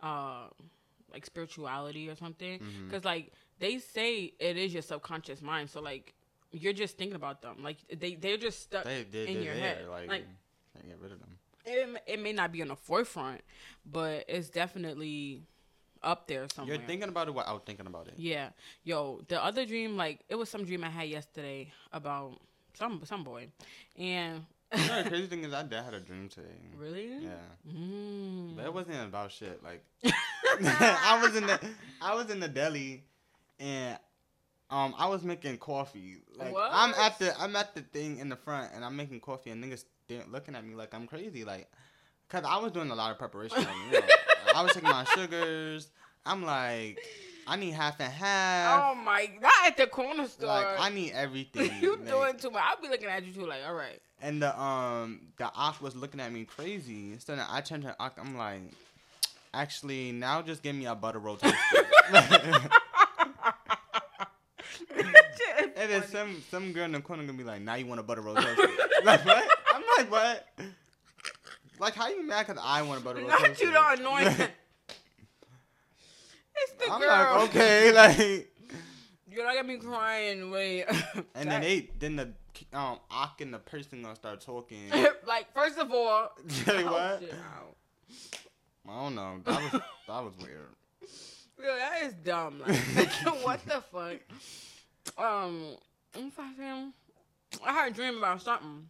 uh, 0.01 0.47
like 1.13 1.25
spirituality 1.25 2.09
or 2.09 2.15
something. 2.15 2.59
Because 2.85 3.05
like 3.05 3.31
they 3.59 3.79
say 3.79 4.33
it 4.39 4.57
is 4.57 4.73
your 4.73 4.81
subconscious 4.83 5.41
mind, 5.41 5.69
so 5.69 5.79
like 5.79 6.13
you're 6.51 6.73
just 6.73 6.97
thinking 6.97 7.15
about 7.15 7.41
them. 7.41 7.57
Like 7.63 7.77
they 7.93 8.15
they're 8.15 8.37
just 8.37 8.61
stuck. 8.61 8.83
They 8.85 9.03
did. 9.03 9.29
in 9.29 9.35
they 9.39 9.43
your 9.45 9.53
head. 9.53 9.87
Like, 9.89 10.07
Like- 10.09 10.25
can't 10.73 10.87
get 10.87 10.99
rid 11.01 11.11
of 11.11 11.19
them. 11.19 11.37
it, 11.65 12.03
it 12.07 12.19
may 12.21 12.31
not 12.33 12.51
be 12.51 12.61
on 12.61 12.67
the 12.69 12.75
forefront, 12.75 13.41
but 13.85 14.23
it's 14.27 14.49
definitely 14.49 15.41
up 16.03 16.27
there 16.27 16.47
somewhere. 16.53 16.75
You're 16.77 16.85
thinking 16.85 17.09
about 17.09 17.27
it 17.27 17.33
without 17.33 17.65
thinking 17.65 17.87
about 17.87 18.07
it. 18.07 18.13
Yeah, 18.17 18.49
yo, 18.83 19.21
the 19.27 19.43
other 19.43 19.65
dream, 19.65 19.97
like 19.97 20.19
it 20.29 20.35
was 20.35 20.49
some 20.49 20.63
dream 20.65 20.83
I 20.83 20.89
had 20.89 21.09
yesterday 21.09 21.71
about 21.91 22.39
some 22.75 23.01
some 23.05 23.23
boy, 23.23 23.47
and 23.97 24.45
you 24.75 24.87
know, 24.87 25.03
the 25.03 25.09
crazy 25.09 25.27
thing 25.27 25.43
is, 25.43 25.53
I 25.53 25.63
did 25.63 25.81
had 25.83 25.93
a 25.95 25.99
dream 25.99 26.29
today. 26.29 26.59
really, 26.77 27.17
Yeah, 27.23 27.31
Mm. 27.67 28.55
but 28.55 28.65
it 28.65 28.73
wasn't 28.73 29.03
about 29.03 29.31
shit. 29.31 29.61
Like, 29.63 29.83
I 30.03 31.19
was 31.21 31.35
in 31.35 31.45
the 31.47 31.59
I 32.01 32.13
was 32.15 32.29
in 32.29 32.39
the 32.39 32.47
deli, 32.47 33.03
and 33.59 33.97
um, 34.69 34.93
I 34.97 35.07
was 35.07 35.23
making 35.23 35.57
coffee. 35.57 36.17
Like, 36.37 36.53
I'm 36.57 36.93
at 36.95 37.19
the 37.19 37.39
I'm 37.39 37.55
at 37.55 37.73
the 37.75 37.81
thing 37.81 38.19
in 38.19 38.29
the 38.29 38.35
front, 38.35 38.71
and 38.75 38.83
I'm 38.83 38.95
making 38.95 39.19
coffee, 39.21 39.49
and 39.51 39.63
niggas 39.63 39.85
looking 40.29 40.55
at 40.55 40.65
me 40.65 40.75
like 40.75 40.93
I'm 40.93 41.07
crazy. 41.07 41.43
Like, 41.43 41.69
cause 42.29 42.43
I 42.47 42.57
was 42.57 42.71
doing 42.71 42.89
a 42.91 42.95
lot 42.95 43.11
of 43.11 43.17
preparation. 43.17 43.57
like, 43.57 43.67
you 43.91 43.91
know, 43.99 44.05
I 44.55 44.63
was 44.63 44.73
taking 44.73 44.89
my 44.89 45.03
sugars. 45.15 45.89
I'm 46.25 46.43
like, 46.43 46.99
I 47.47 47.55
need 47.55 47.71
half 47.71 47.99
and 48.01 48.11
half. 48.11 48.91
Oh 48.91 48.95
my! 48.95 49.29
Not 49.41 49.53
at 49.67 49.77
the 49.77 49.87
corner 49.87 50.27
store. 50.27 50.49
Like 50.49 50.79
I 50.79 50.89
need 50.89 51.13
everything. 51.13 51.71
you 51.81 51.95
like- 51.95 52.05
doing 52.07 52.37
too 52.37 52.49
much. 52.51 52.61
I'll 52.65 52.81
be 52.81 52.89
looking 52.89 53.07
at 53.07 53.25
you 53.25 53.31
too. 53.31 53.45
Like, 53.47 53.61
all 53.65 53.73
right. 53.73 54.01
and 54.21 54.41
the 54.41 54.59
um 54.61 55.21
the 55.37 55.49
Ak 55.57 55.81
was 55.81 55.95
looking 55.95 56.19
at 56.19 56.31
me 56.33 56.43
crazy. 56.43 57.17
So 57.19 57.35
then 57.37 57.45
I 57.49 57.61
turned 57.61 57.83
to 57.83 57.95
Ak. 58.01 58.17
I'm 58.19 58.37
like, 58.37 58.61
actually, 59.53 60.11
now 60.11 60.41
just 60.41 60.61
give 60.61 60.75
me 60.75 60.85
a 60.87 60.95
butter 60.95 61.19
roll. 61.19 61.39
and 65.75 65.89
then 65.91 66.03
some 66.07 66.41
some 66.49 66.71
girl 66.73 66.85
in 66.85 66.91
the 66.93 67.01
corner 67.01 67.23
gonna 67.23 67.37
be 67.37 67.43
like, 67.43 67.61
now 67.61 67.75
you 67.75 67.85
want 67.85 67.99
a 67.99 68.03
butter 68.03 68.21
roll 68.21 68.35
toast? 68.35 68.59
like 69.03 69.25
what? 69.25 69.49
I'm 69.73 69.83
like 69.97 70.11
what? 70.11 70.47
Like 71.79 71.95
how 71.95 72.09
you 72.09 72.25
mad 72.25 72.47
because 72.47 72.61
I 72.63 72.81
want 72.81 73.01
a 73.01 73.03
butter 73.03 73.19
roll 73.19 73.29
Not 73.29 73.59
you, 73.59 73.71
the 73.71 73.87
annoying. 73.89 74.27
it's 74.27 74.41
the 76.79 76.91
I'm 76.91 77.01
girl. 77.01 77.09
like 77.09 77.49
okay, 77.49 77.91
like. 77.91 78.53
You're 79.29 79.45
not 79.45 79.55
gonna 79.55 79.67
be 79.67 79.77
crying. 79.77 80.49
Wait. 80.49 80.85
And 81.35 81.51
then 81.51 81.61
they 81.61 81.89
then 81.99 82.15
the 82.15 82.33
um 82.73 82.99
Ak 83.11 83.41
and 83.41 83.53
the 83.53 83.59
person 83.59 84.01
gonna 84.01 84.15
start 84.15 84.41
talking. 84.41 84.89
like, 85.27 85.53
first 85.53 85.77
of 85.77 85.91
all. 85.91 86.31
Say 86.47 86.83
Oh, 86.83 86.91
what? 86.91 87.23
I 88.89 89.03
don't 89.03 89.15
know. 89.15 89.41
That 89.43 89.61
was 89.61 89.81
that 90.07 90.23
was 90.23 90.33
weird. 90.41 90.69
Yo, 91.59 91.75
that 91.75 92.03
is 92.03 92.13
dumb. 92.23 92.61
Like, 92.65 93.11
what 93.43 93.63
the 93.65 93.81
fuck? 93.91 94.19
Um, 95.17 95.75
I'm 96.15 96.31
fucking. 96.31 96.93
I 97.65 97.73
had 97.73 97.91
a 97.91 97.95
dream 97.95 98.17
about 98.17 98.41
something. 98.41 98.87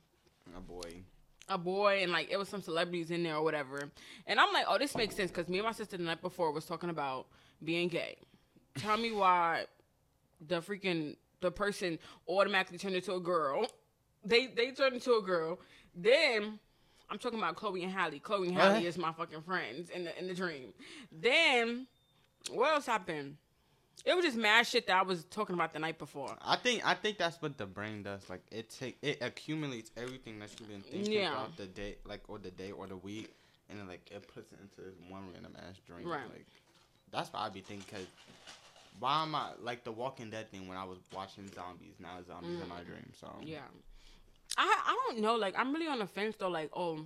A 0.56 0.60
boy. 0.60 1.04
A 1.50 1.58
boy 1.58 2.00
and 2.02 2.12
like 2.12 2.30
it 2.30 2.38
was 2.38 2.50
some 2.50 2.62
celebrities 2.62 3.12
in 3.12 3.24
there 3.24 3.36
or 3.36 3.44
whatever. 3.44 3.90
And 4.26 4.40
I'm 4.40 4.52
like, 4.54 4.66
oh, 4.68 4.78
this 4.78 4.96
makes 4.96 5.16
sense 5.16 5.32
because 5.32 5.48
me 5.48 5.60
and 5.60 5.66
my 5.66 5.72
sister 5.72 5.96
the 5.98 6.04
night 6.04 6.22
before 6.22 6.52
was 6.52 6.66
talking 6.66 6.90
about 6.90 7.28
being 7.64 7.88
gay. 7.88 8.18
Tell 8.76 8.98
me 8.98 9.12
why 9.14 9.66
the 10.46 10.62
freaking 10.62 11.16
the 11.40 11.52
person 11.52 12.00
automatically 12.28 12.78
turned 12.78 12.96
into 12.96 13.14
a 13.14 13.20
girl. 13.20 13.66
They 14.26 14.48
they 14.48 14.72
turned 14.72 14.96
into 14.96 15.14
a 15.14 15.22
girl. 15.22 15.60
Then 15.96 16.60
I'm 17.10 17.18
talking 17.18 17.40
about 17.40 17.56
Chloe 17.56 17.84
and 17.84 17.92
Halle. 17.94 18.20
Chloe 18.20 18.50
and 18.50 18.58
Halle 18.58 18.74
What? 18.74 18.84
is 18.84 18.98
my 18.98 19.14
fucking 19.14 19.42
friends 19.44 19.90
in 19.90 20.04
the 20.04 20.20
in 20.20 20.28
the 20.28 20.34
dream. 20.34 20.74
Then 21.12 21.88
what 22.52 22.74
else 22.74 22.86
happened? 22.86 23.38
It 24.06 24.16
was 24.16 24.24
just 24.26 24.38
mad 24.38 24.66
shit 24.66 24.88
that 24.88 24.96
I 24.98 25.02
was 25.02 25.26
talking 25.26 25.54
about 25.56 25.74
the 25.74 25.80
night 25.80 25.98
before. 25.98 26.36
I 26.42 26.56
think 26.56 26.86
I 26.88 26.94
think 26.94 27.18
that's 27.18 27.42
what 27.42 27.58
the 27.58 27.66
brain 27.66 28.04
does. 28.04 28.30
Like 28.30 28.42
it 28.52 28.70
take 28.70 28.98
it 29.02 29.18
accumulates 29.22 29.92
everything 29.98 30.40
that 30.40 30.50
you've 30.60 30.70
been 30.70 30.82
thinking 30.82 31.12
Yeah. 31.14 31.30
throughout 31.32 31.58
the 31.58 31.66
day, 31.66 31.96
like 32.06 32.22
or 32.28 32.38
the 32.38 32.52
day 32.52 32.72
or 32.72 32.88
the 32.88 32.96
week, 32.98 33.34
and 33.70 33.80
then 33.80 33.88
like 33.88 34.10
it 34.12 34.26
puts 34.34 34.52
it 34.54 34.60
into 34.62 34.82
this 34.90 34.96
one 35.10 35.24
random 35.34 35.54
ass 35.58 35.76
dream. 35.86 36.08
Right. 36.08 36.22
Like 36.32 36.46
that's 37.12 37.32
what 37.34 37.42
I 37.42 37.50
be 37.50 37.62
thinking. 37.62 37.86
Cause 37.92 38.06
why 39.00 39.24
am 39.24 39.36
I 39.36 39.50
like 39.62 39.84
the 39.84 39.92
Walking 39.92 40.30
Dead 40.30 40.50
thing 40.52 40.68
when 40.68 40.78
I 40.78 40.84
was 40.84 40.98
watching 41.14 41.48
zombies? 41.54 41.94
Now 42.00 42.18
zombies 42.28 42.62
in 42.62 42.68
my 42.70 42.82
dream. 42.84 43.12
So 43.20 43.28
Mm. 43.28 43.42
Yeah. 43.48 43.60
I 44.58 44.64
I 44.86 44.98
don't 45.08 45.20
know. 45.22 45.36
Like 45.36 45.56
I'm 45.58 45.74
really 45.74 45.88
on 45.88 46.00
the 46.00 46.08
fence 46.08 46.36
though. 46.40 46.50
Like 46.50 46.70
oh, 46.74 47.06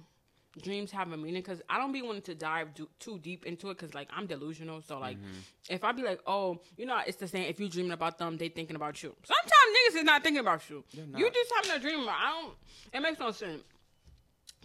dreams 0.61 0.91
have 0.91 1.11
a 1.11 1.17
meaning 1.17 1.41
because 1.41 1.61
I 1.69 1.77
don't 1.77 1.91
be 1.91 2.01
wanting 2.01 2.23
to 2.23 2.35
dive 2.35 2.73
do, 2.73 2.89
too 2.99 3.19
deep 3.19 3.45
into 3.45 3.69
it 3.69 3.77
because 3.77 3.93
like 3.93 4.09
I'm 4.15 4.25
delusional. 4.25 4.81
So 4.81 4.99
like 4.99 5.17
mm-hmm. 5.17 5.39
if 5.69 5.83
I 5.83 5.91
be 5.91 6.03
like 6.03 6.19
oh 6.27 6.59
you 6.77 6.85
know 6.85 6.99
it's 7.05 7.17
the 7.17 7.27
same 7.27 7.43
if 7.43 7.59
you 7.59 7.69
dreaming 7.69 7.93
about 7.93 8.17
them 8.17 8.37
they 8.37 8.49
thinking 8.49 8.75
about 8.75 9.01
you. 9.01 9.15
Sometimes 9.23 9.51
niggas 9.51 9.99
is 9.99 10.03
not 10.03 10.23
thinking 10.23 10.41
about 10.41 10.69
you. 10.69 10.83
You 10.93 11.31
just 11.31 11.51
having 11.55 11.71
a 11.71 11.79
dream. 11.79 12.03
About, 12.03 12.15
I 12.19 12.41
don't. 12.41 12.53
It 12.93 12.99
makes 13.01 13.19
no 13.19 13.31
sense. 13.31 13.63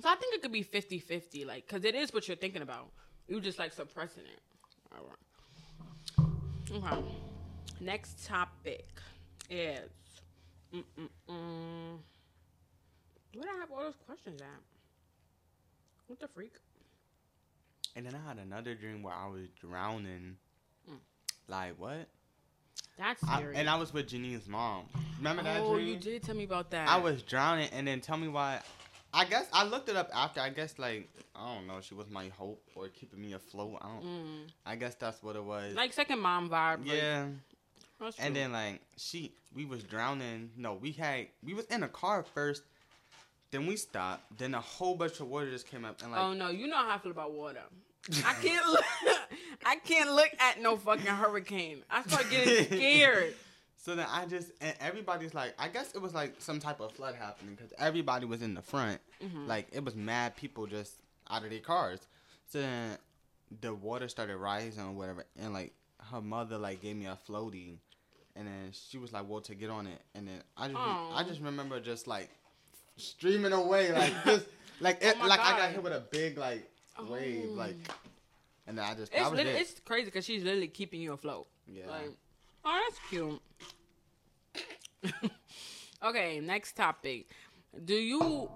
So 0.03 0.09
I 0.09 0.17
think 0.17 0.35
it 0.35 0.43
could 0.43 0.53
be 0.53 0.63
50-50, 0.63 1.47
like 1.47 1.67
because 1.67 1.85
it 1.85 1.95
is 1.95 2.13
what 2.13 2.29
you're 2.29 2.37
thinking 2.37 2.63
about. 2.63 2.89
You 3.29 3.41
just 3.41 3.59
like 3.59 3.73
suppressing 3.73 4.25
it. 4.25 4.41
All 4.93 5.07
right. 5.09 6.95
Okay. 6.95 7.05
Next 7.81 8.27
topic 8.27 8.89
is. 9.49 9.91
Mm-mm-mm. 10.75 11.99
Where 13.35 13.43
did 13.43 13.55
I 13.55 13.61
have 13.61 13.71
all 13.71 13.83
those 13.83 13.95
questions 14.07 14.41
at? 14.43 14.76
What 16.07 16.21
the 16.21 16.29
freak? 16.29 16.53
and 17.97 18.05
then 18.05 18.15
I 18.15 18.29
had 18.29 18.39
another 18.39 18.75
dream 18.75 19.03
where 19.03 19.15
I 19.15 19.27
was 19.27 19.49
drowning. 19.59 20.37
Mm. 20.89 20.99
Like 21.49 21.79
what? 21.79 22.07
That's 22.99 23.25
I, 23.25 23.43
and 23.55 23.69
I 23.69 23.77
was 23.77 23.93
with 23.93 24.07
Janine's 24.07 24.47
mom. 24.47 24.85
Remember 25.17 25.43
that 25.43 25.61
oh, 25.61 25.75
dream? 25.75 25.89
you 25.89 25.97
did 25.97 26.23
tell 26.23 26.35
me 26.35 26.45
about 26.45 26.71
that. 26.71 26.89
I 26.89 26.99
was 26.99 27.23
drowning, 27.23 27.69
and 27.73 27.89
then 27.89 28.01
tell 28.01 28.19
me 28.19 28.29
why. 28.29 28.61
I 29.15 29.25
guess 29.25 29.47
I 29.53 29.65
looked 29.65 29.89
it 29.89 29.97
up 29.97 30.11
after. 30.15 30.41
I 30.41 30.51
guess 30.51 30.79
like 30.79 31.09
I 31.35 31.55
don't 31.55 31.67
know. 31.67 31.81
She 31.81 31.95
was 31.95 32.11
my 32.11 32.29
hope 32.29 32.63
or 32.75 32.89
keeping 32.89 33.21
me 33.21 33.33
afloat. 33.33 33.79
I 33.81 33.89
don't. 33.89 34.05
Mm. 34.05 34.51
I 34.67 34.77
guess 34.77 34.95
that's 34.95 35.23
what 35.23 35.37
it 35.37 35.45
was. 35.45 35.75
like 35.75 35.95
second 35.95 36.21
mom 36.21 36.51
vibe. 36.51 36.81
yeah. 36.85 37.27
that's 37.99 38.19
And 38.19 38.37
then 38.37 38.53
like 38.53 38.83
she, 38.99 39.33
we 39.55 39.65
was 39.65 39.83
drowning. 39.83 40.51
No, 40.57 40.75
we 40.75 40.93
had 40.93 41.29
we 41.43 41.55
was 41.55 41.65
in 41.67 41.83
a 41.83 41.89
car 41.89 42.25
first. 42.35 42.63
Then 43.57 43.67
we 43.67 43.77
stopped. 43.77 44.37
Then 44.37 44.55
a 44.55 44.61
whole 44.61 44.97
bunch 44.97 45.19
of 45.21 45.29
water 45.29 45.51
just 45.51 45.67
came 45.67 45.87
up 45.87 46.03
and 46.03 46.13
like 46.13 46.21
oh 46.21 46.35
no, 46.35 46.51
you 46.51 46.67
know 46.67 46.77
how 46.77 46.95
I 46.95 46.99
feel 46.99 47.13
about 47.13 47.33
water. 47.33 47.63
I 48.27 48.35
can't 48.35 48.67
look. 48.69 48.85
I 49.67 49.77
can't 49.77 50.13
look 50.13 50.31
at 50.39 50.61
no 50.61 50.77
fucking 50.77 51.07
hurricane. 51.07 51.83
I 51.91 52.03
start 52.03 52.27
getting 52.31 52.67
scared. 52.79 53.35
So 53.79 53.95
then 53.95 54.07
I 54.11 54.27
just 54.27 54.51
and 54.61 54.77
everybody's 54.79 55.33
like, 55.33 55.55
I 55.59 55.69
guess 55.69 55.95
it 55.95 56.03
was 56.03 56.13
like 56.13 56.35
some 56.39 56.61
type 56.61 56.81
of 56.81 56.93
flood 56.93 57.15
happening 57.15 57.55
because 57.55 57.73
everybody 57.79 58.27
was 58.27 58.43
in 58.43 58.53
the 58.53 58.61
front. 58.61 59.01
Mhm. 59.25 59.47
Like 59.47 59.69
it 59.73 59.83
was 59.83 59.95
mad 59.95 60.37
people 60.37 60.67
just 60.67 60.93
out 61.31 61.43
of 61.43 61.49
their 61.51 61.61
cars. 61.61 62.01
So 62.49 62.61
then 62.61 62.99
the 63.63 63.73
water 63.73 64.09
started 64.09 64.37
rising 64.37 64.85
or 64.85 64.93
whatever, 64.93 65.25
and 65.39 65.55
like 65.55 65.73
her 66.13 66.21
mother 66.21 66.59
like 66.59 66.83
gave 66.83 66.97
me 66.97 67.07
a 67.07 67.17
floaty, 67.27 67.79
and 68.37 68.47
then 68.47 68.73
she 68.73 68.99
was 68.99 69.15
like, 69.15 69.27
"Well, 69.27 69.41
to 69.41 69.55
get 69.55 69.71
on 69.71 69.87
it," 69.87 70.03
and 70.15 70.29
then 70.29 70.43
I 70.59 70.69
just 70.69 70.79
I 70.79 71.25
just 71.27 71.41
remember 71.41 71.81
just 71.81 72.07
like 72.07 72.29
streaming 72.97 73.53
away 73.53 73.93
like 73.93 74.13
just 74.25 74.47
like 74.81 75.03
it 75.03 75.17
Oh 75.21 75.27
like 75.27 75.41
I 75.41 75.57
got 75.59 75.71
hit 75.71 75.83
with 75.83 75.93
a 75.93 76.01
big 76.11 76.37
like 76.39 76.69
wave 77.09 77.45
Oh. 77.51 77.55
like, 77.55 77.77
and 78.67 78.79
then 78.79 78.85
I 78.85 78.95
just 78.95 79.13
It's 79.13 79.23
was 79.31 79.37
lit- 79.39 79.47
it. 79.47 79.57
it's 79.57 79.81
crazy 79.85 80.07
because 80.07 80.25
she's 80.25 80.43
literally 80.43 80.69
keeping 80.69 81.01
you 81.01 81.13
afloat. 81.13 81.47
yeah. 81.67 81.87
Like, 81.89 82.11
oh, 82.65 82.89
that's 82.89 82.99
cute. 83.11 83.41
okay, 86.03 86.41
next 86.41 86.75
topic. 86.75 87.27
Do 87.85 87.95
you 87.95 88.51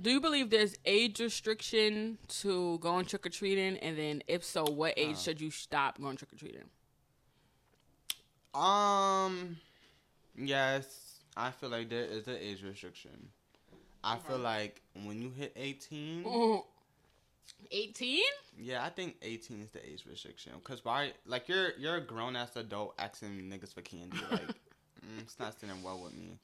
do 0.00 0.10
you 0.10 0.20
believe 0.20 0.50
there's 0.50 0.76
age 0.84 1.20
restriction 1.20 2.18
to 2.40 2.78
going 2.78 3.04
trick 3.04 3.26
or 3.26 3.28
treating? 3.28 3.76
And 3.78 3.98
then, 3.98 4.22
if 4.26 4.42
so, 4.44 4.64
what 4.64 4.94
age 4.96 5.16
Uh. 5.16 5.18
should 5.18 5.40
you 5.40 5.50
stop 5.50 6.00
going 6.00 6.16
trick 6.16 6.32
or 6.32 6.36
treating? 6.36 6.64
Um, 8.54 9.56
yes, 10.36 11.01
I 11.36 11.50
feel 11.50 11.70
like 11.70 11.88
there 11.88 12.04
is 12.04 12.26
an 12.28 12.36
age 12.40 12.62
restriction. 12.62 13.28
I 14.04 14.16
feel 14.18 14.38
like 14.38 14.82
when 15.04 15.22
you 15.22 15.30
hit 15.30 15.52
18, 15.56 16.24
Eighteen? 17.70 18.22
yeah, 18.58 18.84
I 18.84 18.88
think 18.90 19.16
18 19.22 19.60
is 19.62 19.70
the 19.70 19.84
age 19.88 20.04
restriction. 20.08 20.52
Cause 20.64 20.84
why? 20.84 21.12
Like 21.26 21.48
you're 21.48 21.70
you're 21.78 21.96
a 21.96 22.00
grown 22.00 22.36
ass 22.36 22.56
adult 22.56 22.94
asking 22.98 23.30
niggas 23.50 23.72
for 23.72 23.80
candy. 23.82 24.16
Like 24.30 24.42
mm, 24.48 25.20
it's 25.20 25.38
not 25.38 25.58
sitting 25.58 25.82
well 25.82 26.00
with 26.02 26.14
me. 26.14 26.38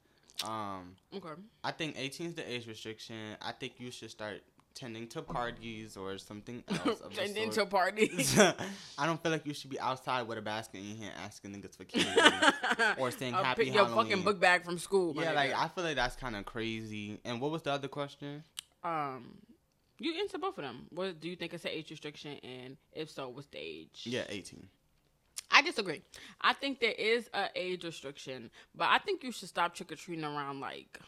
Um, 0.45 0.95
Okay. 1.15 1.39
I 1.63 1.71
think 1.71 1.95
18 1.97 2.27
is 2.27 2.35
the 2.35 2.49
age 2.51 2.65
restriction. 2.67 3.35
I 3.41 3.51
think 3.51 3.73
you 3.79 3.91
should 3.91 4.09
start 4.11 4.41
tending 4.75 5.07
to 5.09 5.21
parties 5.21 5.97
or 5.97 6.17
something 6.17 6.63
else. 6.69 7.01
Of 7.01 7.09
the 7.09 7.21
Turned 7.21 7.37
into 7.37 7.53
sort. 7.55 7.67
a 7.67 7.71
party. 7.71 8.11
I 8.97 9.05
don't 9.05 9.21
feel 9.21 9.31
like 9.31 9.45
you 9.45 9.53
should 9.53 9.69
be 9.69 9.79
outside 9.79 10.27
with 10.27 10.37
a 10.37 10.41
basket 10.41 10.77
in 10.79 10.87
your 10.89 10.97
hand 10.97 11.13
asking 11.25 11.53
niggas 11.55 11.75
for 11.75 11.83
candy 11.85 12.55
or 12.97 13.11
saying 13.11 13.33
happy 13.33 13.65
pick 13.65 13.73
your 13.73 13.85
Halloween. 13.85 14.09
fucking 14.09 14.23
book 14.23 14.39
bag 14.39 14.63
from 14.63 14.77
school. 14.77 15.13
Yeah, 15.15 15.31
like. 15.33 15.53
I 15.53 15.67
feel 15.67 15.83
like 15.83 15.95
that's 15.95 16.15
kind 16.15 16.35
of 16.35 16.45
crazy. 16.45 17.19
And 17.25 17.41
what 17.41 17.51
was 17.51 17.61
the 17.63 17.71
other 17.71 17.87
question? 17.87 18.43
um, 18.83 19.35
you 20.01 20.17
into 20.17 20.37
both 20.39 20.57
of 20.57 20.63
them. 20.63 20.85
What 20.91 21.19
do 21.19 21.27
you 21.29 21.35
think 21.35 21.53
is 21.53 21.63
the 21.63 21.77
age 21.77 21.89
restriction, 21.91 22.37
and 22.41 22.77
if 22.93 23.09
so, 23.09 23.27
what's 23.27 23.47
the 23.47 23.57
age? 23.57 24.03
Yeah, 24.05 24.23
18. 24.29 24.65
I 25.51 25.61
disagree. 25.61 26.03
I 26.39 26.53
think 26.53 26.79
there 26.79 26.93
is 26.93 27.29
a 27.33 27.47
age 27.55 27.83
restriction, 27.83 28.49
but 28.73 28.87
I 28.87 28.99
think 28.99 29.23
you 29.23 29.31
should 29.33 29.49
stop 29.49 29.73
trick 29.75 29.91
or 29.91 29.95
treating 29.95 30.23
around 30.23 30.61
like 30.61 30.99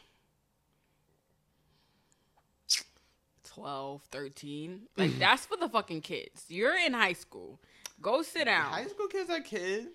12, 3.54 4.02
13. 4.10 4.82
Like 4.96 5.18
that's 5.18 5.46
for 5.46 5.56
the 5.56 5.68
fucking 5.68 6.00
kids. 6.02 6.44
You're 6.48 6.76
in 6.76 6.92
high 6.92 7.12
school. 7.12 7.60
Go 8.00 8.22
sit 8.22 8.44
down. 8.46 8.70
High 8.72 8.86
school 8.86 9.06
kids 9.08 9.30
are 9.30 9.40
kids. 9.40 9.88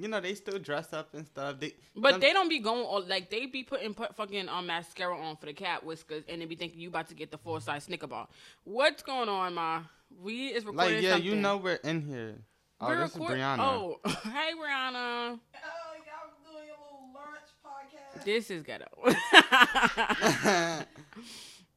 You 0.00 0.06
know, 0.06 0.20
they 0.20 0.34
still 0.34 0.58
dress 0.60 0.92
up 0.92 1.12
and 1.14 1.26
stuff. 1.26 1.58
They, 1.58 1.74
But 1.96 2.12
some- 2.12 2.20
they 2.20 2.32
don't 2.32 2.48
be 2.48 2.60
going 2.60 2.82
all 2.84 3.02
like 3.04 3.30
they 3.30 3.46
be 3.46 3.64
putting 3.64 3.94
put 3.94 4.14
fucking 4.14 4.48
um 4.48 4.66
mascara 4.66 5.16
on 5.18 5.36
for 5.36 5.46
the 5.46 5.52
cat 5.52 5.84
whiskers 5.84 6.22
and 6.28 6.40
they 6.40 6.46
be 6.46 6.54
thinking 6.54 6.78
you 6.80 6.88
about 6.88 7.08
to 7.08 7.14
get 7.14 7.30
the 7.32 7.38
full 7.38 7.58
size 7.60 7.84
Snicker 7.84 8.06
bar. 8.06 8.28
What's 8.64 9.02
going 9.02 9.28
on, 9.28 9.54
ma? 9.54 9.82
We 10.22 10.48
is 10.48 10.64
recording 10.64 10.94
like, 10.94 11.02
yeah, 11.02 11.12
something. 11.12 11.28
you 11.28 11.36
know 11.36 11.56
we're 11.58 11.74
in 11.84 12.00
here. 12.02 12.36
Oh, 12.80 12.86
We're 12.86 13.00
this 13.00 13.16
record- 13.16 13.32
is 13.38 13.38
Brianna. 13.42 13.58
Oh, 13.60 13.98
hey 14.06 14.52
Brianna. 14.54 14.94
Oh, 14.94 15.94
y'all 16.06 16.30
doing 16.44 16.66
your 16.68 16.76
little 16.78 17.10
lunch 17.12 17.50
podcast? 17.66 18.24
This 18.24 18.50
is 18.52 18.62
ghetto. 18.62 18.86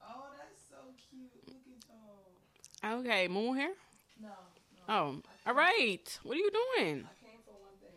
Oh, 0.03 0.27
that's 0.37 0.61
so 0.69 0.77
cute. 1.09 1.31
Look 1.47 1.55
at 1.65 1.89
y'all. 1.89 2.29
Okay, 2.85 3.27
Moon 3.27 3.55
here. 3.55 3.73
No, 4.21 4.29
no. 4.87 4.93
Oh, 4.93 5.15
all 5.47 5.53
right. 5.55 6.19
What 6.23 6.35
are 6.35 6.39
you 6.39 6.51
doing? 6.51 7.05
I 7.05 7.25
came 7.25 7.39
for 7.45 7.51
one 7.53 7.77
thing. 7.81 7.91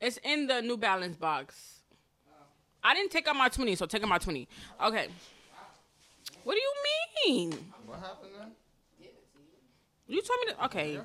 It's 0.00 0.18
in 0.24 0.46
the 0.46 0.60
New 0.62 0.76
Balance 0.76 1.16
box. 1.16 1.80
I 2.82 2.94
didn't 2.94 3.10
take 3.10 3.26
out 3.26 3.36
my 3.36 3.48
twenty, 3.48 3.74
so 3.74 3.86
take 3.86 4.02
out 4.02 4.08
my 4.08 4.18
twenty. 4.18 4.48
Okay. 4.82 5.08
What 6.44 6.54
do 6.54 6.60
you 6.60 6.72
mean? 7.26 7.72
what 7.86 7.98
happened 7.98 8.30
then? 8.38 8.50
You 10.06 10.22
told 10.22 10.38
me 10.46 10.52
to. 10.52 10.64
Okay. 10.66 10.98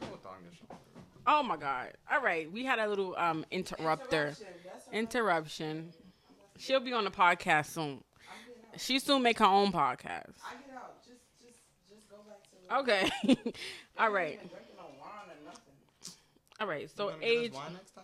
Oh 1.26 1.44
my 1.44 1.58
god. 1.58 1.92
All 2.12 2.22
right, 2.22 2.52
we 2.52 2.64
had 2.66 2.80
a 2.80 2.88
little 2.88 3.16
um 3.18 3.46
interrupter. 3.52 4.34
Interruption, 4.92 4.94
Interruption. 4.94 5.94
She'll 6.58 6.80
be 6.80 6.94
on 6.94 7.04
the 7.04 7.12
podcast 7.12 7.68
soon. 7.68 8.04
She 8.78 9.00
soon 9.00 9.22
make 9.22 9.40
her 9.40 9.46
own 9.46 9.72
podcast. 9.72 10.34
I 10.44 10.56
get 10.66 10.76
out. 10.76 11.04
Just, 11.06 11.20
just, 11.42 11.60
just 11.90 12.10
go 12.10 12.18
back 12.28 12.44
to. 12.44 12.63
Okay. 12.74 13.10
All 13.98 14.10
right. 14.10 14.38
Drinking 14.40 14.76
no 14.78 14.84
wine 15.00 15.30
or 15.30 15.46
nothing. 15.46 15.74
All 16.60 16.68
right. 16.68 16.90
So 16.96 17.06
You 17.06 17.10
gonna 17.12 17.22
get 17.26 17.30
us 17.38 17.44
age. 17.46 17.54
wine 17.54 17.74
next 17.74 17.92
time? 17.96 18.04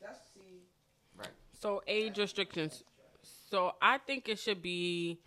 That's 0.00 0.18
see. 0.34 0.62
Right. 1.18 1.28
So 1.60 1.82
age 1.86 2.18
restrictions. 2.18 2.82
So 3.50 3.74
I 3.80 3.98
think 3.98 4.28
it 4.28 4.38
should 4.38 4.62
be. 4.62 5.18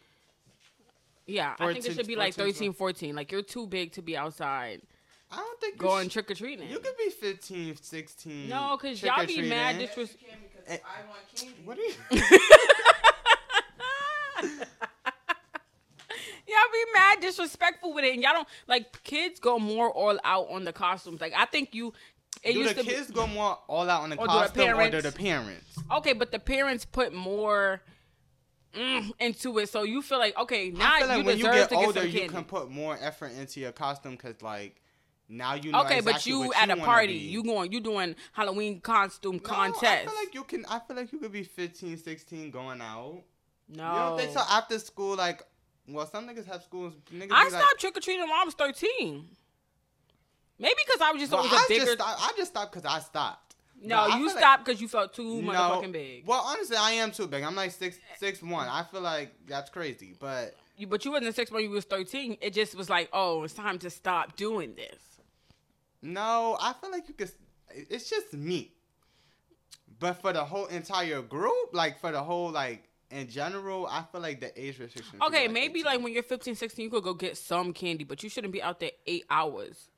Yeah, 1.25 1.55
I 1.59 1.73
think 1.73 1.85
it 1.85 1.93
should 1.93 2.07
be 2.07 2.15
like 2.15 2.33
14, 2.35 2.53
13, 2.53 2.73
14. 2.73 3.15
Like 3.15 3.31
you're 3.33 3.41
too 3.41 3.67
big 3.67 3.91
to 3.93 4.01
be 4.01 4.15
outside 4.15 4.81
I 5.29 5.35
don't 5.37 5.59
think 5.59 5.75
you 5.75 5.81
going 5.81 6.07
sh- 6.09 6.13
trick 6.13 6.31
or 6.31 6.35
treating. 6.35 6.69
You 6.69 6.79
could 6.79 6.95
be 6.97 7.09
15, 7.09 7.75
16. 7.75 8.47
No, 8.47 8.77
because 8.81 9.01
y'all 9.03 9.25
be 9.25 9.35
trick-or-treating. 9.35 9.49
mad 9.49 9.75
Yes, 9.81 9.89
Disres- 9.93 10.15
you 10.21 10.27
can 10.29 10.39
because 10.65 10.79
I 10.85 11.05
want 11.09 11.27
candy. 11.35 11.55
What 11.65 11.77
are 11.77 11.81
you? 11.81 12.39
y'all 16.47 16.71
be 16.71 16.85
mad 16.93 17.19
disrespectful 17.21 17.93
with 17.93 18.05
it, 18.05 18.13
and 18.13 18.23
y'all 18.23 18.33
don't 18.33 18.47
like 18.67 19.03
kids 19.03 19.39
go 19.39 19.59
more 19.59 19.91
all 19.91 20.17
out 20.23 20.47
on 20.49 20.63
the 20.63 20.73
costumes. 20.73 21.21
Like 21.21 21.33
I 21.35 21.45
think 21.45 21.73
you. 21.73 21.93
It 22.43 22.53
do 22.53 22.71
the 22.71 22.83
kids 22.83 23.09
go 23.11 23.25
more 23.25 23.57
all 23.67 23.89
out 23.89 24.03
on 24.03 24.11
the 24.11 24.15
Or 24.17 24.27
do 24.27 24.33
the 24.33 24.39
costume, 24.39 24.79
or 24.79 24.89
do 24.91 25.01
the 25.01 25.11
parents? 25.11 25.77
okay, 25.91 26.13
but 26.13 26.31
the 26.31 26.37
parents 26.39 26.85
put 26.85 27.11
more 27.13 27.81
mm, 28.75 29.11
into 29.19 29.57
it, 29.57 29.69
so 29.69 29.81
you 29.83 30.01
feel 30.03 30.19
like 30.19 30.37
okay, 30.37 30.69
now 30.69 30.99
like 30.99 31.17
you 31.19 31.23
when 31.25 31.37
you 31.37 31.45
deserve 31.45 31.53
get 31.55 31.69
to 31.69 31.75
get 31.75 31.85
older, 31.85 31.99
some 32.01 32.09
you 32.09 32.19
candy. 32.19 32.33
can 32.33 32.43
put 32.43 32.69
more 32.69 32.97
effort 33.01 33.31
into 33.39 33.59
your 33.59 33.71
costume 33.71 34.11
because, 34.11 34.39
like, 34.43 34.79
now 35.27 35.55
you 35.55 35.71
know. 35.71 35.81
okay, 35.81 35.99
but 35.99 36.25
you 36.27 36.53
at 36.53 36.67
you 36.69 36.75
a 36.75 36.77
party, 36.77 37.13
be. 37.13 37.19
you 37.25 37.43
going, 37.43 37.71
you 37.71 37.79
doing 37.81 38.15
Halloween 38.33 38.81
costume 38.81 39.37
No, 39.37 39.39
contest? 39.39 39.83
I 39.83 40.05
feel 40.05 40.13
like 40.15 40.33
you 40.35 40.43
can. 40.43 40.63
I 40.69 40.79
feel 40.79 40.95
like 40.95 41.11
you 41.11 41.17
could 41.17 41.31
be 41.31 41.43
15, 41.43 41.97
16 41.97 42.51
going 42.51 42.81
out. 42.81 43.23
no, 43.67 43.83
You 43.93 43.99
don't 43.99 44.17
think 44.19 44.31
so? 44.31 44.41
After 44.47 44.77
school, 44.77 45.15
like, 45.15 45.41
well, 45.87 46.05
some 46.07 46.27
niggas 46.27 46.45
have 46.47 46.63
schools. 46.63 46.93
Niggas 47.13 47.31
I 47.31 47.45
be 47.45 47.51
like, 47.51 47.61
stopped 47.61 47.79
trick 47.79 47.97
or 47.97 48.01
treating 48.01 48.21
when 48.21 48.31
I 48.31 48.43
was 48.45 48.53
thirteen. 48.53 49.25
Maybe 50.59 50.73
because 50.85 51.01
I 51.01 51.11
was 51.11 51.21
just 51.21 51.31
well, 51.31 51.41
always 51.41 51.53
a 51.53 51.55
I 51.55 51.65
bigger. 51.67 51.85
just 51.85 51.97
stopped. 51.99 52.21
I 52.23 52.31
just 52.37 52.51
stopped 52.51 52.71
because 52.73 52.85
I 52.91 52.99
stopped. 52.99 53.55
no, 53.81 54.07
But 54.09 54.19
you 54.19 54.29
stopped 54.31 54.65
because 54.65 54.81
you 54.81 54.87
felt 54.87 55.13
too 55.13 55.41
motherfucking 55.41 55.91
big. 55.91 56.25
Well, 56.27 56.41
honestly, 56.45 56.77
I 56.77 56.91
am 56.93 57.11
too 57.11 57.27
big. 57.27 57.43
I'm 57.43 57.55
like 57.55 57.71
six 57.71 57.99
six 58.17 58.41
one. 58.41 58.67
I 58.67 58.83
feel 58.83 59.01
like 59.01 59.33
that's 59.47 59.69
crazy, 59.69 60.15
but 60.19 60.55
You, 60.77 60.87
but 60.87 61.05
you 61.05 61.11
wasn't 61.11 61.35
six 61.35 61.51
one. 61.51 61.63
you 61.63 61.69
was 61.69 61.85
thirteen. 61.85 62.37
It 62.41 62.53
just 62.53 62.75
was 62.75 62.89
like, 62.89 63.09
oh, 63.13 63.43
it's 63.43 63.53
time 63.53 63.77
to 63.79 63.89
stop 63.89 64.35
doing 64.35 64.73
this. 64.75 64.99
no, 66.01 66.57
I 66.59 66.73
feel 66.73 66.91
like 66.91 67.07
you 67.07 67.13
could. 67.13 67.31
It's 67.69 68.09
just 68.09 68.33
me. 68.33 68.73
But 69.99 70.13
for 70.21 70.31
the 70.33 70.43
whole 70.45 70.67
entire 70.67 71.21
group, 71.21 71.69
like 71.73 71.99
for 71.99 72.11
the 72.11 72.23
whole 72.23 72.49
like 72.51 72.86
in 73.11 73.27
general, 73.29 73.87
I 73.87 74.03
feel 74.11 74.21
like 74.21 74.39
the 74.41 74.51
age 74.61 74.79
restriction. 74.79 75.19
Okay, 75.21 75.47
maybe 75.47 75.79
18. 75.79 75.83
like 75.85 76.01
when 76.03 76.13
you're 76.13 76.23
15, 76.23 76.55
16, 76.55 76.83
you 76.83 76.89
could 76.89 77.03
go 77.03 77.13
get 77.13 77.37
some 77.37 77.71
candy, 77.73 78.03
but 78.03 78.21
you 78.23 78.29
shouldn't 78.29 78.51
be 78.53 78.61
out 78.61 78.79
there 78.79 78.91
eight 79.05 79.25
hours, 79.29 79.89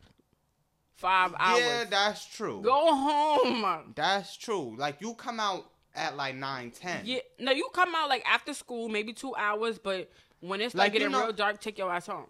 five 0.96 1.34
hours. 1.38 1.60
Yeah, 1.62 1.84
that's 1.90 2.26
true. 2.26 2.62
go 2.62 2.94
home. 2.94 3.94
That's 3.96 4.36
true. 4.38 4.76
Like 4.78 5.02
you 5.02 5.14
come 5.16 5.40
out 5.40 5.66
at 5.96 6.16
like 6.16 6.36
nine 6.36 6.72
ten. 6.72 7.02
Yeah, 7.06 7.20
no, 7.40 7.52
you 7.52 7.68
come 7.74 7.94
out 7.96 8.10
like 8.10 8.24
after 8.28 8.54
school, 8.54 8.90
maybe 8.90 9.14
two 9.14 9.36
hours, 9.36 9.80
but 9.80 10.12
when 10.42 10.62
it's 10.62 10.76
like 10.76 10.86
Like, 10.86 10.94
getting 10.94 11.12
know- 11.12 11.24
real 11.24 11.34
dark, 11.34 11.60
take 11.60 11.78
your 11.78 11.92
ass 11.92 12.08
home. 12.08 12.28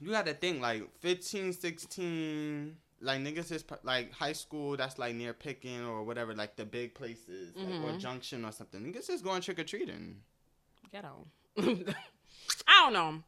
You 0.00 0.10
got 0.10 0.26
to 0.26 0.34
think 0.34 0.60
like 0.60 0.82
15, 1.00 1.52
16, 1.52 2.76
like 3.02 3.20
niggas 3.20 3.50
is 3.52 3.64
like 3.82 4.12
high 4.12 4.32
school. 4.32 4.76
That's 4.76 4.98
like 4.98 5.14
near 5.14 5.32
Picking 5.32 5.84
or 5.84 6.04
whatever, 6.04 6.34
like 6.34 6.56
the 6.56 6.64
big 6.64 6.94
places, 6.94 7.52
like, 7.56 7.66
or. 7.66 7.70
Mm-hmm. 7.70 7.98
Junction 7.98 8.44
or 8.44 8.52
something. 8.52 8.80
Niggas 8.80 9.10
is 9.10 9.20
going 9.22 9.42
trick 9.42 9.58
or 9.58 9.64
treating. 9.64 10.16
Get 10.90 11.04
on. 11.04 11.26
I 12.66 12.84
don't 12.84 12.92
know. 12.92 13.22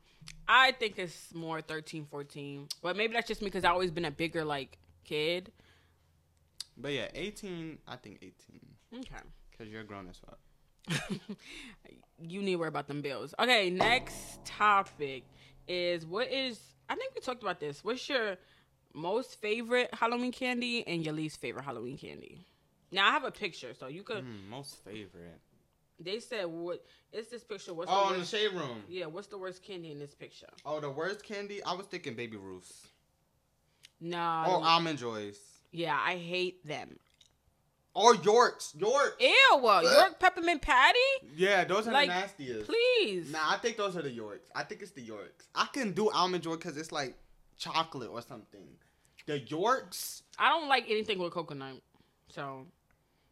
I 0.48 0.72
think 0.72 0.98
it's 0.98 1.34
more 1.34 1.60
13, 1.60 2.06
14. 2.10 2.68
But 2.82 2.96
maybe 2.96 3.12
that's 3.12 3.28
just 3.28 3.42
me 3.42 3.46
because 3.46 3.64
I've 3.64 3.72
always 3.72 3.90
been 3.90 4.04
a 4.04 4.10
bigger 4.10 4.44
like 4.44 4.78
kid. 5.04 5.52
But 6.76 6.92
yeah, 6.92 7.08
eighteen. 7.14 7.78
I 7.86 7.96
think 7.96 8.16
eighteen 8.16 8.60
Okay. 8.92 9.22
because 9.50 9.72
you're 9.72 9.84
grown 9.84 10.08
as 10.08 10.18
fuck. 10.18 10.38
you 12.20 12.42
need 12.42 12.52
to 12.52 12.56
worry 12.56 12.68
about 12.68 12.88
them 12.88 13.00
bills. 13.00 13.34
Okay, 13.38 13.70
next 13.70 14.44
topic 14.44 15.24
is 15.68 16.04
what 16.04 16.30
is 16.32 16.58
I 16.88 16.96
think 16.96 17.14
we 17.14 17.20
talked 17.20 17.42
about 17.42 17.60
this. 17.60 17.84
What's 17.84 18.08
your 18.08 18.36
most 18.94 19.40
favorite 19.40 19.90
Halloween 19.92 20.32
candy 20.32 20.86
and 20.86 21.04
your 21.04 21.14
least 21.14 21.40
favorite 21.40 21.64
Halloween 21.64 21.98
candy? 21.98 22.46
Now 22.90 23.08
I 23.08 23.10
have 23.12 23.24
a 23.24 23.30
picture, 23.30 23.74
so 23.78 23.88
you 23.88 24.02
could. 24.02 24.24
Mm, 24.24 24.48
most 24.48 24.76
favorite. 24.84 25.40
They 26.00 26.20
said 26.20 26.46
what? 26.46 26.84
It's 27.12 27.28
this 27.30 27.44
picture. 27.44 27.72
What's 27.74 27.90
Oh, 27.92 28.08
the 28.08 28.14
in 28.14 28.20
the 28.20 28.26
shade 28.26 28.52
room. 28.52 28.82
yeah, 28.88 29.06
what's 29.06 29.28
the 29.28 29.38
worst 29.38 29.62
candy 29.62 29.90
in 29.92 29.98
this 29.98 30.14
picture? 30.14 30.48
Oh, 30.64 30.80
the 30.80 30.90
worst 30.90 31.22
candy. 31.22 31.62
I 31.64 31.74
was 31.74 31.86
thinking 31.86 32.14
Baby 32.14 32.36
Ruths. 32.36 32.88
Nah. 34.00 34.46
or 34.48 34.64
almond 34.64 34.98
joys. 34.98 35.38
yeah, 35.72 35.98
I 36.00 36.16
hate 36.16 36.66
them. 36.66 36.98
Or 37.94 38.16
Yorks. 38.16 38.74
York. 38.76 39.16
Ew, 39.20 39.60
York 39.62 40.18
peppermint 40.18 40.60
patty? 40.62 40.98
Yeah, 41.36 41.62
those 41.64 41.86
are 41.86 41.92
Like, 41.92 42.08
the 42.08 42.14
nastiest. 42.14 42.66
Please. 42.68 43.30
Nah, 43.30 43.38
I 43.52 43.56
think 43.58 43.76
those 43.76 43.96
are 43.96 44.02
the 44.02 44.10
Yorks. 44.10 44.50
I 44.54 44.64
think 44.64 44.82
it's 44.82 44.90
the 44.90 45.00
Yorks. 45.00 45.46
I 45.54 45.66
can 45.72 45.92
do 45.92 46.10
almond 46.10 46.42
joy 46.42 46.56
because 46.56 46.76
it's 46.76 46.90
like 46.90 47.14
chocolate 47.58 48.10
or 48.10 48.22
something. 48.22 48.66
The 49.26 49.38
Yorks. 49.40 50.22
I 50.38 50.50
don't 50.50 50.68
like 50.68 50.84
anything 50.88 51.18
with 51.18 51.32
coconut. 51.32 51.80
So 52.28 52.66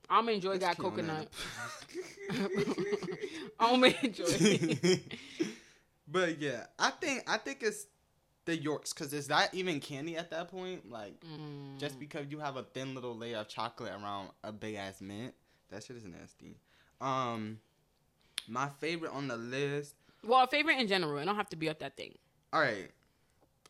I'm 0.08 0.26
keep 0.26 0.50
on 0.50 0.74
coconut. 0.76 1.28
that. 2.28 3.40
almond 3.60 3.96
joy. 4.14 5.00
but 6.08 6.38
yeah, 6.40 6.64
I 6.78 6.90
think 6.90 7.22
I 7.26 7.36
think 7.38 7.62
it's 7.62 7.86
the 8.44 8.56
Yorks 8.56 8.92
because 8.92 9.12
is 9.12 9.28
that 9.28 9.54
even 9.54 9.80
candy 9.80 10.16
at 10.16 10.30
that 10.30 10.48
point? 10.48 10.90
Like 10.90 11.14
Mm. 11.20 11.78
just 11.78 11.98
because 11.98 12.26
you 12.30 12.38
have 12.40 12.56
a 12.56 12.62
thin 12.62 12.94
little 12.94 13.16
layer 13.16 13.38
of 13.38 13.48
chocolate 13.48 13.92
around 13.92 14.30
a 14.42 14.52
big 14.52 14.74
ass 14.76 15.00
mint, 15.00 15.34
that 15.70 15.84
shit 15.84 15.96
is 15.96 16.04
nasty. 16.04 16.56
Um, 17.00 17.58
my 18.48 18.68
favorite 18.80 19.12
on 19.12 19.28
the 19.28 19.36
list. 19.36 19.94
Well, 20.24 20.46
favorite 20.46 20.78
in 20.78 20.86
general. 20.88 21.18
It 21.18 21.24
don't 21.24 21.36
have 21.36 21.48
to 21.50 21.56
be 21.56 21.68
up 21.68 21.80
that 21.80 21.96
thing. 21.96 22.14
All 22.52 22.60
right, 22.60 22.90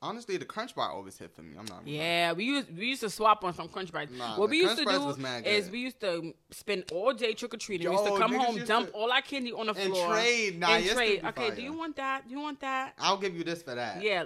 honestly, 0.02 0.36
the 0.36 0.44
Crunch 0.44 0.74
Bar 0.74 0.90
always 0.90 1.16
hit 1.16 1.34
for 1.34 1.42
me. 1.42 1.54
I'm 1.58 1.64
not. 1.66 1.86
Yeah, 1.86 2.32
we 2.32 2.44
used 2.44 2.76
we 2.76 2.86
used 2.88 3.00
to 3.02 3.08
swap 3.10 3.42
on 3.44 3.54
some 3.54 3.68
Crunch 3.68 3.90
Bars. 3.92 4.08
Nah, 4.10 4.38
what 4.38 4.50
we 4.50 4.58
used 4.58 4.76
to 4.76 4.84
do 4.84 5.14
is 5.46 5.70
we 5.70 5.78
used 5.78 6.00
to 6.00 6.34
spend 6.50 6.84
all 6.92 7.14
day 7.14 7.32
trick 7.32 7.54
or 7.54 7.56
treating. 7.56 7.88
We 7.88 7.94
used 7.94 8.06
to 8.06 8.18
come 8.18 8.34
home, 8.34 8.58
dump 8.64 8.88
to- 8.88 8.92
all 8.92 9.10
our 9.10 9.22
candy 9.22 9.52
on 9.52 9.66
the 9.66 9.74
And 9.74 9.92
floor, 9.94 10.12
trade. 10.12 10.58
Nah, 10.60 10.74
and 10.74 10.86
trade. 10.90 11.24
Okay, 11.24 11.46
fire. 11.48 11.56
do 11.56 11.62
you 11.62 11.72
want 11.72 11.96
that? 11.96 12.26
Do 12.26 12.34
you 12.34 12.40
want 12.40 12.60
that? 12.60 12.94
I'll 12.98 13.16
give 13.16 13.34
you 13.36 13.44
this 13.44 13.62
for 13.62 13.74
that. 13.74 14.02
Yeah. 14.02 14.24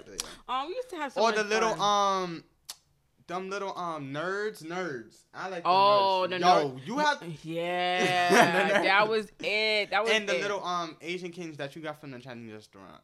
Um, 0.49 0.67
we 0.69 0.75
used 0.75 0.91
to 0.91 0.97
have 0.97 1.13
so 1.13 1.21
Or 1.23 1.33
the 1.33 1.45
little 1.45 1.75
fun. 1.77 2.23
um, 2.25 2.45
them 3.29 3.51
little 3.51 3.77
um 3.77 4.13
nerds, 4.15 4.63
nerds. 4.63 5.17
I 5.35 5.49
like. 5.49 5.65
The 5.65 5.69
Oh, 5.69 6.27
nerds. 6.27 6.31
the 6.31 6.39
Yo, 6.39 6.47
nerd- 6.47 6.87
you 6.87 6.99
have. 6.99 7.23
Yeah, 7.43 8.83
that 8.83 9.09
was 9.09 9.27
it. 9.41 9.91
That 9.91 10.03
was 10.05 10.13
And 10.13 10.29
the 10.29 10.37
it. 10.37 10.43
little 10.43 10.65
um 10.65 10.97
Asian 11.01 11.33
kings 11.33 11.57
that 11.57 11.75
you 11.77 11.83
got 11.83 12.01
from 12.01 12.13
the 12.13 12.19
Chinese 12.21 12.53
restaurant. 12.53 13.03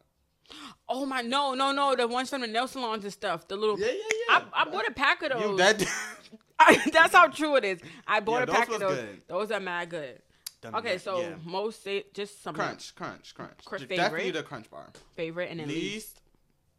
Oh 0.89 1.07
my, 1.07 1.21
no, 1.23 1.55
no, 1.55 1.73
no, 1.73 1.95
the 1.97 2.07
ones 2.09 2.31
from 2.31 2.43
the 2.43 2.47
nail 2.47 2.69
salons 2.69 3.05
and 3.05 3.13
stuff. 3.13 3.49
The 3.49 3.57
little. 3.57 3.79
Yeah, 3.79 3.87
yeah, 3.87 3.93
I, 4.31 4.39
yeah. 4.41 4.45
I 4.53 4.65
bought 4.67 4.87
a 4.89 4.93
pack 4.93 5.23
of 5.23 5.31
those. 5.31 5.43
You 5.43 5.57
that. 5.59 5.79
That's 6.93 7.13
how 7.15 7.29
true 7.29 7.57
it 7.57 7.65
is. 7.65 7.81
I 8.07 8.21
bought 8.21 8.47
Yeah, 8.49 8.55
a 8.55 8.59
pack 8.59 8.69
of 8.71 8.81
those. 8.81 8.99
good. 8.99 9.23
Those 9.27 9.51
are 9.51 9.61
mad 9.61 9.89
good. 9.91 10.21
Them 10.61 10.77
Okay, 10.77 10.99
so 10.99 11.21
yeah. 11.21 11.35
most 11.45 11.83
say 11.83 12.05
just 12.15 12.43
some 12.43 12.55
crunch, 12.55 12.95
crunch, 12.95 13.35
crunch. 13.35 13.65
Cr- 13.65 13.79
favorite? 13.79 13.97
Definitely 13.97 14.31
the 14.31 14.43
crunch 14.45 14.71
bar. 14.71 14.91
favorite 15.17 15.51
and 15.51 15.59
then 15.59 15.67
Least, 15.69 15.93
least. 15.93 16.21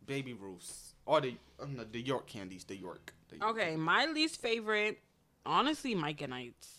baby 0.05 0.31
Ruths 0.33 0.93
or 1.05 1.19
the 1.19 1.35
no, 1.67 1.83
the 1.83 1.99
York 1.99 2.27
candies. 2.27 2.63
The 2.63 2.77
York. 2.77 3.13
The 3.29 3.39
York. 3.39 3.51
Okay, 3.57 3.75
my 3.75 4.05
least 4.05 4.39
favorite, 4.41 4.99
honestly, 5.45 5.95
Mike 5.95 6.21
and 6.21 6.29
Knights. 6.29 6.69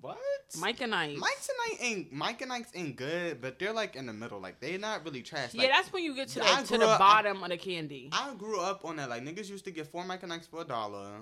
What? 0.00 0.18
Mike 0.58 0.80
and 0.80 0.90
Knights. 0.92 1.20
Mike 1.20 1.30
and 1.48 1.72
Ike 1.72 1.84
ain't 1.84 2.12
Mike 2.12 2.42
and 2.42 2.52
Ike's 2.52 2.70
ain't 2.74 2.96
good, 2.96 3.40
but 3.40 3.58
they're 3.58 3.72
like 3.72 3.96
in 3.96 4.06
the 4.06 4.12
middle. 4.12 4.40
Like 4.40 4.60
they're 4.60 4.78
not 4.78 5.04
really 5.04 5.22
trash. 5.22 5.54
yeah, 5.54 5.62
Like, 5.62 5.70
that's 5.72 5.92
when 5.92 6.04
you 6.04 6.14
get 6.14 6.28
to 6.28 6.44
I 6.44 6.62
the, 6.62 6.68
to 6.68 6.78
the 6.78 6.86
up- 6.88 6.98
bottom 6.98 7.42
of 7.42 7.48
the 7.50 7.56
candy. 7.56 8.08
I 8.12 8.34
grew 8.34 8.60
up 8.60 8.84
on 8.84 8.96
that. 8.96 9.08
Like 9.10 9.22
niggas 9.24 9.48
used 9.50 9.64
to 9.64 9.70
get 9.70 9.86
four 9.88 10.04
Mike 10.04 10.22
and 10.22 10.32
Ike's 10.32 10.46
for 10.46 10.62
a 10.62 10.64
dollar, 10.64 11.20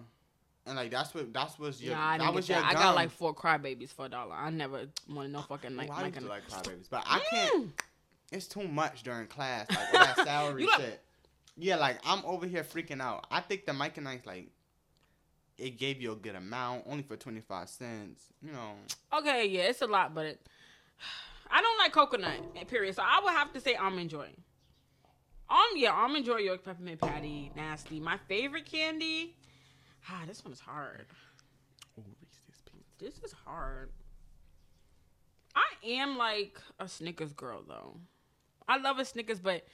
and 0.67 0.77
like 0.77 0.91
that's 0.91 1.15
what 1.15 1.33
that's 1.33 1.59
was 1.59 1.83
your 1.83 1.95
nah, 1.95 2.11
I 2.13 2.19
that 2.19 2.35
was 2.35 2.49
your 2.49 2.61
that. 2.61 2.71
I 2.71 2.73
got 2.75 2.95
like 2.95 3.11
four 3.11 3.35
crybabies 3.35 3.91
for 3.93 4.07
a 4.07 4.09
dollar. 4.09 4.35
I 4.35 4.51
never 4.51 4.87
wanted 5.09 5.33
no 5.33 5.41
fucking 5.43 5.73
Ooh, 5.73 5.77
Mike, 5.77 5.91
I 5.93 6.07
used 6.07 6.23
like 6.23 6.47
crybabies, 6.49 6.89
but 6.91 7.03
I 7.07 7.21
can't. 7.31 7.65
Mm. 7.67 7.71
It's 8.33 8.47
too 8.47 8.67
much 8.67 9.03
during 9.05 9.27
class. 9.29 9.67
Like 9.71 9.93
that 9.93 10.17
salary 10.25 10.67
like- 10.67 10.81
shit. 10.81 11.03
Yeah, 11.59 11.77
like 11.77 11.99
I'm 12.05 12.23
over 12.27 12.47
here 12.47 12.63
freaking 12.63 13.01
out. 13.01 13.27
I 13.31 13.41
think 13.41 13.65
the 13.65 13.73
Mike 13.73 13.97
and 13.97 14.07
Ike's 14.07 14.27
like 14.27 14.51
it 15.59 15.79
gave 15.79 16.01
you 16.01 16.13
a 16.13 16.17
good 16.17 16.35
amount, 16.35 16.85
only 16.87 17.03
for 17.03 17.17
twenty 17.17 17.41
five 17.41 17.69
cents. 17.69 18.25
You 18.43 18.53
know. 18.53 18.73
Okay, 19.19 19.47
yeah, 19.47 19.63
it's 19.63 19.83
a 19.83 19.87
lot, 19.87 20.15
but 20.15 20.27
it, 20.27 20.47
I 21.51 21.61
don't 21.61 21.79
like 21.79 21.93
coconut. 21.93 22.69
Period. 22.69 22.95
So 22.95 23.03
I 23.03 23.21
would 23.23 23.33
have 23.33 23.53
to 23.53 23.61
say 23.61 23.75
almond 23.75 24.11
joy. 24.11 24.29
Um, 25.49 25.59
yeah, 25.77 25.93
almond 25.93 26.25
joy, 26.25 26.39
York 26.39 26.65
peppermint 26.65 27.01
patty, 27.01 27.53
nasty. 27.55 28.01
My 28.01 28.19
favorite 28.29 28.67
candy. 28.67 29.37
Ah, 30.09 30.23
this 30.27 30.45
one 30.45 30.53
is 30.53 30.61
hard. 30.61 31.07
Ooh, 31.99 32.03
Reese's 32.21 32.63
Pieces. 32.71 32.87
This 32.99 33.25
is 33.25 33.33
hard. 33.45 33.91
I 35.55 35.87
am 35.87 36.19
like 36.19 36.61
a 36.79 36.89
Snickers 36.89 37.33
girl 37.33 37.63
though. 37.67 37.97
I 38.69 38.79
love 38.79 38.99
a 38.99 39.05
Snickers, 39.05 39.39
but 39.39 39.65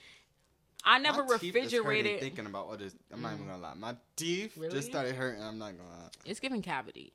I 0.85 0.99
never 0.99 1.25
My 1.25 1.33
refrigerated. 1.35 2.21
Thinking 2.21 2.47
about 2.47 2.67
all 2.67 2.77
this, 2.77 2.95
I'm 3.13 3.23
not 3.23 3.35
even 3.35 3.47
gonna 3.47 3.63
lie. 3.63 3.75
My 3.75 3.97
teeth 4.17 4.57
Really? 4.57 4.73
just 4.75 4.89
started 4.89 5.15
hurting. 5.15 5.43
I'm 5.43 5.59
not 5.59 5.77
gonna 5.77 5.89
lie. 5.89 6.09
It's 6.25 6.41
giving 6.41 6.63
cavity. 6.63 7.13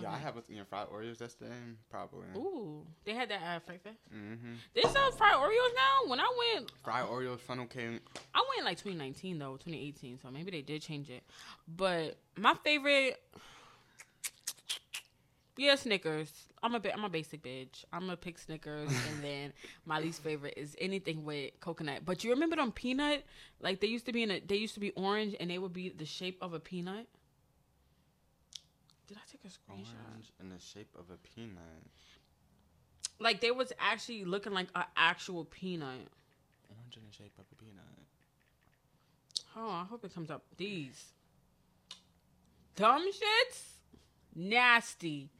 Yeah, 0.00 0.10
I 0.10 0.14
Okay. 0.14 0.22
have 0.24 0.34
was 0.34 0.44
eating 0.50 0.64
fried 0.64 0.88
Oreos 0.88 1.20
yesterday. 1.20 1.52
Probably. 1.88 2.26
Ooh, 2.36 2.84
they 3.04 3.14
had 3.14 3.28
that 3.30 3.40
at 3.42 3.64
Frank 3.64 3.82
Fair. 3.82 3.92
Mm-hmm. 4.12 4.54
They 4.74 4.82
sell 4.82 5.12
fried 5.12 5.34
Oreos 5.34 5.74
now. 5.76 6.10
When 6.10 6.18
I 6.18 6.26
went, 6.54 6.72
Fried 6.82 7.06
Oreos, 7.06 7.38
funnel 7.40 7.66
cake. 7.66 8.00
I 8.34 8.44
went 8.56 8.64
like 8.64 8.76
2019 8.78 9.38
though, 9.38 9.52
2018. 9.52 10.18
So 10.20 10.30
maybe 10.32 10.50
they 10.50 10.62
did 10.62 10.82
change 10.82 11.10
it. 11.10 11.22
But 11.68 12.16
my 12.36 12.54
favorite, 12.64 13.20
yeah, 15.56 15.76
Snickers. 15.76 16.30
I'm 16.62 16.74
a 16.74 16.80
I'm 16.92 17.04
a 17.04 17.08
basic 17.08 17.42
bitch. 17.42 17.84
I'm 17.92 18.00
gonna 18.00 18.16
pick 18.16 18.38
Snickers, 18.38 18.88
and 19.12 19.22
then 19.22 19.52
my 19.86 20.00
least 20.00 20.22
favorite 20.22 20.54
is 20.56 20.76
anything 20.80 21.24
with 21.24 21.52
coconut. 21.60 22.04
But 22.04 22.24
you 22.24 22.30
remember 22.30 22.56
them 22.56 22.72
peanut? 22.72 23.24
Like 23.60 23.80
they 23.80 23.86
used 23.86 24.06
to 24.06 24.12
be 24.12 24.22
in 24.22 24.30
a, 24.30 24.40
they 24.40 24.56
used 24.56 24.74
to 24.74 24.80
be 24.80 24.90
orange, 24.92 25.36
and 25.38 25.50
they 25.50 25.58
would 25.58 25.72
be 25.72 25.90
the 25.90 26.06
shape 26.06 26.38
of 26.40 26.54
a 26.54 26.60
peanut. 26.60 27.06
Did 29.06 29.18
I 29.18 29.20
take 29.30 29.44
a 29.44 29.48
screenshot? 29.48 29.94
Orange 30.10 30.32
in 30.40 30.48
the 30.48 30.58
shape 30.58 30.94
of 30.98 31.04
a 31.10 31.18
peanut. 31.18 31.60
Like 33.20 33.40
they 33.40 33.50
was 33.50 33.72
actually 33.78 34.24
looking 34.24 34.52
like 34.52 34.68
an 34.74 34.84
actual 34.96 35.44
peanut. 35.44 36.08
Orange 36.70 36.96
in 36.96 37.02
the 37.08 37.14
shape 37.16 37.32
of 37.38 37.44
a 37.52 37.62
peanut. 37.62 37.84
Oh, 39.56 39.70
I 39.70 39.84
hope 39.84 40.04
it 40.04 40.12
comes 40.12 40.30
up. 40.30 40.42
These 40.56 41.12
dumb 42.74 43.08
shits, 43.08 43.60
nasty. 44.34 45.30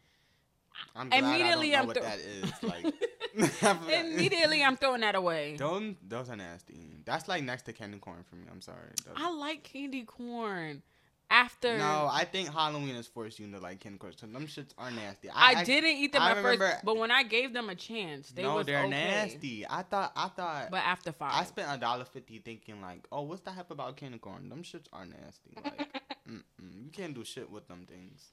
I'm 0.97 1.13
Immediately 1.13 1.75
I 1.75 1.81
I'm 1.81 1.87
don't 1.87 1.97
know 1.97 2.03
thro- 2.03 2.11
what 2.11 2.19
that 2.19 2.19
is. 2.21 2.53
Like 2.63 3.93
Immediately, 4.15 4.63
I'm 4.63 4.77
throwing 4.77 5.01
that 5.01 5.17
away. 5.17 5.57
Those, 5.59 5.95
those 6.07 6.31
are 6.31 6.37
nasty. 6.37 7.01
That's 7.05 7.27
like 7.27 7.43
next 7.43 7.63
to 7.63 7.73
candy 7.73 7.99
corn 7.99 8.23
for 8.31 8.37
me. 8.37 8.45
I'm 8.51 8.61
sorry. 8.61 8.79
Those- 9.05 9.15
I 9.17 9.31
like 9.31 9.65
candy 9.65 10.05
corn. 10.05 10.83
After 11.31 11.79
no, 11.79 12.09
I 12.13 12.25
think 12.31 12.53
Halloween 12.53 12.95
has 12.95 13.09
forced 13.09 13.41
you 13.41 13.51
to 13.51 13.59
like 13.59 13.81
candy 13.81 13.99
corn. 13.99 14.13
So 14.17 14.27
them 14.27 14.47
shits 14.47 14.73
are 14.79 14.91
nasty. 14.91 15.31
I, 15.35 15.65
didn't 15.65 15.97
eat 15.97 16.13
them 16.13 16.23
I 16.23 16.31
at 16.31 16.35
first, 16.37 16.61
remember- 16.61 16.81
but 16.85 16.97
when 16.99 17.11
I 17.11 17.23
gave 17.25 17.53
them 17.53 17.71
a 17.71 17.75
chance, 17.75 18.31
they 18.31 18.43
no, 18.43 18.57
was 18.57 18.67
they're 18.67 18.81
okay. 18.81 18.91
nasty. 18.91 19.67
I 19.69 19.83
thought. 19.83 20.13
I 20.15 20.29
thought. 20.29 20.71
But 20.71 20.83
after 20.85 21.11
five, 21.13 21.33
I 21.35 21.45
spent 21.45 21.69
a 21.73 21.79
dollar 21.81 22.05
fifty 22.05 22.39
thinking 22.39 22.81
like, 22.83 23.07
oh, 23.11 23.23
what's 23.23 23.41
the 23.41 23.51
hype 23.51 23.71
about 23.71 23.97
candy 23.97 24.19
corn? 24.19 24.49
Them 24.51 24.63
shits 24.63 24.87
are 24.93 25.07
nasty. 25.07 25.57
Like, 25.65 25.89
you 26.29 26.91
can't 26.93 27.15
do 27.15 27.25
shit 27.25 27.51
with 27.51 27.67
them 27.69 27.87
things. 27.89 28.29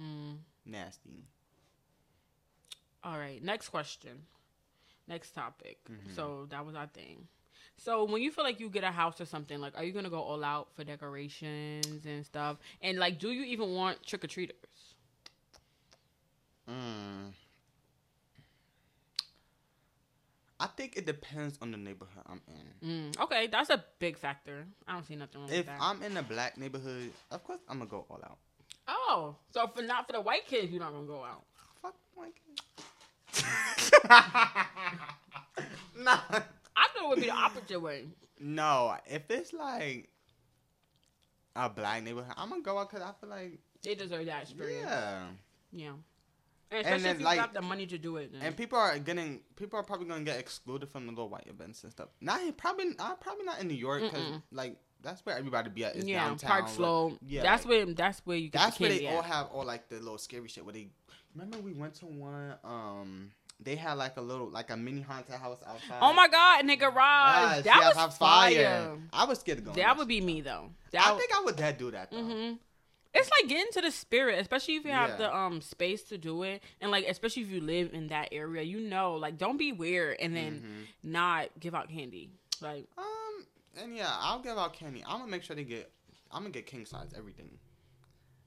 Mm. 0.00 0.36
Nasty. 0.66 1.24
All 3.06 3.16
right, 3.18 3.40
next 3.42 3.68
question. 3.68 4.26
Next 5.06 5.30
topic. 5.30 5.78
Mhm. 5.88 6.16
So 6.16 6.46
that 6.50 6.66
was 6.66 6.74
our 6.74 6.88
thing. 6.88 7.28
So 7.76 8.02
when 8.04 8.20
you 8.20 8.32
feel 8.32 8.42
like 8.42 8.58
you 8.58 8.68
get 8.68 8.82
a 8.82 8.90
house 8.90 9.20
or 9.20 9.26
something, 9.26 9.60
like, 9.60 9.76
are 9.76 9.84
you 9.84 9.92
gonna 9.92 10.10
go 10.10 10.20
all 10.20 10.42
out 10.42 10.74
for 10.74 10.82
decorations 10.82 12.04
and 12.04 12.26
stuff? 12.26 12.58
And 12.80 12.98
like, 12.98 13.20
do 13.20 13.30
you 13.30 13.44
even 13.44 13.74
want 13.74 14.02
trick 14.04 14.24
or 14.24 14.26
treaters? 14.26 14.56
Mm. 16.68 17.32
I 20.58 20.66
think 20.66 20.96
it 20.96 21.06
depends 21.06 21.58
on 21.62 21.70
the 21.70 21.76
neighborhood 21.76 22.24
I'm 22.26 22.40
in. 22.48 23.12
Mm, 23.14 23.20
okay, 23.24 23.46
that's 23.46 23.70
a 23.70 23.84
big 24.00 24.16
factor. 24.18 24.66
I 24.88 24.94
don't 24.94 25.04
see 25.06 25.14
nothing 25.14 25.42
wrong 25.42 25.50
If 25.50 25.58
with 25.58 25.66
that. 25.66 25.76
If 25.76 25.82
I'm 25.82 26.02
in 26.02 26.16
a 26.16 26.22
black 26.24 26.56
neighborhood, 26.56 27.12
of 27.30 27.44
course 27.44 27.60
I'm 27.68 27.78
gonna 27.78 27.90
go 27.90 28.04
all 28.10 28.20
out. 28.24 28.38
oh, 28.88 29.36
so 29.52 29.68
for 29.68 29.82
not 29.82 30.06
for 30.08 30.14
the 30.14 30.20
white 30.20 30.46
kids, 30.46 30.72
you're 30.72 30.80
not 30.80 30.92
gonna 30.92 31.06
go 31.06 31.22
out. 31.22 31.44
Fuck 31.82 31.94
my 32.16 32.30
kid. 32.30 32.60
nah. 35.98 36.18
I 36.78 36.88
thought 36.88 37.02
it 37.04 37.08
would 37.08 37.16
be 37.20 37.26
the 37.26 37.30
opposite 37.30 37.80
way. 37.80 38.04
No, 38.38 38.94
if 39.06 39.30
it's 39.30 39.52
like 39.52 40.08
a 41.54 41.68
black 41.70 42.02
neighborhood, 42.02 42.34
I'm 42.36 42.50
gonna 42.50 42.62
go 42.62 42.78
out 42.78 42.90
because 42.90 43.06
I 43.06 43.12
feel 43.20 43.30
like 43.30 43.58
They 43.82 43.94
deserve 43.94 44.26
that 44.26 44.42
experience. 44.42 44.86
yeah. 44.86 45.24
Yeah. 45.72 45.92
And 46.70 46.80
especially 46.80 47.02
then, 47.04 47.14
if 47.14 47.18
you 47.20 47.24
like- 47.24 47.38
got 47.38 47.54
the 47.54 47.62
money 47.62 47.86
to 47.86 47.96
do 47.96 48.16
it. 48.16 48.32
Then. 48.32 48.42
And 48.42 48.56
people 48.56 48.78
are 48.78 48.98
getting 48.98 49.40
people 49.56 49.78
are 49.78 49.82
probably 49.84 50.06
gonna 50.06 50.24
get 50.24 50.38
excluded 50.38 50.88
from 50.88 51.06
the 51.06 51.12
little 51.12 51.28
white 51.28 51.46
events 51.46 51.82
and 51.84 51.92
stuff. 51.92 52.08
Not 52.20 52.40
probably 52.56 52.94
uh, 52.98 53.14
probably 53.14 53.44
not 53.44 53.60
in 53.60 53.68
New 53.68 53.74
York 53.74 54.02
because 54.02 54.40
like 54.50 54.76
that's 55.06 55.24
where 55.24 55.38
everybody 55.38 55.70
be 55.70 55.84
at. 55.84 55.96
Is 55.96 56.04
yeah, 56.04 56.24
downtown. 56.26 56.48
Park 56.50 56.64
like- 56.64 56.74
Slope. 56.74 57.18
yeah, 57.26 57.42
that's 57.42 57.64
like- 57.64 57.86
where 57.86 57.94
that's 57.94 58.20
where 58.26 58.36
you 58.36 58.48
get 58.50 58.60
That's 58.60 58.76
the 58.78 58.84
where 58.84 58.92
they 58.98 59.06
all 59.08 59.22
have 59.22 59.46
all 59.52 59.64
like 59.64 59.88
the 59.88 59.96
little 59.96 60.18
scary 60.18 60.48
shit. 60.48 60.64
Where 60.64 60.74
they 60.74 60.88
remember 61.34 61.58
we 61.58 61.72
went 61.72 61.94
to 61.96 62.06
one. 62.06 62.54
Um, 62.64 63.30
they 63.58 63.74
had 63.76 63.94
like 63.94 64.16
a 64.18 64.20
little 64.20 64.48
like 64.50 64.68
a 64.70 64.76
mini 64.76 65.00
haunted 65.00 65.36
house 65.36 65.60
outside. 65.66 65.98
Oh 66.02 66.12
my 66.12 66.28
god, 66.28 66.60
in 66.60 66.66
the 66.66 66.76
garage. 66.76 67.62
That 67.62 67.64
yes, 67.64 67.94
was 67.94 67.96
have 67.96 68.14
fire. 68.16 68.98
I 69.12 69.24
was 69.24 69.40
scared 69.40 69.58
to 69.58 69.64
go. 69.64 69.72
That 69.72 69.96
would 69.96 70.08
be 70.08 70.20
me 70.20 70.42
though. 70.42 70.70
That 70.90 71.06
I 71.06 71.12
would- 71.12 71.18
think 71.20 71.34
I 71.34 71.42
would 71.44 71.56
that 71.56 71.78
do 71.78 71.90
that 71.92 72.10
though. 72.10 72.22
hmm 72.22 72.52
It's 73.14 73.30
like 73.30 73.48
getting 73.48 73.72
to 73.72 73.80
the 73.80 73.90
spirit, 73.90 74.38
especially 74.40 74.74
if 74.74 74.84
you 74.84 74.90
have 74.92 75.10
Yeah. 75.10 75.16
the 75.16 75.34
um 75.34 75.62
space 75.62 76.02
to 76.10 76.18
do 76.18 76.42
it, 76.42 76.62
and 76.82 76.90
like 76.90 77.06
especially 77.08 77.44
if 77.44 77.48
you 77.50 77.62
live 77.62 77.94
in 77.94 78.08
that 78.08 78.28
area, 78.32 78.62
you 78.62 78.78
know, 78.80 79.14
like 79.14 79.38
don't 79.38 79.56
be 79.56 79.72
weird 79.72 80.18
and 80.20 80.36
then 80.36 80.60
Mhm. 80.60 81.10
not 81.10 81.48
give 81.58 81.74
out 81.74 81.88
candy. 81.88 82.28
Like 82.60 82.86
Um, 82.98 83.04
and 83.80 83.94
yeah, 83.96 84.10
I'll 84.10 84.40
give 84.40 84.56
out 84.58 84.72
candy. 84.72 85.02
I'm 85.06 85.18
gonna 85.20 85.30
make 85.30 85.42
sure 85.42 85.56
they 85.56 85.64
get. 85.64 85.90
I'm 86.32 86.42
gonna 86.42 86.50
get 86.52 86.66
king 86.66 86.84
size 86.86 87.12
everything. 87.16 87.50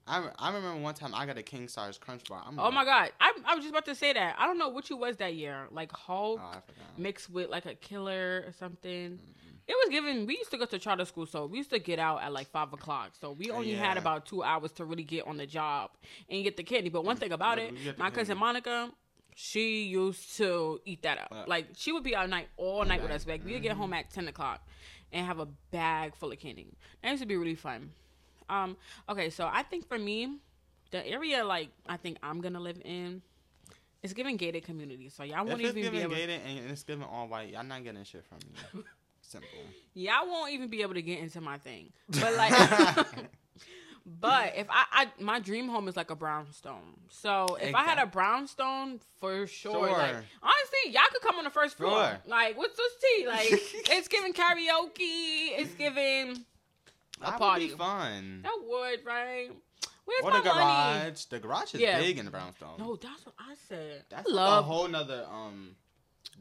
I, 0.07 0.17
re- 0.19 0.31
I 0.39 0.47
remember 0.51 0.81
one 0.81 0.95
time 0.95 1.13
I 1.13 1.27
got 1.27 1.37
a 1.37 1.43
king 1.43 1.67
size 1.67 1.97
crunch 1.99 2.23
bar. 2.27 2.41
I'm 2.45 2.59
oh 2.59 2.71
my 2.71 2.83
god, 2.83 3.11
I 3.21 3.33
I 3.45 3.55
was 3.55 3.63
just 3.63 3.71
about 3.71 3.85
to 3.85 3.95
say 3.95 4.11
that. 4.13 4.35
I 4.39 4.47
don't 4.47 4.57
know 4.57 4.69
what 4.69 4.89
you 4.89 4.97
was 4.97 5.17
that 5.17 5.35
year, 5.35 5.67
like 5.71 5.91
Hulk 5.91 6.39
Oh, 6.43 6.57
mixed 6.97 7.29
with 7.29 7.49
like 7.49 7.65
a 7.65 7.75
killer 7.75 8.43
or 8.47 8.51
something. 8.53 9.11
Mhm. 9.11 9.19
It 9.67 9.75
was 9.83 9.89
given. 9.91 10.25
We 10.25 10.35
used 10.35 10.49
to 10.49 10.57
go 10.57 10.65
to 10.65 10.79
charter 10.79 11.05
school, 11.05 11.27
so 11.27 11.45
we 11.45 11.59
used 11.59 11.69
to 11.69 11.77
get 11.77 11.99
out 11.99 12.23
at 12.23 12.33
like 12.33 12.49
five 12.49 12.73
o'clock. 12.73 13.11
So 13.21 13.33
we 13.33 13.51
only 13.51 13.73
had 13.73 13.97
about 13.97 14.25
two 14.25 14.41
hours 14.41 14.71
to 14.73 14.85
really 14.85 15.03
get 15.03 15.27
on 15.27 15.37
the 15.37 15.45
job 15.45 15.91
and 16.27 16.43
get 16.43 16.57
the 16.57 16.63
candy. 16.63 16.89
But 16.89 17.05
one 17.05 17.17
thing 17.17 17.31
about 17.31 17.59
it, 17.59 17.71
my 17.99 18.09
cousin 18.09 18.35
candy. 18.35 18.39
Monica, 18.39 18.89
She 19.35 19.83
used 19.83 20.35
to 20.37 20.81
eat 20.85 21.03
that 21.03 21.19
up. 21.19 21.47
Like 21.47 21.67
she 21.75 21.91
would 21.91 22.03
be 22.03 22.15
out 22.15 22.27
night 22.31 22.47
all 22.57 22.83
night 22.83 23.03
with 23.03 23.11
us. 23.11 23.27
Like 23.27 23.45
we'd 23.45 23.61
get 23.61 23.73
home 23.77 23.93
at 23.93 24.09
ten 24.09 24.27
o'clock 24.27 24.67
and 25.11 25.25
have 25.25 25.39
a 25.39 25.47
bag 25.71 26.15
full 26.15 26.31
of 26.31 26.39
candy. 26.39 26.67
That 27.01 27.09
used 27.09 27.21
to 27.23 27.27
be 27.27 27.35
really 27.37 27.55
fun. 27.55 27.91
Um, 28.49 28.77
okay, 29.07 29.29
so 29.29 29.49
I 29.51 29.63
think 29.63 29.87
for 29.87 29.97
me, 29.97 30.37
the 30.91 31.05
area 31.07 31.45
like 31.45 31.69
I 31.87 31.97
think 31.97 32.17
I'm 32.23 32.41
gonna 32.41 32.59
live 32.59 32.81
in 32.83 33.21
is 34.01 34.13
giving 34.13 34.37
gated 34.37 34.63
community. 34.63 35.09
So 35.09 35.23
y'all 35.23 35.45
won't 35.45 35.61
it's 35.61 35.75
even 35.75 35.91
be 35.91 35.99
able. 35.99 36.15
gated 36.15 36.41
and 36.45 36.71
it's 36.71 36.83
giving 36.83 37.03
all 37.03 37.27
white, 37.27 37.49
Y'all 37.49 37.63
not 37.63 37.83
getting 37.83 38.03
shit 38.03 38.23
from 38.25 38.39
me. 38.77 38.83
Simple. 39.21 39.49
Y'all 39.93 40.25
won't 40.27 40.51
even 40.51 40.69
be 40.69 40.81
able 40.81 40.95
to 40.95 41.01
get 41.03 41.19
into 41.19 41.39
my 41.41 41.57
thing. 41.59 41.91
But 42.09 42.33
like 42.35 42.51
But 44.21 44.53
if 44.57 44.67
I, 44.69 44.85
I 44.91 45.21
my 45.23 45.39
dream 45.39 45.69
home 45.69 45.87
is 45.87 45.95
like 45.95 46.09
a 46.11 46.15
brownstone. 46.15 46.99
So 47.09 47.57
if 47.61 47.73
I 47.73 47.83
had 47.83 47.99
a 47.99 48.05
brownstone 48.05 48.99
for 49.19 49.47
sure, 49.47 49.89
like 49.91 50.15
honestly, 50.43 50.91
y'all 50.91 51.01
could 51.11 51.21
come 51.21 51.35
on 51.37 51.43
the 51.45 51.49
first 51.49 51.77
floor. 51.77 51.91
Sure. 51.91 52.19
Like 52.27 52.57
what's 52.57 52.75
this 52.75 52.91
tea? 53.01 53.27
Like 53.27 53.47
it's 53.89 54.07
giving 54.07 54.33
karaoke, 54.33 55.57
it's 55.57 55.73
giving 55.75 56.43
a 57.21 57.31
That 57.31 57.39
party. 57.39 57.65
would 57.65 57.71
be 57.71 57.77
fun. 57.77 58.41
That 58.43 58.57
would, 58.67 59.05
right? 59.05 59.49
Where's 60.05 60.23
Or 60.23 60.31
the 60.31 60.37
money? 60.39 60.49
garage. 60.49 61.25
The 61.25 61.39
garage 61.39 61.75
is 61.75 61.81
Yeah. 61.81 61.99
big 61.99 62.17
in 62.17 62.25
the 62.25 62.31
brownstone. 62.31 62.77
No, 62.79 62.95
that's 62.95 63.25
what 63.25 63.35
I 63.39 63.53
said. 63.67 64.03
That's 64.09 64.27
I 64.29 64.33
like 64.33 64.47
love 64.49 64.63
a 64.65 64.67
whole 64.67 64.87
nother 64.87 65.25
um 65.31 65.75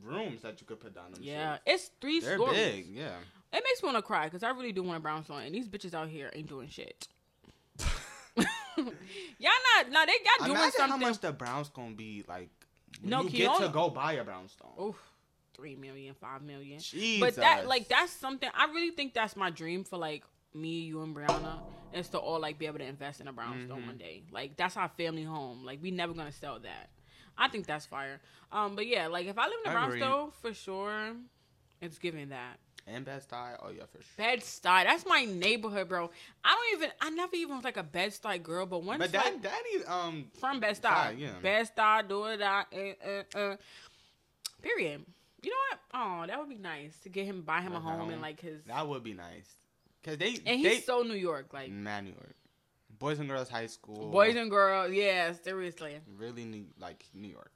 rooms 0.02 0.42
that 0.42 0.60
you 0.60 0.66
could 0.66 0.80
put 0.80 0.94
down 0.94 1.12
them 1.12 1.22
Yeah, 1.22 1.58
it's 1.66 1.90
3 2.00 2.20
They're 2.20 2.36
stories. 2.36 2.56
big, 2.56 2.86
yeah. 2.88 3.16
It 3.52 3.62
makes 3.64 3.82
me 3.82 3.86
want 3.88 3.98
to 3.98 4.02
cry 4.02 4.24
because 4.24 4.42
I 4.42 4.50
really 4.50 4.72
do 4.72 4.82
want 4.82 4.98
a 4.98 5.00
brownstone, 5.00 5.42
and 5.42 5.54
these 5.54 5.68
bitches 5.68 5.94
out 5.94 6.08
here 6.08 6.30
ain't 6.34 6.48
doing 6.48 6.68
shit. 6.68 7.08
y'all 9.38 9.50
not, 9.76 9.90
nah, 9.90 10.04
they 10.06 10.12
got 10.24 10.46
doing 10.46 10.50
Imagine 10.52 10.72
something. 10.72 10.88
how 11.00 11.08
much 11.08 11.18
the 11.20 11.32
brown's 11.32 11.68
gonna 11.68 11.94
be 11.94 12.24
like 12.28 12.50
No, 13.02 13.22
you 13.22 13.30
get 13.30 13.56
to 13.58 13.68
go 13.68 13.90
buy 13.90 14.14
a 14.14 14.24
brownstone. 14.24 14.70
Oof, 14.80 14.96
three 15.54 15.76
million, 15.76 16.14
five 16.14 16.42
million. 16.42 16.78
Jesus. 16.78 17.20
But 17.20 17.34
that, 17.36 17.66
like, 17.66 17.88
that's 17.88 18.12
something. 18.12 18.48
I 18.54 18.66
really 18.66 18.90
think 18.90 19.14
that's 19.14 19.36
my 19.36 19.50
dream 19.50 19.84
for 19.84 19.98
like 19.98 20.24
me, 20.54 20.80
you, 20.80 21.02
and 21.02 21.14
Brianna 21.14 21.60
is 21.92 22.08
to 22.10 22.18
all 22.18 22.38
like 22.40 22.58
be 22.58 22.66
able 22.66 22.78
to 22.78 22.84
invest 22.84 23.20
in 23.20 23.28
a 23.28 23.32
brownstone 23.32 23.82
Mhm. 23.82 23.86
one 23.86 23.96
day. 23.98 24.22
Like 24.30 24.56
that's 24.56 24.76
our 24.76 24.88
family 24.88 25.24
home. 25.24 25.64
Like 25.64 25.80
we 25.82 25.90
never 25.90 26.12
gonna 26.14 26.32
sell 26.32 26.58
that. 26.60 26.90
I 27.36 27.48
think 27.48 27.66
that's 27.66 27.86
fire. 27.86 28.20
Um, 28.52 28.74
but 28.76 28.86
yeah, 28.86 29.06
like 29.06 29.26
if 29.26 29.38
I 29.38 29.44
live 29.46 29.58
in 29.64 29.70
a 29.70 29.74
brownstone 29.74 30.30
for 30.42 30.52
sure, 30.54 31.12
it's 31.80 31.98
giving 31.98 32.30
that. 32.30 32.58
And 32.90 33.04
Bed 33.04 33.22
Stuy, 33.28 33.56
oh 33.62 33.68
yeah, 33.68 33.82
for 33.90 33.98
sure. 33.98 34.16
Bed 34.16 34.40
Stuy, 34.40 34.84
that's 34.84 35.04
my 35.06 35.24
neighborhood, 35.24 35.88
bro. 35.88 36.10
I 36.42 36.54
don't 36.54 36.80
even, 36.80 36.90
I 37.00 37.10
never 37.10 37.36
even 37.36 37.56
was 37.56 37.64
like 37.64 37.76
a 37.76 37.82
Bed 37.82 38.10
Stuy 38.10 38.42
girl, 38.42 38.66
but 38.66 38.82
once 38.82 38.98
But 38.98 39.12
like, 39.12 39.42
that 39.42 39.42
daddy 39.42 39.84
um 39.86 40.26
from 40.40 40.60
Bed 40.60 40.76
Stuy, 40.80 40.90
Stuy, 40.90 41.18
yeah. 41.18 41.30
Bed 41.42 41.68
Stuy, 41.76 42.08
do 42.08 42.24
it, 42.26 42.40
uh, 42.40 42.64
uh, 42.72 43.38
uh, 43.38 43.56
period. 44.62 45.04
You 45.42 45.50
know 45.50 45.56
what? 45.70 45.78
Oh, 45.94 46.26
that 46.26 46.38
would 46.38 46.48
be 46.48 46.56
nice 46.56 46.96
to 47.00 47.08
get 47.08 47.26
him, 47.26 47.42
buy 47.42 47.60
him 47.60 47.72
a 47.74 47.80
home 47.80 48.00
home. 48.00 48.10
and 48.10 48.22
like 48.22 48.40
his, 48.40 48.62
that 48.66 48.88
would 48.88 49.04
be 49.04 49.14
nice. 49.14 49.48
Cause 50.02 50.16
they 50.16 50.38
and 50.46 50.64
they 50.64 50.76
he's 50.76 50.84
so 50.84 51.02
New 51.02 51.14
York, 51.14 51.52
like 51.52 51.70
man 51.70 52.04
New 52.04 52.12
York. 52.12 52.34
Boys 52.98 53.18
and 53.18 53.28
Girls 53.28 53.48
High 53.48 53.66
School. 53.66 54.10
boys 54.10 54.34
and 54.34 54.50
girls. 54.50 54.92
Yeah, 54.92 55.32
seriously. 55.44 56.00
really 56.16 56.44
New, 56.44 56.64
like 56.80 57.04
New 57.14 57.28
York. 57.28 57.52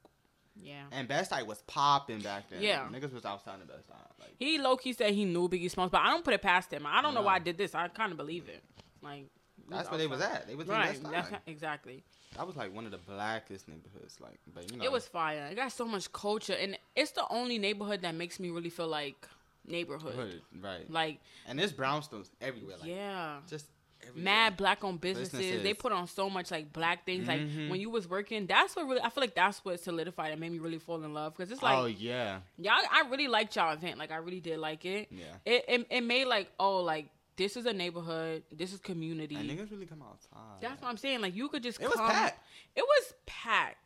Yeah. 0.62 0.84
And 0.92 1.08
Bed 1.08 1.28
Stuy 1.28 1.46
was 1.46 1.62
popping 1.66 2.20
back 2.20 2.48
then. 2.50 2.62
Yeah. 2.62 2.86
Niggas 2.92 3.12
was 3.12 3.24
outside 3.24 3.60
of 3.60 3.68
Bed 3.68 3.80
Stuy. 3.88 3.96
Like 4.20 4.34
He 4.38 4.58
low 4.58 4.76
key 4.76 4.92
said 4.92 5.12
he 5.12 5.24
knew 5.24 5.48
Biggie 5.48 5.70
Smalls, 5.70 5.90
but 5.90 6.00
I 6.00 6.06
don't 6.10 6.24
put 6.24 6.34
it 6.34 6.42
past 6.42 6.72
him. 6.72 6.86
I 6.86 7.02
don't 7.02 7.14
know 7.14 7.22
why 7.22 7.34
I 7.36 7.38
did 7.38 7.58
this. 7.58 7.74
I 7.74 7.88
kind 7.88 8.12
of 8.12 8.18
believe 8.18 8.48
it. 8.48 8.62
Like 9.02 9.26
that's 9.68 9.90
where 9.90 9.98
they 9.98 10.06
was 10.06 10.20
at. 10.20 10.46
They 10.46 10.54
was 10.54 10.68
in 10.68 10.74
Bed 10.74 10.96
Stuy. 11.02 11.38
Exactly. 11.46 12.04
That 12.36 12.46
was 12.46 12.56
like 12.56 12.74
one 12.74 12.86
of 12.86 12.90
the 12.92 12.98
blackest 12.98 13.68
neighborhoods. 13.68 14.18
Like, 14.20 14.38
but 14.54 14.70
you 14.70 14.78
know, 14.78 14.84
It 14.84 14.92
was 14.92 15.06
fire. 15.06 15.48
It 15.50 15.54
got 15.56 15.70
so 15.70 15.84
much 15.84 16.10
culture, 16.12 16.54
and 16.54 16.78
it's 16.96 17.10
the 17.10 17.26
only 17.28 17.58
neighborhood 17.58 18.00
that 18.02 18.14
makes 18.14 18.40
me 18.40 18.48
really 18.50 18.70
feel 18.70 18.88
like 18.88 19.28
neighborhood. 19.66 20.14
hood, 20.14 20.40
right. 20.62 20.90
Like, 20.90 21.20
and 21.46 21.58
there's 21.58 21.72
brownstones 21.74 22.30
everywhere. 22.40 22.76
Like, 22.80 22.88
yeah, 22.88 23.36
just 23.48 23.66
everywhere. 24.08 24.24
mad 24.24 24.56
black 24.56 24.82
owned 24.84 25.00
businesses. 25.00 25.62
They 25.62 25.74
put 25.74 25.92
on 25.92 26.06
so 26.06 26.28
much 26.30 26.50
like 26.50 26.72
black 26.72 27.04
things. 27.06 27.26
Like 27.28 27.40
Mhm. 27.40 27.70
when 27.70 27.80
you 27.80 27.90
was 27.90 28.08
working, 28.08 28.46
that's 28.46 28.74
what 28.76 28.86
really. 28.86 29.00
I 29.00 29.10
feel 29.10 29.22
like 29.22 29.34
that's 29.34 29.64
what 29.64 29.80
solidified 29.80 30.32
and 30.32 30.40
made 30.40 30.52
me 30.52 30.58
really 30.58 30.78
fall 30.78 31.02
in 31.04 31.12
love 31.14 31.34
because 31.36 31.50
it's 31.50 31.62
like 31.62 31.76
oh 31.78 31.86
yeah, 31.86 32.40
y'all. 32.58 32.74
I 32.90 33.04
really 33.10 33.28
liked 33.28 33.56
y'all 33.56 33.72
event. 33.72 33.98
Like 33.98 34.10
I 34.10 34.16
really 34.16 34.40
did 34.40 34.58
like 34.58 34.84
it. 34.84 35.08
yeah. 35.10 35.24
It 35.44 35.64
it, 35.68 35.86
it 35.90 36.00
made 36.02 36.26
like 36.26 36.50
oh 36.58 36.78
like 36.80 37.08
this 37.36 37.56
is 37.56 37.64
a 37.66 37.72
neighborhood. 37.72 38.42
This 38.52 38.72
is 38.74 38.80
community. 38.80 39.34
And 39.36 39.48
niggas 39.48 39.70
really 39.70 39.86
come 39.86 40.02
outside. 40.02 40.60
That's 40.60 40.80
what 40.82 40.88
I'm 40.88 40.96
saying. 40.98 41.20
Like 41.22 41.34
you 41.34 41.48
could 41.48 41.62
just 41.62 41.80
It 41.80 41.88
was 41.88 41.96
packed. 41.96 42.38
It 42.76 42.82
was 42.86 43.14
packed. 43.26 43.78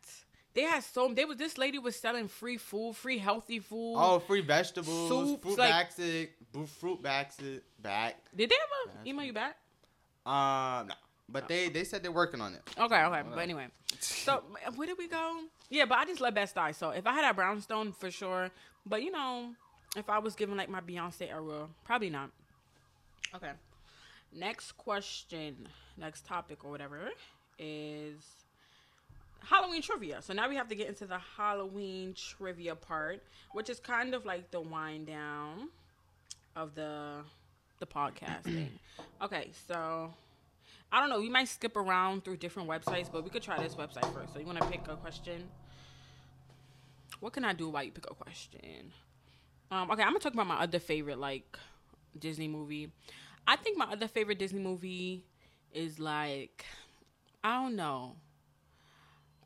They 0.55 0.63
had 0.63 0.83
so 0.83 1.13
they 1.13 1.27
was 1.27 1.37
this 1.37 1.59
lady 1.59 1.79
was 1.79 1.95
selling 1.97 2.29
free 2.29 2.57
food, 2.57 2.97
free 2.97 3.19
healthy 3.19 3.59
food. 3.61 3.95
Oh, 3.99 4.19
free 4.21 4.41
vegetables, 4.41 5.09
Soups, 5.09 5.43
fruit 5.43 5.59
like- 5.59 5.93
fruit 6.81 7.03
basket, 7.03 7.65
back. 7.79 8.17
Did 8.35 8.49
they 8.51 8.57
ever 8.57 9.07
email 9.07 9.27
you 9.27 9.33
back? 9.35 9.57
Um, 10.27 10.89
no. 10.89 10.95
But 11.29 11.49
they 11.49 11.69
they 11.69 11.85
said 11.85 12.03
they're 12.03 12.13
working 12.13 12.41
on 12.41 12.55
it. 12.55 12.63
Okay, 12.79 13.03
okay. 13.03 13.23
But 13.29 13.39
anyway, 13.39 13.67
so 14.01 14.45
where 14.75 14.87
did 14.87 14.99
we 14.99 15.09
go? 15.09 15.41
Yeah, 15.71 15.85
but 15.87 15.99
I 15.99 16.05
just 16.05 16.21
love 16.21 16.35
Bed 16.35 16.49
Stuy. 16.55 16.75
So 16.75 16.91
if 16.91 17.07
I 17.07 17.15
had 17.15 17.29
a 17.29 17.35
brownstone 17.35 17.93
for 17.93 18.11
sure, 18.11 18.51
but 18.85 19.03
you 19.03 19.11
know, 19.11 19.55
if 19.97 20.09
I 20.09 20.19
was 20.19 20.37
given 20.37 20.57
like 20.57 20.69
my 20.69 20.81
Beyonce 20.81 21.31
era, 21.31 21.67
probably 21.85 22.11
not. 22.11 22.31
Okay. 23.35 23.51
Next 24.33 24.73
question, 24.73 25.69
next 25.97 26.27
topic 26.27 26.65
or 26.65 26.71
whatever 26.71 27.11
is 27.59 28.23
Halloween 29.41 29.83
trivia. 29.83 30.21
So 30.23 30.33
now 30.33 30.49
we 30.49 30.57
have 30.57 30.69
to 30.69 30.75
get 30.75 30.89
into 30.89 31.07
the 31.07 31.19
Halloween 31.37 32.15
trivia 32.15 32.75
part, 32.75 33.23
which 33.53 33.71
is 33.71 33.81
kind 33.81 34.15
of 34.15 34.25
like 34.25 34.51
the 34.51 34.61
wind 34.61 35.07
down 35.07 35.69
of 36.55 36.75
the 36.75 37.21
the 37.79 37.87
podcast 37.87 38.43
thing. 38.43 38.79
Okay, 39.23 39.51
so 39.67 40.13
I 40.93 41.01
don't 41.01 41.09
know. 41.09 41.19
We 41.19 41.29
might 41.29 41.49
skip 41.49 41.77
around 41.77 42.25
through 42.25 42.37
different 42.39 42.69
websites, 42.69 43.11
but 43.11 43.25
we 43.25 43.31
could 43.31 43.43
try 43.43 43.63
this 43.63 43.75
website 43.75 44.13
first. 44.13 44.33
So 44.33 44.39
you 44.39 44.47
want 44.47 44.59
to 44.59 44.67
pick 44.67 44.87
a 44.89 44.97
question? 44.97 45.49
What 47.21 47.33
can 47.33 47.45
I 47.45 47.53
do 47.53 47.71
while 47.71 47.83
you 47.83 47.93
pick 47.93 48.11
a 48.11 48.15
question? 48.15 48.93
Um, 49.71 49.91
okay, 49.91 50.03
I'm 50.03 50.11
gonna 50.11 50.21
talk 50.21 50.35
about 50.35 50.47
my 50.47 50.61
other 50.61 50.79
favorite 50.79 51.19
like 51.19 51.59
Disney 52.19 52.47
movie. 52.49 52.93
I 53.47 53.57
think 53.57 53.77
my 53.77 53.87
other 53.87 54.09
favorite 54.09 54.39
Disney 54.39 54.61
movie 54.61 55.25
is 55.73 55.99
like 55.99 56.65
I 57.43 57.63
don't 57.63 57.77
know. 57.77 58.17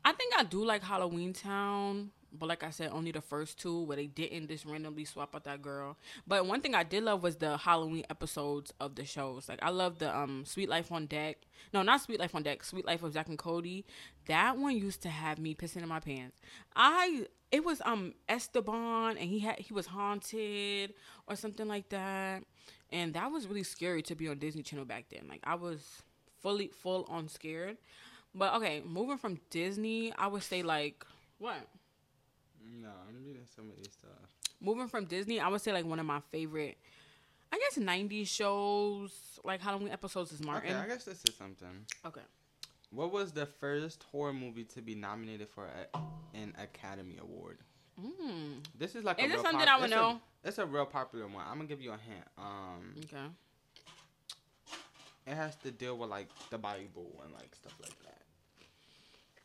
I 0.03 0.13
think 0.13 0.33
I 0.37 0.43
do 0.43 0.65
like 0.65 0.83
Halloween 0.83 1.33
Town, 1.33 2.11
but 2.37 2.47
like 2.47 2.63
I 2.63 2.69
said, 2.69 2.91
only 2.91 3.11
the 3.11 3.21
first 3.21 3.59
two 3.59 3.83
where 3.83 3.97
they 3.97 4.07
didn't 4.07 4.47
just 4.47 4.65
randomly 4.65 5.05
swap 5.05 5.35
out 5.35 5.43
that 5.43 5.61
girl. 5.61 5.97
But 6.25 6.45
one 6.45 6.61
thing 6.61 6.73
I 6.75 6.83
did 6.83 7.03
love 7.03 7.23
was 7.23 7.35
the 7.37 7.57
Halloween 7.57 8.05
episodes 8.09 8.73
of 8.79 8.95
the 8.95 9.05
shows. 9.05 9.49
Like 9.49 9.59
I 9.61 9.69
love 9.69 9.99
the 9.99 10.15
um 10.15 10.45
Suite 10.45 10.69
Life 10.69 10.91
on 10.91 11.05
Deck. 11.07 11.37
No, 11.73 11.81
not 11.81 12.01
Suite 12.01 12.19
Life 12.19 12.35
on 12.35 12.43
Deck. 12.43 12.63
Suite 12.63 12.85
Life 12.85 13.03
of 13.03 13.13
Zack 13.13 13.27
and 13.27 13.37
Cody. 13.37 13.85
That 14.27 14.57
one 14.57 14.77
used 14.77 15.01
to 15.03 15.09
have 15.09 15.39
me 15.39 15.55
pissing 15.55 15.83
in 15.83 15.89
my 15.89 15.99
pants. 15.99 16.39
I 16.75 17.27
it 17.51 17.65
was 17.65 17.81
um 17.85 18.13
Esteban 18.29 19.17
and 19.17 19.29
he 19.29 19.39
had 19.39 19.59
he 19.59 19.73
was 19.73 19.87
haunted 19.87 20.93
or 21.27 21.35
something 21.35 21.67
like 21.67 21.89
that. 21.89 22.43
And 22.91 23.13
that 23.13 23.31
was 23.31 23.47
really 23.47 23.63
scary 23.63 24.01
to 24.03 24.15
be 24.15 24.27
on 24.27 24.37
Disney 24.39 24.63
Channel 24.63 24.85
back 24.85 25.05
then. 25.09 25.27
Like 25.29 25.41
I 25.43 25.55
was 25.55 26.03
fully 26.41 26.67
full 26.67 27.05
on 27.09 27.27
scared. 27.27 27.77
But 28.33 28.53
okay, 28.55 28.81
moving 28.85 29.17
from 29.17 29.39
Disney, 29.49 30.13
I 30.17 30.27
would 30.27 30.43
say 30.43 30.63
like 30.63 31.05
what? 31.39 31.67
No, 32.79 32.89
I'm 33.07 33.23
reading 33.25 33.45
some 33.55 33.69
of 33.69 33.75
these 33.77 33.91
stuff. 33.91 34.11
Moving 34.61 34.87
from 34.87 35.05
Disney, 35.05 35.39
I 35.39 35.47
would 35.47 35.61
say 35.61 35.73
like 35.73 35.85
one 35.85 35.99
of 35.99 36.05
my 36.05 36.21
favorite 36.31 36.77
I 37.53 37.57
guess 37.57 37.77
90s 37.77 38.27
shows, 38.27 39.11
like 39.43 39.59
Halloween 39.59 39.89
episodes 39.89 40.31
is 40.31 40.41
Martin. 40.41 40.71
Okay, 40.71 40.79
I 40.79 40.87
guess 40.87 41.03
this 41.03 41.21
is 41.27 41.35
something. 41.35 41.85
Okay. 42.05 42.21
What 42.91 43.11
was 43.11 43.33
the 43.33 43.45
first 43.45 44.03
horror 44.11 44.31
movie 44.33 44.63
to 44.65 44.81
be 44.81 44.95
nominated 44.95 45.49
for 45.49 45.65
a, 45.65 45.97
an 46.37 46.53
Academy 46.61 47.17
Award? 47.21 47.57
Mm. 48.01 48.63
This 48.77 48.95
is 48.95 49.03
like 49.03 49.19
a 49.19 49.23
Is 49.25 49.31
this 49.31 49.35
real 49.35 49.43
something 49.43 49.67
pop- 49.67 49.77
I 49.77 49.81
would 49.81 49.85
it's 49.85 49.93
a- 49.93 49.95
know? 49.97 50.21
It's 50.45 50.57
a 50.59 50.65
real 50.65 50.85
popular 50.85 51.27
one. 51.27 51.43
I'm 51.45 51.55
gonna 51.57 51.65
give 51.65 51.81
you 51.81 51.91
a 51.91 51.97
hint. 51.97 52.25
Um, 52.37 52.95
Okay. 53.03 53.27
it 55.27 55.33
has 55.35 55.55
to 55.57 55.71
deal 55.71 55.97
with 55.97 56.09
like 56.09 56.29
the 56.49 56.57
Bible 56.57 57.21
and 57.23 57.33
like 57.33 57.53
stuff 57.53 57.75
like 57.81 57.97
that. 58.03 58.20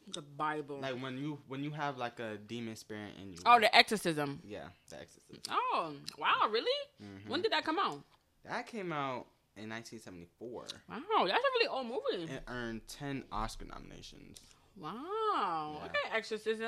The 0.08 0.22
Bible. 0.22 0.78
Like 0.80 1.00
when 1.02 1.18
you 1.18 1.38
when 1.48 1.64
you 1.64 1.70
have 1.72 1.98
like 1.98 2.20
a 2.20 2.36
demon 2.36 2.76
spirit 2.76 3.10
in 3.20 3.32
you. 3.32 3.38
oh, 3.44 3.58
the 3.58 3.74
exorcism. 3.74 4.40
yeah, 4.44 4.64
the 4.88 5.00
Exorcist. 5.00 5.48
Oh, 5.50 5.92
wow, 6.18 6.48
really? 6.50 6.70
Mhm. 7.02 7.28
When 7.28 7.42
did 7.42 7.52
that 7.52 7.64
come 7.64 7.78
out? 7.78 8.02
that 8.44 8.66
came 8.68 8.92
out 8.92 9.26
in 9.56 9.68
1974. 9.68 10.66
Wow, 10.88 11.26
that's 11.26 11.38
a 11.38 11.50
really 11.58 11.66
old 11.66 11.86
movie. 11.86 12.32
It 12.32 12.42
earned 12.46 12.86
10 12.86 13.24
Oscar 13.32 13.64
nominations. 13.64 14.38
Wow. 14.76 15.78
Yeah. 15.80 15.84
Okay, 15.86 16.16
exorcism. 16.16 16.66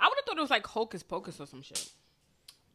I 0.00 0.08
would 0.08 0.16
have 0.18 0.24
thought 0.26 0.38
it 0.38 0.40
was 0.40 0.50
like 0.50 0.66
Hocus 0.66 1.02
Pocus 1.04 1.38
or 1.40 1.46
some 1.46 1.62
shit. 1.62 1.88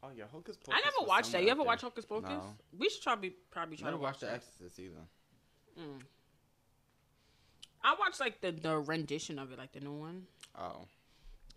Oh 0.02 0.08
yeah, 0.16 0.24
Hocus 0.32 0.56
Pocus. 0.56 0.74
I 0.74 0.80
never 0.84 1.06
watched 1.06 1.32
that. 1.32 1.42
You 1.42 1.50
ever 1.50 1.62
watch 1.64 1.82
Hocus 1.82 2.06
Pocus? 2.06 2.30
No. 2.30 2.54
We 2.78 2.88
should 2.88 3.02
probably 3.02 3.34
probably 3.50 3.76
try 3.76 3.86
Never 3.86 3.98
to 3.98 4.02
watched 4.02 4.20
The 4.20 4.26
that. 4.26 4.34
Exorcist 4.36 4.78
either. 4.78 5.00
Mm. 5.78 6.00
I 7.86 7.94
watched 7.98 8.18
like 8.18 8.40
the 8.40 8.50
the 8.50 8.76
rendition 8.78 9.38
of 9.38 9.52
it, 9.52 9.58
like 9.58 9.72
the 9.72 9.80
new 9.80 9.92
one. 9.94 10.26
Oh, 10.58 10.86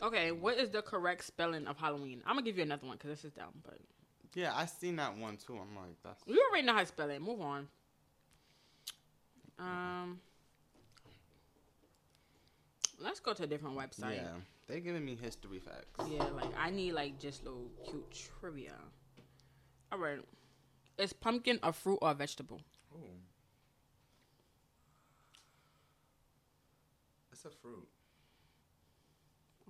Okay, 0.01 0.32
what 0.32 0.57
is 0.57 0.69
the 0.69 0.82
correct 0.82 1.25
spelling 1.25 1.67
of 1.67 1.77
Halloween? 1.77 2.21
I'm 2.25 2.36
gonna 2.36 2.45
give 2.45 2.55
you 2.55 2.63
another 2.63 2.88
one 2.88 2.95
because 2.97 3.09
this 3.09 3.25
is 3.25 3.34
dumb, 3.34 3.61
but 3.63 3.80
Yeah, 4.36 4.53
I 4.55 4.65
seen 4.65 4.95
that 4.97 5.17
one 5.17 5.38
too. 5.38 5.53
I'm 5.53 5.75
like, 5.75 5.95
that's 6.03 6.23
you 6.27 6.41
already 6.49 6.65
know 6.67 6.73
how 6.73 6.80
to 6.82 6.86
spell 6.86 7.09
it. 7.09 7.21
Move 7.21 7.41
on. 7.41 7.67
Um, 9.57 10.19
let's 12.99 13.19
go 13.19 13.34
to 13.34 13.43
a 13.43 13.47
different 13.47 13.75
website. 13.77 14.15
yeah. 14.17 14.27
they're 14.67 14.80
giving 14.80 15.03
me 15.03 15.17
history 15.21 15.59
facts. 15.59 16.09
Yeah, 16.09 16.23
like 16.36 16.53
I 16.57 16.69
need 16.69 16.93
like 16.93 17.19
just 17.19 17.43
little 17.43 17.69
cute 17.84 18.05
trivia. 18.39 18.75
All 19.91 19.97
right, 19.97 20.19
is 20.99 21.11
pumpkin 21.11 21.59
a 21.63 21.73
fruit 21.73 21.97
or 22.01 22.11
a 22.11 22.13
vegetable? 22.13 22.61
Ooh. 22.93 22.99
It's 27.42 27.46
a 27.46 27.58
fruit. 27.62 27.88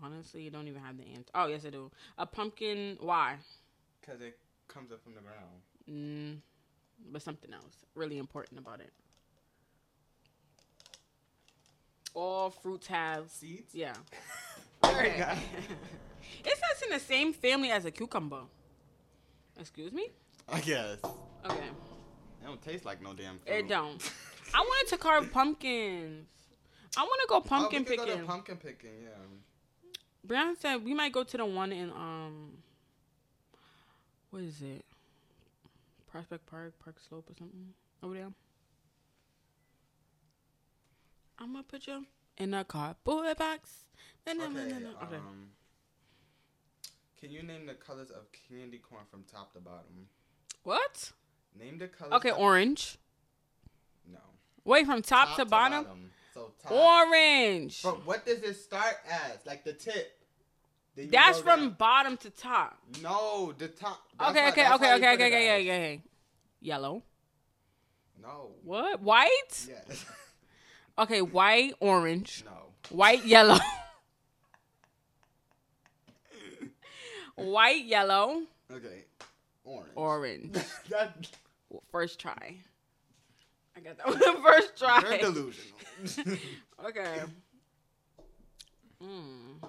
Honestly, 0.02 0.42
you 0.42 0.50
don't 0.50 0.68
even 0.68 0.82
have 0.82 0.98
the 0.98 1.04
answer. 1.14 1.30
Oh 1.36 1.46
yes, 1.46 1.66
I 1.68 1.70
do. 1.70 1.92
A 2.18 2.26
pumpkin. 2.26 2.98
Why? 3.00 3.36
Cause 4.04 4.22
it 4.22 4.40
comes 4.68 4.92
up 4.92 5.04
from 5.04 5.14
the 5.14 5.22
ground. 5.22 5.62
Mm, 5.88 6.38
but 7.12 7.22
something 7.22 7.54
else 7.54 7.86
really 7.94 8.18
important 8.18 8.60
about 8.60 8.80
it. 8.80 8.92
All 12.16 12.50
fruits 12.50 12.88
have 12.88 13.30
Seeds. 13.30 13.76
yeah. 13.76 13.94
There 14.82 15.04
you 15.06 15.12
Okay. 15.12 15.20
go. 15.20 15.26
it 16.50 16.58
says 16.58 16.82
in 16.88 16.90
the 16.94 17.00
same 17.00 17.34
family 17.34 17.70
as 17.70 17.86
a 17.86 17.92
cucumber. 17.92 18.42
Excuse 19.60 19.92
me. 19.92 20.08
I 20.52 20.60
guess. 20.62 20.98
Okay. 21.46 21.56
It 21.68 22.46
don't 22.46 22.62
taste 22.64 22.84
like 22.86 23.00
no 23.04 23.14
damn 23.14 23.38
fruit. 23.40 23.54
It 23.54 23.68
don't. 23.68 24.12
I 24.56 24.60
wanted 24.62 24.90
to 24.90 24.98
carve 24.98 25.32
pumpkins. 25.32 26.26
I 27.00 27.04
want 27.04 27.22
to 27.22 27.28
go 27.30 27.40
pumpkin 27.40 27.84
oh, 27.84 27.90
picking. 27.90 28.06
Go 28.06 28.18
to 28.18 28.26
pumpkin 28.26 28.58
picking, 28.58 28.90
yeah. 29.04 29.90
Brian 30.22 30.58
said 30.60 30.84
we 30.84 30.94
might 30.94 31.14
go 31.14 31.24
to 31.24 31.38
the 31.38 31.46
one 31.46 31.72
in 31.72 31.92
um. 31.92 32.58
What 34.32 34.44
is 34.44 34.62
it? 34.62 34.84
Prospect 36.12 36.46
Park, 36.46 36.74
Park 36.84 36.98
Slope, 37.08 37.30
or 37.30 37.36
something 37.40 37.74
over 38.04 38.16
there. 38.16 38.28
I'm 41.40 41.54
gonna 41.54 41.64
put 41.64 41.88
you 41.88 42.06
in 42.38 42.54
a 42.54 42.66
car. 42.66 42.96
cardboard 43.06 43.38
box. 43.38 43.70
Okay. 44.28 44.38
Okay. 44.42 45.16
Um, 45.16 45.48
can 47.18 47.32
you 47.32 47.44
name 47.44 47.66
the 47.66 47.76
colors 47.76 48.12
of 48.12 48.24
candy 48.50 48.78
corn 48.78 49.04
from 49.10 49.24
top 49.24 49.54
to 49.54 49.62
bottom? 49.62 50.10
What? 50.64 51.14
Name 51.58 51.78
the 51.78 51.88
colors. 51.88 52.12
Okay, 52.16 52.32
orange. 52.32 52.98
No. 54.12 54.20
Wait, 54.66 54.86
from 54.86 55.02
top, 55.02 55.38
to 55.38 55.46
bottom. 55.46 56.12
So 56.40 56.52
top. 56.64 56.72
Orange. 56.72 57.84
But 57.84 58.06
what 58.06 58.26
does 58.26 58.40
it 58.44 58.54
start 58.56 58.96
as? 59.10 59.46
Like 59.46 59.64
the 59.64 59.74
tip. 59.74 60.16
That's 60.96 61.40
from 61.40 61.60
down. 61.60 61.76
bottom 61.78 62.18
to 62.18 62.30
top. 62.30 62.78
No, 63.02 63.54
the 63.58 63.68
top. 63.68 64.02
Okay, 64.22 64.50
okay, 64.50 64.68
okay, 64.74 64.74
okay, 64.74 64.94
okay, 64.96 65.14
okay, 65.14 65.26
okay, 65.26 65.62
okay. 65.62 66.02
Yellow. 66.62 67.04
No. 68.22 68.52
What? 68.64 69.02
White? 69.02 69.68
Yes. 69.68 70.06
Okay, 71.00 71.22
white, 71.22 71.76
orange. 71.80 72.44
no. 72.46 72.74
White, 72.90 73.24
yellow. 73.24 73.58
White, 77.36 77.86
yellow, 77.86 78.42
Okay. 78.70 79.06
Orange. 79.64 79.92
orange. 79.96 80.58
that, 80.90 81.26
First 81.90 82.20
try. 82.20 82.58
I 83.80 83.82
got 83.82 83.98
that 83.98 84.08
one 84.08 84.44
first 84.44 84.78
try. 84.78 85.02
you're 85.10 85.32
delusional. 85.32 86.38
Okay. 86.86 87.22
Mm. 89.04 89.60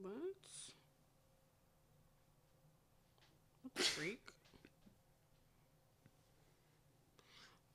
What? 0.00 0.12
What 3.62 3.74
the 3.74 3.82
freak? 3.82 4.20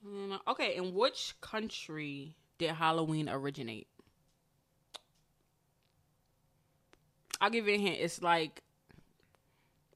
Mm, 0.08 0.40
okay, 0.48 0.76
in 0.76 0.94
which 0.94 1.36
country 1.42 2.36
did 2.58 2.72
Halloween 2.72 3.30
originate? 3.30 3.88
I'll 7.40 7.50
give 7.50 7.68
you 7.68 7.76
a 7.76 7.78
hint. 7.78 7.98
It's 8.00 8.22
like 8.22 8.62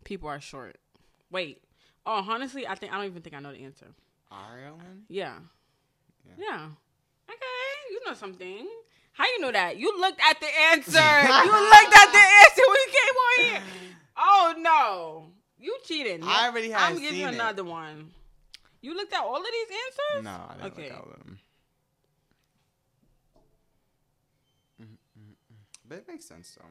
people 0.06 0.30
are 0.30 0.40
short. 0.40 0.78
Wait. 1.30 1.62
Oh, 2.06 2.24
honestly, 2.30 2.66
I 2.66 2.76
think 2.76 2.94
I 2.94 2.98
don't 2.98 3.08
even 3.08 3.22
think 3.22 3.36
I 3.36 3.40
know 3.42 3.52
the 3.52 3.64
answer. 3.66 3.88
Ireland? 4.32 5.04
Yeah. 5.10 5.36
Yeah. 6.26 6.34
Yeah. 6.38 6.68
Okay, 7.30 7.92
you 7.92 8.00
know 8.06 8.14
something. 8.14 8.68
How 9.14 9.26
you 9.26 9.42
know 9.42 9.52
that? 9.52 9.78
You 9.78 10.00
looked 10.00 10.20
at 10.22 10.40
the 10.40 10.48
answer. 10.72 10.92
you 11.00 11.52
looked 11.52 11.96
at 11.96 12.12
the 12.12 12.20
answer 12.20 12.62
when 12.68 12.78
you 12.86 12.92
came 12.92 13.16
on 13.16 13.46
here. 13.46 13.62
Oh 14.18 14.54
no, 14.58 15.26
you 15.60 15.76
cheated. 15.86 16.22
I 16.24 16.48
already 16.48 16.70
had 16.70 16.92
I'm 16.94 17.00
giving 17.00 17.20
you 17.20 17.28
it. 17.28 17.34
another 17.34 17.64
one. 17.64 18.12
You 18.82 18.96
looked 18.96 19.14
at 19.14 19.22
all 19.22 19.38
of 19.38 19.44
these 19.44 19.78
answers. 19.88 20.24
No, 20.26 20.30
I 20.50 20.54
didn't 20.54 20.74
Okay. 20.74 20.84
look 20.90 21.00
out 21.00 21.08
with 21.08 21.18
them. 21.26 21.40
Mm-hmm, 24.82 24.94
mm-hmm, 24.94 25.30
mm-hmm. 25.32 25.64
But 25.88 25.98
it 26.00 26.08
makes 26.08 26.26
sense 26.26 26.56
though. 26.60 26.68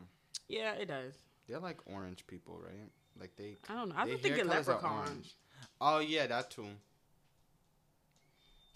Yeah, 0.49 0.73
it 0.75 0.87
does. 0.87 1.15
They're 1.49 1.59
like 1.59 1.79
orange 1.87 2.27
people, 2.27 2.59
right? 2.63 2.91
Like 3.19 3.37
they. 3.37 3.57
I 3.69 3.75
don't 3.75 3.89
know. 3.91 3.95
I 3.97 4.05
was 4.05 4.21
thinking 4.21 4.47
hair 4.47 4.63
colors 4.63 4.69
are 4.69 4.75
leprechaun. 4.75 5.23
Oh 5.81 5.99
yeah, 5.99 6.27
that 6.27 6.51
too. 6.51 6.67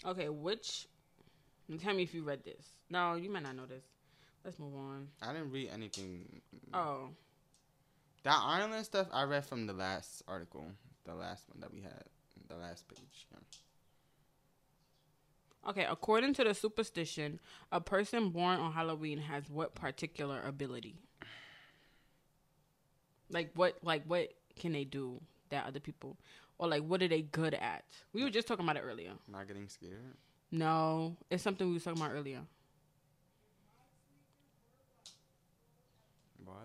Okay, 0.05 0.29
which? 0.29 0.87
Tell 1.81 1.93
me 1.93 2.03
if 2.03 2.13
you 2.13 2.23
read 2.23 2.43
this. 2.43 2.65
No, 2.89 3.15
you 3.15 3.29
might 3.29 3.43
not 3.43 3.55
know 3.55 3.65
this. 3.65 3.83
Let's 4.43 4.57
move 4.57 4.75
on. 4.75 5.09
I 5.21 5.33
didn't 5.33 5.51
read 5.51 5.69
anything. 5.73 6.41
Oh, 6.73 7.09
That 8.23 8.39
Ireland 8.41 8.85
stuff 8.85 9.07
I 9.11 9.23
read 9.23 9.45
from 9.45 9.67
the 9.67 9.73
last 9.73 10.23
article, 10.27 10.65
the 11.05 11.13
last 11.13 11.43
one 11.49 11.59
that 11.59 11.71
we 11.73 11.81
had, 11.81 12.03
the 12.47 12.55
last 12.55 12.87
page. 12.87 13.27
Yeah. 13.31 13.39
Okay, 15.69 15.85
according 15.89 16.33
to 16.35 16.43
the 16.45 16.53
superstition, 16.53 17.39
a 17.71 17.81
person 17.81 18.29
born 18.29 18.59
on 18.59 18.71
Halloween 18.71 19.19
has 19.19 19.49
what 19.49 19.75
particular 19.75 20.41
ability? 20.41 20.95
Like 23.31 23.51
what 23.55 23.77
like 23.83 24.03
what 24.05 24.33
can 24.57 24.73
they 24.73 24.83
do 24.83 25.21
that 25.49 25.65
other 25.65 25.79
people 25.79 26.17
or 26.57 26.67
like 26.67 26.83
what 26.83 27.01
are 27.01 27.07
they 27.07 27.21
good 27.21 27.53
at? 27.53 27.83
We 28.13 28.23
were 28.23 28.29
just 28.29 28.47
talking 28.47 28.65
about 28.65 28.77
it 28.77 28.83
earlier. 28.85 29.11
Not 29.31 29.47
getting 29.47 29.67
scared. 29.67 30.15
No, 30.51 31.15
it's 31.29 31.43
something 31.43 31.67
we 31.67 31.73
were 31.73 31.79
talking 31.79 32.01
about 32.01 32.13
earlier. 32.13 32.41
What? 36.43 36.55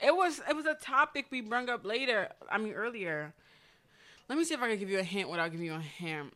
It 0.00 0.14
was 0.14 0.40
it 0.48 0.56
was 0.56 0.66
a 0.66 0.74
topic 0.74 1.26
we 1.30 1.40
brought 1.40 1.68
up 1.68 1.84
later. 1.84 2.28
I 2.50 2.58
mean 2.58 2.72
earlier. 2.72 3.32
Let 4.28 4.38
me 4.38 4.44
see 4.44 4.54
if 4.54 4.62
I 4.62 4.68
can 4.68 4.78
give 4.78 4.90
you 4.90 4.98
a 5.00 5.04
hint 5.04 5.28
without 5.28 5.50
giving 5.50 5.66
you 5.66 5.74
a 5.74 5.80
hint. 5.80 6.32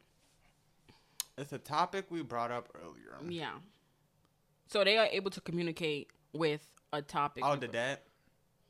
It's 1.36 1.52
a 1.52 1.58
topic 1.58 2.06
we 2.10 2.22
brought 2.22 2.50
up 2.50 2.68
earlier. 2.74 3.18
Yeah. 3.28 3.52
So 4.66 4.84
they 4.84 4.96
are 4.98 5.06
able 5.06 5.30
to 5.30 5.40
communicate 5.40 6.08
with 6.32 6.62
a 6.92 7.02
topic. 7.02 7.44
Oh, 7.46 7.56
the 7.56 7.68
dead 7.68 7.98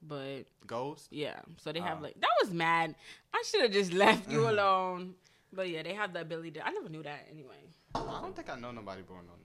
But 0.07 0.45
ghost. 0.67 1.09
Yeah. 1.11 1.41
So 1.59 1.73
they 1.73 1.81
have 1.81 1.99
Oh. 1.99 2.03
like 2.03 2.21
that 2.21 2.31
was 2.43 2.53
mad. 2.53 2.95
I 3.33 3.43
should 3.47 3.63
have 3.63 3.73
just 3.73 3.93
left 4.05 4.31
you 4.31 4.49
alone. 4.55 5.15
But 5.53 5.69
yeah, 5.71 5.83
they 5.83 5.95
have 5.95 6.13
the 6.13 6.21
ability 6.21 6.51
to 6.53 6.67
I 6.67 6.71
never 6.71 6.89
knew 6.89 7.03
that 7.03 7.27
anyway. 7.31 7.63
I 7.95 8.21
don't 8.21 8.35
think 8.37 8.51
I 8.51 8.59
know 8.59 8.71
nobody 8.73 9.03
born 9.03 9.21
on. 9.31 9.39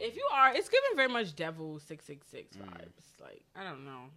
If 0.00 0.16
you 0.16 0.26
are, 0.32 0.52
it's 0.54 0.68
giving 0.68 0.96
very 0.96 1.08
much 1.08 1.34
devil 1.36 1.78
six 1.78 2.04
six 2.04 2.26
six 2.28 2.56
Mm. 2.56 2.62
vibes. 2.66 3.06
Like, 3.20 3.42
I 3.56 3.62
don't 3.64 3.84
know. 3.84 4.10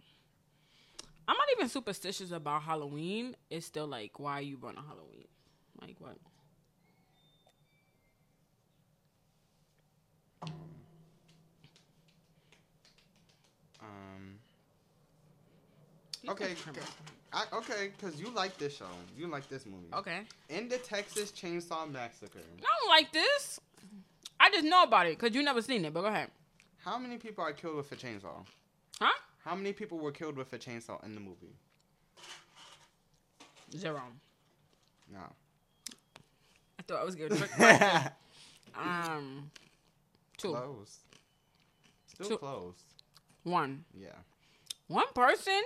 I'm 1.28 1.36
not 1.36 1.46
even 1.56 1.68
superstitious 1.68 2.32
about 2.32 2.62
Halloween. 2.62 3.36
It's 3.50 3.66
still 3.66 3.86
like, 3.86 4.18
why 4.18 4.32
are 4.38 4.42
you 4.42 4.56
born 4.56 4.76
on 4.76 4.84
Halloween? 4.84 5.26
Like 5.80 5.96
what? 6.00 6.16
Um. 13.80 14.17
Okay, 16.30 16.54
okay. 16.68 16.80
I, 17.32 17.44
okay, 17.52 17.90
because 17.96 18.20
you 18.20 18.30
like 18.30 18.56
this 18.58 18.76
show. 18.76 18.86
You 19.16 19.26
like 19.28 19.48
this 19.48 19.66
movie. 19.66 19.88
Okay. 19.94 20.20
In 20.48 20.68
the 20.68 20.78
Texas 20.78 21.30
Chainsaw 21.32 21.90
Massacre, 21.90 22.38
I 22.38 22.60
don't 22.62 22.88
like 22.88 23.12
this. 23.12 23.60
I 24.40 24.50
just 24.50 24.64
know 24.64 24.82
about 24.82 25.06
it 25.06 25.18
because 25.18 25.34
you 25.34 25.42
never 25.42 25.60
seen 25.62 25.84
it. 25.84 25.92
But 25.92 26.02
go 26.02 26.06
ahead. 26.08 26.30
how 26.84 26.98
many 26.98 27.18
people 27.18 27.44
are 27.44 27.52
killed 27.52 27.76
with 27.76 27.90
a 27.92 27.96
chainsaw? 27.96 28.44
Huh? 29.00 29.12
How 29.44 29.54
many 29.54 29.72
people 29.72 29.98
were 29.98 30.12
killed 30.12 30.36
with 30.36 30.52
a 30.52 30.58
chainsaw 30.58 31.02
in 31.04 31.14
the 31.14 31.20
movie? 31.20 31.54
Zero. 33.76 34.02
No. 35.12 35.20
I 36.78 36.82
thought 36.86 37.00
I 37.00 37.04
was 37.04 37.14
trick. 37.16 37.32
Um, 38.78 39.50
two, 40.36 40.50
Close. 40.52 40.98
Still 42.06 42.28
Two. 42.28 42.38
close. 42.38 42.76
one, 43.42 43.84
Yeah. 43.92 44.10
one 44.86 45.06
person. 45.14 45.60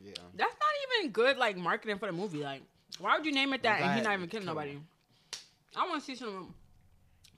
Yeah. 0.00 0.12
That's 0.34 0.54
not 0.54 1.00
even 1.00 1.12
good, 1.12 1.36
like 1.36 1.56
marketing 1.56 1.98
for 1.98 2.06
the 2.06 2.12
movie. 2.12 2.42
Like, 2.42 2.62
why 2.98 3.16
would 3.16 3.26
you 3.26 3.32
name 3.32 3.52
it 3.52 3.62
that 3.62 3.80
and 3.80 3.94
he's 3.94 4.04
not 4.04 4.14
even 4.14 4.28
killing 4.28 4.46
Kill 4.46 4.54
nobody? 4.54 4.78
I 5.76 5.86
want 5.86 6.00
to 6.00 6.06
see 6.06 6.14
some 6.14 6.54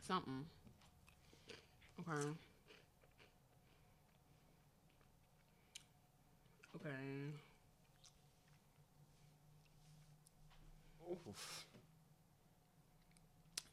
something. 0.02 0.44
Okay. 2.00 2.28
Okay. 6.76 6.90
Oof. 11.10 11.64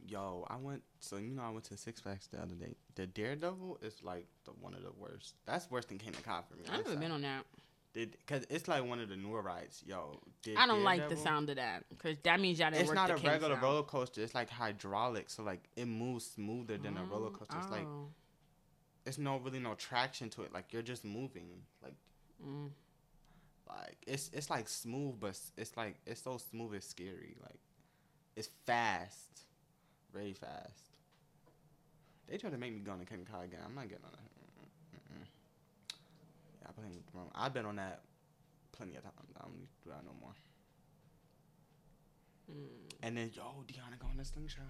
Yo, 0.08 0.46
I 0.50 0.58
went. 0.58 0.84
So 1.00 1.18
you 1.18 1.32
know, 1.32 1.42
I 1.42 1.50
went 1.50 1.64
to 1.66 1.78
Six 1.78 2.02
Flags 2.02 2.28
the 2.28 2.42
other 2.42 2.56
day. 2.56 2.76
The 2.96 3.08
Daredevil 3.08 3.80
is 3.82 4.04
like 4.04 4.28
the 4.46 4.52
one 4.52 4.74
of 4.74 4.84
the 4.84 4.92
worst. 4.98 5.36
That's 5.46 5.70
worse 5.72 5.86
than 5.86 5.98
Kingda 5.98 6.24
Ka 6.24 6.42
for 6.42 6.56
me. 6.56 6.64
I've 6.72 6.86
never 6.86 7.00
been 7.00 7.12
on 7.12 7.22
that. 7.22 7.46
Did 7.94 8.12
because 8.26 8.46
it's 8.50 8.68
like 8.70 8.86
one 8.86 9.00
of 9.02 9.10
the 9.10 9.18
newer 9.18 9.42
rides. 9.42 9.84
Yo, 9.86 10.20
did 10.44 10.56
I 10.58 10.66
don't 10.66 10.84
like 10.84 11.10
the 11.10 11.18
sound 11.18 11.50
of 11.50 11.58
that 11.58 11.84
because 11.90 12.18
that 12.24 12.40
means 12.40 12.58
y'all 12.60 12.70
didn't 12.70 12.82
It's 12.84 12.88
work 12.88 12.96
not 12.96 13.10
a 13.12 13.16
regular 13.16 13.56
sound. 13.56 13.62
roller 13.64 13.84
coaster. 13.84 14.22
It's 14.22 14.34
like 14.34 14.50
hydraulic, 14.50 15.30
so 15.30 15.44
like 15.44 15.68
it 15.76 15.86
moves 15.88 16.26
smoother 16.26 16.78
than 16.78 16.98
a 16.98 17.04
roller 17.04 17.32
coaster. 17.32 17.58
It's 17.60 17.70
like 17.70 17.86
Oh. 17.86 18.08
it's 19.06 19.18
no 19.18 19.38
really 19.40 19.60
no 19.60 19.74
traction 19.76 20.30
to 20.30 20.44
it. 20.44 20.54
Like 20.54 20.72
you're 20.72 20.82
just 20.84 21.04
moving. 21.04 21.50
Like 21.84 21.96
Mm. 22.42 22.70
like 23.68 23.98
it's 24.08 24.30
it's 24.34 24.50
like 24.50 24.70
smooth, 24.70 25.20
but 25.20 25.38
it's 25.58 25.76
like 25.76 25.98
it's 26.06 26.22
so 26.24 26.38
smooth 26.38 26.74
it's 26.76 26.88
scary. 26.88 27.36
Like 27.42 27.60
it's 28.38 28.50
fast, 28.66 29.42
very 30.14 30.34
fast. 30.34 30.96
They 32.28 32.38
try 32.38 32.50
to 32.52 32.58
make 32.58 32.74
me 32.74 32.80
go 32.80 32.94
on 32.94 33.00
the 33.00 33.06
Kingda 33.06 33.30
Ka 33.30 33.42
again. 33.42 33.60
I'm 33.66 33.76
not 33.76 33.90
getting 33.90 34.06
on 34.06 34.12
that. 34.14 34.31
I 36.68 36.72
blame 36.72 36.92
the 36.94 37.18
wrong. 37.18 37.30
I've 37.36 37.54
been 37.54 37.66
on 37.66 37.76
that 37.78 38.02
plenty 38.72 38.96
of 38.96 39.04
times. 39.04 39.16
I 39.40 39.44
don't 39.44 39.54
need 39.58 39.68
to 39.68 39.84
do 39.84 39.90
that 39.92 40.04
no 40.06 40.12
more. 40.20 40.34
Mm. 42.52 42.56
And 43.04 43.18
then 43.18 43.32
yo, 43.34 43.44
Deanna 43.68 44.00
got 44.00 44.12
on 44.12 44.18
the 44.18 44.26
slingshot. 44.26 44.64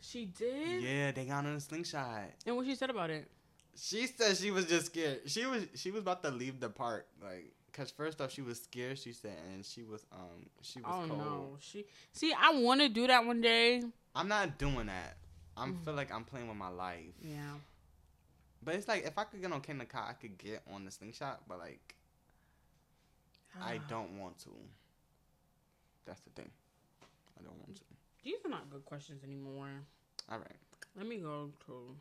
She 0.00 0.26
did. 0.26 0.82
Yeah, 0.82 1.12
they 1.12 1.24
got 1.24 1.46
on 1.46 1.54
a 1.54 1.60
slingshot. 1.60 2.30
And 2.46 2.56
what 2.56 2.66
she 2.66 2.74
said 2.74 2.90
about 2.90 3.10
it? 3.10 3.30
She 3.76 4.06
said 4.06 4.36
she 4.36 4.50
was 4.50 4.66
just 4.66 4.86
scared. 4.86 5.20
She 5.26 5.46
was 5.46 5.66
she 5.74 5.90
was 5.90 6.02
about 6.02 6.22
to 6.22 6.30
leave 6.30 6.60
the 6.60 6.68
park, 6.68 7.06
like, 7.22 7.52
cause 7.72 7.90
first 7.90 8.20
off 8.20 8.30
she 8.30 8.42
was 8.42 8.62
scared. 8.62 8.98
She 8.98 9.12
said, 9.12 9.36
and 9.52 9.64
she 9.64 9.82
was 9.82 10.04
um 10.12 10.46
she 10.62 10.80
was 10.80 10.88
Oh 10.88 11.06
cold. 11.08 11.18
no, 11.18 11.56
she. 11.60 11.84
See, 12.12 12.32
I 12.38 12.54
want 12.54 12.80
to 12.82 12.88
do 12.88 13.06
that 13.06 13.24
one 13.24 13.40
day. 13.40 13.82
I'm 14.14 14.28
not 14.28 14.58
doing 14.58 14.86
that. 14.86 15.16
I 15.56 15.66
Mm. 15.66 15.84
feel 15.84 15.94
like 15.94 16.12
I'm 16.12 16.24
playing 16.24 16.48
with 16.48 16.56
my 16.56 16.68
life. 16.68 17.14
Yeah. 17.22 17.54
But 18.64 18.74
it's 18.76 18.88
like 18.88 19.04
if 19.04 19.18
I 19.18 19.24
could 19.24 19.42
get 19.42 19.52
on 19.52 19.60
Kingda 19.60 19.88
Ka, 19.88 20.06
I 20.10 20.12
could 20.14 20.38
get 20.38 20.62
on 20.72 20.84
the 20.84 20.90
slingshot. 20.90 21.42
But 21.48 21.58
like 21.58 21.94
I 23.60 23.78
ah. 23.80 23.84
don't 23.88 24.18
want 24.18 24.38
to. 24.40 24.50
That's 26.06 26.20
the 26.20 26.30
thing. 26.30 26.50
I 27.38 27.42
don't 27.42 27.58
want 27.58 27.76
to. 27.76 27.82
These 28.24 28.36
are 28.44 28.48
not 28.48 28.70
good 28.70 28.84
questions 28.84 29.22
anymore. 29.22 29.68
All 30.30 30.38
right. 30.38 30.56
Let 30.96 31.06
me 31.06 31.16
go 31.16 31.50
to 31.66 31.96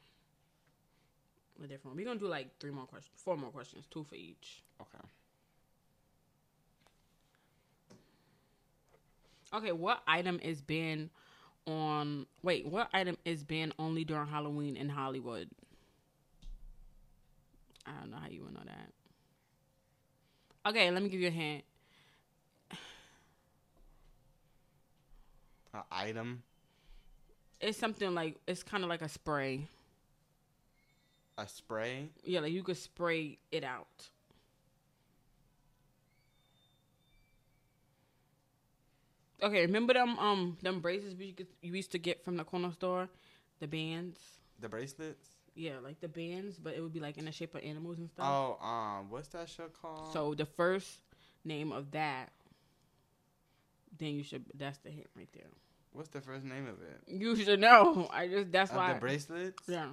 a 1.64 1.68
different 1.68 1.86
one. 1.86 1.97
We're 1.97 2.05
gonna 2.05 2.20
do 2.20 2.28
like 2.28 2.59
three 2.59 2.72
more 2.72 2.86
questions, 2.86 3.14
four 3.18 3.38
more 3.38 3.49
questions, 3.49 3.86
two 3.89 4.03
for 4.03 4.16
each. 4.16 4.64
Okay. 4.82 5.05
Okay, 9.53 9.72
what 9.72 10.01
item 10.07 10.39
is 10.41 10.61
banned 10.61 11.09
on? 11.68 12.26
Wait, 12.41 12.66
what 12.66 12.89
item 12.93 13.18
is 13.24 13.43
banned 13.43 13.74
only 13.78 14.03
during 14.03 14.28
Halloween 14.28 14.76
in 14.76 14.89
Hollywood? 14.89 15.49
I 17.86 17.91
don't 17.99 18.11
know 18.11 18.17
how 18.17 18.27
you 18.29 18.43
would 18.43 18.53
know 18.53 18.63
that. 18.65 18.91
Okay, 20.65 20.89
let 20.91 21.03
me 21.03 21.09
give 21.09 21.19
you 21.19 21.27
a 21.27 21.31
hint. 21.31 21.63
An 25.73 25.84
item, 25.91 26.43
It's 27.59 27.77
something 27.77 28.13
like 28.13 28.38
it's 28.47 28.63
kind 28.63 28.84
of 28.84 28.89
like 28.89 29.01
a 29.01 29.09
spray. 29.09 29.67
a 31.38 31.47
spray. 31.47 32.09
Yeah, 32.23 32.41
like 32.41 32.51
you 32.53 32.63
could 32.63 32.77
spray 32.77 33.39
it 33.51 33.63
out. 33.63 34.09
Okay, 39.41 39.61
remember 39.61 39.93
them 39.93 40.17
um 40.19 40.57
them 40.61 40.79
braces 40.79 41.15
we 41.15 41.34
could, 41.34 41.47
you 41.61 41.73
used 41.73 41.91
to 41.91 41.99
get 41.99 42.23
from 42.23 42.38
the 42.38 42.43
corner 42.43 42.71
store, 42.71 43.09
the 43.59 43.67
bands. 43.67 44.19
The 44.59 44.69
bracelets. 44.69 45.32
Yeah, 45.55 45.73
like 45.83 45.99
the 45.99 46.07
bands, 46.07 46.57
but 46.57 46.73
it 46.75 46.81
would 46.81 46.93
be 46.93 46.99
like 46.99 47.17
in 47.17 47.25
the 47.25 47.31
shape 47.31 47.53
of 47.55 47.63
animals 47.63 47.99
and 47.99 48.09
stuff. 48.09 48.25
Oh, 48.27 48.65
um, 48.65 49.09
what's 49.09 49.27
that 49.29 49.47
show 49.49 49.67
called? 49.67 50.11
So 50.11 50.33
the 50.33 50.45
first 50.45 50.89
name 51.45 51.71
of 51.71 51.91
that, 51.91 52.31
then 53.99 54.15
you 54.15 54.23
should. 54.23 54.45
That's 54.55 54.79
the 54.79 54.89
hint 54.89 55.07
right 55.15 55.29
there. 55.33 55.45
what's 55.91 56.09
the 56.09 56.21
first 56.21 56.43
name 56.43 56.67
of 56.67 56.81
it? 56.81 57.01
You 57.07 57.35
should 57.35 57.59
know. 57.59 58.09
I 58.13 58.27
just 58.27 58.51
that's 58.51 58.71
Of 58.71 58.77
why. 58.77 58.93
the 58.93 58.99
bracelets. 58.99 59.61
yeah. 59.67 59.89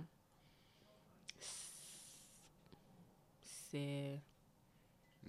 Silly, 3.71 4.21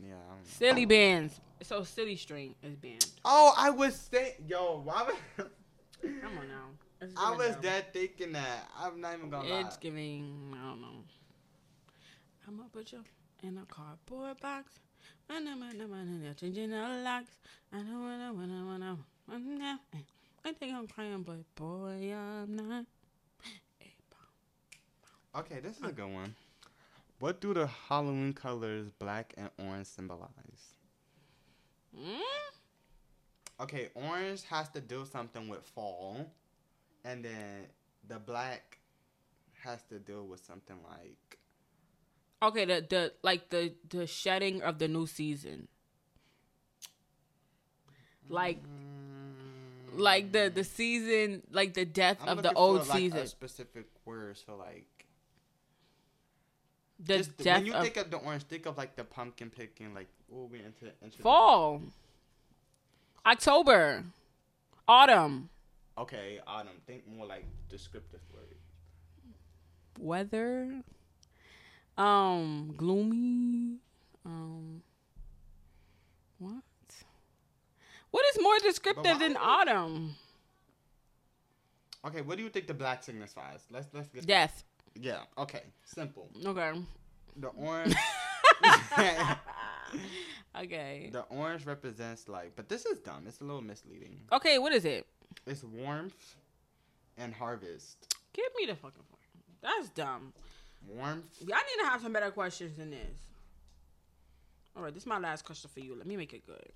Yeah. 0.02 0.14
I 0.16 0.30
don't 0.30 0.38
know. 0.38 0.44
Silly 0.46 0.88
Bandz. 0.88 1.32
So 1.64 1.84
silly 1.84 2.16
string 2.16 2.56
is 2.64 2.76
banned. 2.76 3.06
Oh, 3.24 3.54
I 3.56 3.70
was 3.70 3.96
saying, 3.96 4.34
yo, 4.48 4.82
why 4.84 5.12
Come 5.38 6.38
on 6.40 6.48
now. 6.48 6.70
I 7.18 7.36
was 7.36 7.50
dumb. 7.54 7.62
that 7.64 7.94
thinking 7.94 8.34
that. 8.34 8.70
I'm 8.78 9.02
not 9.02 9.16
even 9.18 9.30
gonna 9.30 9.48
It's 9.60 9.76
lie. 9.76 9.78
giving. 9.82 10.54
I 10.54 10.70
don't 10.70 10.82
know. 10.82 11.04
I'm 12.48 12.58
gonna 12.58 12.70
put 12.70 12.92
you 12.92 13.04
in 13.44 13.58
a 13.58 13.66
cardboard 13.66 14.40
box. 14.40 14.80
Changing 15.30 16.70
the 16.72 17.02
locks. 17.04 17.32
I 17.74 17.78
don't 17.78 18.02
wanna, 18.02 18.34
wanna, 18.34 18.66
wanna, 18.66 18.98
wanna. 19.28 19.80
I 20.44 20.52
think 20.54 20.74
I'm 20.74 20.88
crying, 20.88 21.24
but 21.24 21.40
boy, 21.56 22.14
I'm 22.14 22.56
not. 22.56 22.86
Okay, 25.34 25.60
this 25.62 25.78
is 25.78 25.84
a 25.84 25.92
good 25.94 26.12
one. 26.12 26.36
What 27.20 27.40
do 27.40 27.54
the 27.54 27.66
Halloween 27.68 28.34
colors 28.34 28.92
black 29.00 29.34
and 29.38 29.50
orange 29.58 29.88
symbolize? 29.88 30.76
Mm? 31.98 32.20
Okay, 33.62 33.90
orange 33.96 34.44
has 34.46 34.68
to 34.70 34.82
do 34.82 35.06
something 35.06 35.48
with 35.48 35.64
fall, 35.64 36.30
and 37.04 37.26
then 37.26 37.68
the 38.08 38.20
black 38.20 38.80
has 39.64 39.82
to 39.84 40.00
deal 40.00 40.26
with 40.26 40.44
something 40.44 40.78
like 40.90 41.32
Okay, 42.44 42.66
the 42.66 42.86
the 42.90 43.14
like 43.22 43.50
the 43.50 43.74
the 43.90 44.08
shedding 44.08 44.64
of 44.64 44.80
the 44.80 44.88
new 44.88 45.06
season. 45.06 45.68
Like 48.30 48.64
mm. 48.64 50.00
like 50.00 50.32
the 50.32 50.52
the 50.54 50.64
season, 50.64 51.44
like 51.52 51.76
the 51.76 51.86
death 51.86 52.18
I'm 52.22 52.38
of 52.38 52.44
the 52.44 52.54
old 52.54 52.82
for, 52.82 52.90
like, 52.90 52.98
season. 52.98 53.20
A 53.20 53.28
specific 53.28 53.86
word 54.06 54.38
for 54.38 54.56
like 54.56 55.06
The 57.00 57.18
just 57.18 57.38
death 57.38 57.58
when 57.58 57.66
you 57.68 57.74
of 57.74 57.84
think 57.84 57.98
of 57.98 58.10
the 58.10 58.18
orange, 58.18 58.44
think 58.44 58.66
of 58.66 58.76
like 58.76 58.96
the 58.96 59.04
pumpkin 59.04 59.52
picking, 59.52 59.94
like 59.94 60.08
oh 60.34 60.50
we 60.52 60.60
into 60.60 60.92
into 61.04 61.22
fall, 61.22 61.82
October, 63.24 64.04
autumn, 64.88 65.50
Okay, 66.02 66.40
autumn. 66.48 66.82
Think 66.88 67.04
more 67.08 67.28
like 67.28 67.46
descriptive 67.70 68.22
word. 68.34 68.56
weather, 70.00 70.82
um, 71.96 72.74
gloomy, 72.76 73.78
um, 74.26 74.82
what? 76.40 76.64
What 78.10 78.26
is 78.34 78.42
more 78.42 78.58
descriptive 78.64 79.20
than 79.20 79.38
autumn? 79.38 80.16
Okay, 82.04 82.22
what 82.22 82.38
do 82.38 82.44
you 82.44 82.50
think 82.50 82.66
the 82.66 82.74
black 82.74 83.04
signifies? 83.04 83.68
Let's 83.70 83.88
let's 83.94 84.10
get 84.10 84.26
Death. 84.26 84.64
Yeah. 85.00 85.20
Okay. 85.38 85.62
Simple. 85.86 86.30
Okay. 86.44 86.82
The 87.38 87.48
orange. 87.56 87.96
Okay. 90.58 91.10
the 91.12 91.26
orange 91.30 91.66
represents 91.68 92.28
like, 92.28 92.56
but 92.56 92.68
this 92.68 92.88
is 92.88 93.00
dumb. 93.00 93.26
It's 93.28 93.40
a 93.40 93.44
little 93.44 93.62
misleading. 93.62 94.20
Okay, 94.32 94.58
what 94.58 94.74
is 94.74 94.84
it? 94.84 95.06
It's 95.46 95.64
warmth 95.64 96.36
and 97.18 97.34
harvest. 97.34 98.16
Give 98.34 98.46
me 98.58 98.66
the 98.68 98.76
fucking 98.76 99.04
phone. 99.10 99.20
That's 99.62 99.90
dumb. 99.90 100.34
Warmth. 100.88 101.26
Y'all 101.40 101.58
need 101.58 101.84
to 101.84 101.90
have 101.90 102.02
some 102.02 102.14
better 102.14 102.32
questions 102.32 102.78
than 102.78 102.92
this. 102.92 103.20
All 104.76 104.84
right, 104.84 104.94
this 104.94 105.04
is 105.04 105.08
my 105.08 105.20
last 105.20 105.46
question 105.46 105.70
for 105.74 105.80
you. 105.82 105.96
Let 105.96 106.08
me 106.08 106.16
make 106.16 106.34
it 106.34 106.44
good. 106.46 106.72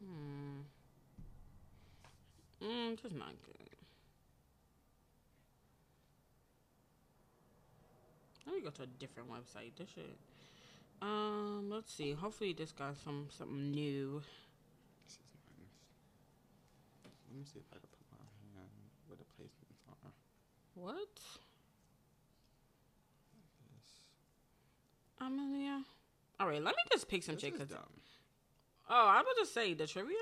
Hmm. 0.00 0.60
Mm, 2.62 3.04
is 3.04 3.12
not 3.12 3.34
good. 3.44 3.54
Let 8.46 8.54
me 8.54 8.60
go 8.62 8.70
to 8.70 8.82
a 8.82 8.86
different 8.86 9.30
website. 9.30 9.72
This 9.76 9.88
shit. 9.94 10.16
Um, 11.04 11.68
let's 11.70 11.92
see. 11.92 12.12
Hopefully, 12.12 12.54
this 12.54 12.72
got 12.72 12.96
some 12.96 13.26
something 13.36 13.70
new. 13.70 14.22
This 15.04 15.12
is 15.14 15.18
nice. 15.58 15.68
Let 17.28 17.38
me 17.38 17.44
see 17.44 17.58
if 17.58 17.66
I 17.72 17.76
can 17.76 17.88
put 17.92 18.06
my 18.10 18.24
hand 18.56 18.70
where 19.06 19.18
the 19.18 19.24
placements 19.36 19.84
are. 19.86 20.12
What? 20.74 21.20
Amelia. 25.20 25.82
All 26.40 26.48
right, 26.48 26.62
let 26.62 26.74
me 26.74 26.82
just 26.92 27.08
pick 27.08 27.22
some 27.22 27.34
this 27.36 27.42
chick. 27.44 27.54
is 27.54 27.60
'cause- 27.60 27.68
dumb. 27.70 28.00
Oh, 28.88 29.06
I 29.06 29.20
was 29.22 29.34
just 29.38 29.52
say 29.54 29.74
the 29.74 29.86
trivia. 29.86 30.16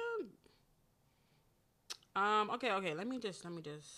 Um. 2.14 2.50
Okay. 2.50 2.70
Okay. 2.72 2.94
Let 2.94 3.06
me 3.06 3.18
just. 3.18 3.44
Let 3.44 3.52
me 3.54 3.62
just. 3.62 3.88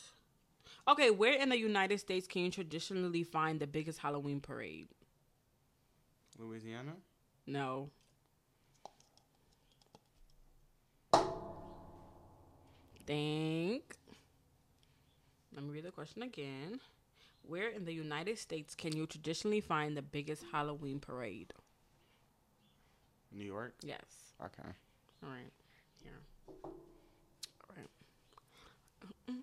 Okay. 0.87 1.11
Where 1.11 1.33
in 1.35 1.49
the 1.49 1.59
United 1.59 1.99
States 1.99 2.27
can 2.29 2.43
you 2.43 2.51
traditionally 2.51 3.25
find 3.25 3.59
the 3.61 3.67
biggest 3.67 3.99
Halloween 4.01 4.41
parade? 4.41 4.89
Louisiana. 6.39 6.93
No. 7.47 7.91
Think. 13.07 13.97
Let 15.55 15.65
me 15.65 15.71
read 15.71 15.85
the 15.85 15.91
question 15.91 16.23
again. 16.23 16.81
Where 17.43 17.69
in 17.69 17.85
the 17.85 17.93
United 17.93 18.39
States 18.39 18.75
can 18.75 18.97
you 18.97 19.07
traditionally 19.07 19.61
find 19.61 19.97
the 19.97 20.03
biggest 20.03 20.45
Halloween 20.51 20.99
parade? 20.99 21.53
New 23.31 23.45
York. 23.45 23.75
Yes. 23.83 24.33
Okay. 24.43 24.69
All 25.23 25.29
right. 25.29 25.53
Here. 26.03 26.21
All 26.65 27.77
right. 27.77 27.89
Mm-mm. 29.31 29.43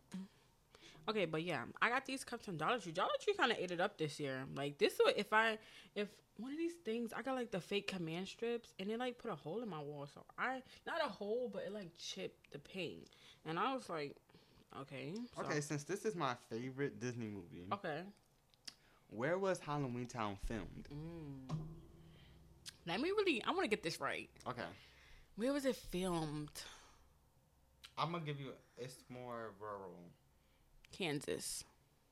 Okay, 1.12 1.26
but 1.26 1.44
yeah, 1.44 1.64
I 1.82 1.90
got 1.90 2.06
these 2.06 2.24
cups 2.24 2.46
from 2.46 2.56
Dollar 2.56 2.80
Tree. 2.80 2.94
Dollar 2.94 3.12
Tree 3.22 3.34
kind 3.34 3.52
of 3.52 3.58
ate 3.60 3.72
it 3.72 3.82
up 3.82 3.98
this 3.98 4.18
year. 4.18 4.46
Like 4.56 4.78
this, 4.78 4.94
would 5.04 5.16
if 5.18 5.34
I 5.34 5.58
if 5.94 6.08
one 6.38 6.54
of 6.54 6.58
these 6.58 6.76
things, 6.86 7.12
I 7.14 7.22
got 7.22 7.36
like 7.36 7.52
the 7.52 7.60
fake 7.60 7.88
command 7.88 8.30
strips, 8.30 8.74
and 8.80 8.90
it 8.90 8.98
like 8.98 9.18
put 9.18 9.30
a 9.30 9.36
hole 9.36 9.62
in 9.62 9.68
my 9.70 9.80
wall. 9.80 10.08
So 10.14 10.24
I 10.38 10.62
not 10.88 11.06
a 11.06 11.10
hole, 11.10 11.50
but 11.52 11.64
it 11.64 11.74
like 11.74 11.90
chipped 11.98 12.52
the 12.54 12.60
paint, 12.60 13.10
and 13.46 13.60
I 13.60 13.76
was 13.76 13.90
like, 13.90 14.16
okay, 14.84 15.14
so- 15.36 15.44
Okay, 15.44 15.60
since 15.60 15.84
this 15.84 16.06
is 16.06 16.16
my 16.16 16.34
favorite 16.50 17.02
Disney 17.02 17.28
movie, 17.28 17.68
okay. 17.74 18.04
where 19.10 19.38
was 19.38 19.60
Halloween 19.60 20.08
Town 20.08 20.38
filmed? 20.48 20.88
Mm. 20.94 21.58
Let 22.88 23.02
me 23.02 23.10
really. 23.10 23.44
I 23.46 23.52
want 23.52 23.64
to 23.64 23.68
get 23.68 23.84
this 23.84 24.00
right. 24.00 24.30
Okay, 24.48 24.64
Where 25.36 25.52
was 25.52 25.66
it 25.66 25.76
filmed? 25.76 26.50
I'm 27.98 28.14
gonna 28.14 28.24
give 28.24 28.40
you. 28.40 28.54
It's 28.78 28.96
more 29.10 29.52
rural. 29.60 29.94
Kansas, 30.92 31.64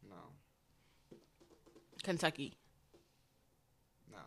No, 0.09 0.15
Kentucky, 2.03 2.55
no. 4.11 4.17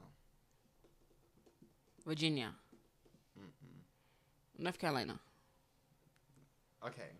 Virginia, 2.05 2.53
Mm-mm. 3.39 4.63
North 4.63 4.79
Carolina. 4.79 5.19
Okay, 6.85 7.11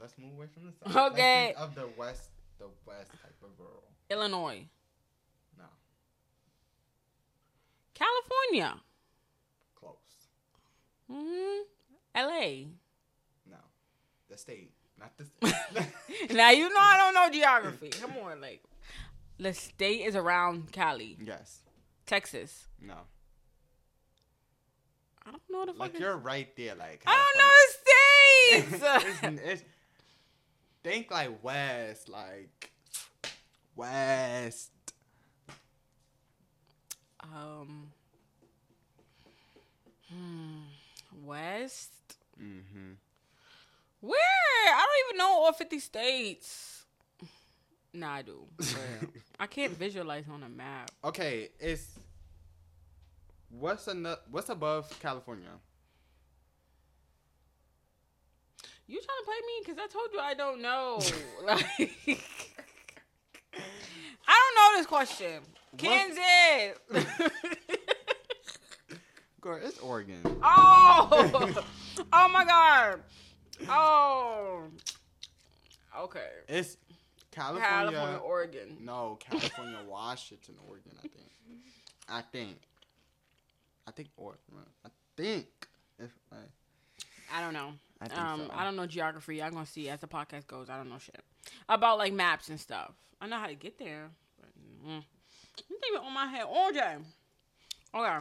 let's 0.00 0.16
move 0.18 0.32
away 0.34 0.46
from 0.46 0.66
the 0.66 0.72
south. 0.92 1.12
Okay. 1.12 1.54
of 1.56 1.74
the 1.74 1.88
west, 1.96 2.30
the 2.58 2.66
west 2.86 3.10
type 3.22 3.36
of 3.42 3.50
rural. 3.58 3.82
Illinois, 4.10 4.64
No, 5.58 5.64
California, 7.94 8.80
close. 9.74 10.28
hmm 11.10 11.62
L.A. 12.14 12.68
No, 13.50 13.56
the 14.30 14.38
state, 14.38 14.72
not 14.98 15.12
the. 15.18 15.26
Now 16.34 16.50
you 16.50 16.68
know 16.68 16.80
I 16.80 16.96
don't 16.98 17.14
know 17.14 17.30
geography. 17.38 17.88
Come 17.90 18.14
on, 18.24 18.40
like 18.40 18.62
the 19.38 19.52
state 19.52 20.02
is 20.06 20.16
around 20.16 20.72
Cali, 20.72 21.16
yes. 21.22 21.60
Texas. 22.06 22.66
No. 22.80 22.94
I 25.26 25.30
don't 25.32 25.42
know 25.50 25.66
the 25.66 25.72
fuck. 25.72 25.80
Like 25.80 25.94
is- 25.94 26.00
you're 26.00 26.16
right 26.16 26.48
there. 26.56 26.74
Like 26.74 27.02
I 27.06 27.16
don't 27.16 28.72
know 28.72 28.80
the 28.80 29.00
states. 29.10 29.22
it's, 29.22 29.40
it's, 29.44 29.62
think 30.82 31.10
like 31.10 31.42
west, 31.42 32.08
like 32.08 32.70
west. 33.74 34.70
um. 37.22 37.90
Hmm. 40.08 41.24
West. 41.24 41.90
Mm-hmm. 42.40 42.92
Where? 44.06 44.18
I 44.68 44.86
don't 44.86 45.08
even 45.08 45.18
know 45.18 45.42
all 45.44 45.52
50 45.52 45.78
states. 45.80 46.84
Nah, 47.92 48.14
I 48.14 48.22
do. 48.22 48.46
I 49.40 49.46
can't 49.46 49.72
visualize 49.72 50.24
on 50.32 50.42
a 50.42 50.48
map. 50.48 50.90
Okay, 51.02 51.48
it's 51.58 51.98
what's 53.48 53.88
what's 54.30 54.48
above 54.50 54.88
California? 55.00 55.48
You 58.86 59.00
trying 59.00 59.18
to 59.18 59.24
play 59.24 59.40
me? 59.46 59.62
Because 59.64 59.78
I 59.82 59.86
told 59.88 60.10
you 60.12 60.20
I 60.20 60.34
don't 60.34 60.62
know. 60.62 61.00
like, 61.44 61.64
I 64.28 64.40
don't 64.42 64.54
know 64.54 64.76
this 64.76 64.86
question. 64.86 65.42
Kansas. 65.76 66.78
Girl, 69.40 69.58
it's 69.62 69.78
Oregon. 69.78 70.20
oh. 70.42 71.64
oh 72.12 72.28
my 72.28 72.44
God. 72.44 73.00
Oh. 73.68 74.64
Okay. 75.98 76.28
It's 76.48 76.76
California. 77.30 77.68
California, 77.68 78.18
Oregon. 78.18 78.76
No, 78.80 79.18
California, 79.20 79.78
Washington, 79.88 80.54
Oregon. 80.68 80.92
I 80.98 81.02
think. 81.08 81.30
I 82.08 82.22
think. 82.22 82.58
I 83.86 83.90
think 83.92 84.08
Oregon. 84.16 84.40
I 84.84 84.88
think. 85.16 85.46
If 85.98 86.10
I, 86.32 86.36
I 87.38 87.40
don't 87.40 87.54
know. 87.54 87.72
I 88.00 88.04
Um, 88.32 88.40
so. 88.46 88.52
I 88.54 88.64
don't 88.64 88.76
know 88.76 88.86
geography. 88.86 89.42
I'm 89.42 89.52
gonna 89.52 89.64
see 89.66 89.88
as 89.88 90.00
the 90.00 90.06
podcast 90.06 90.46
goes. 90.46 90.68
I 90.68 90.76
don't 90.76 90.90
know 90.90 90.98
shit 90.98 91.20
about 91.68 91.96
like 91.98 92.12
maps 92.12 92.48
and 92.50 92.60
stuff. 92.60 92.92
I 93.20 93.26
know 93.26 93.36
how 93.38 93.46
to 93.46 93.54
get 93.54 93.78
there, 93.78 94.10
but 94.38 94.50
mm, 94.86 94.96
I'm 94.96 95.76
thinking 95.80 96.00
on 96.04 96.12
my 96.12 96.26
head 96.26 96.44
all 96.46 96.70
day. 96.72 96.96
Okay, 97.94 98.18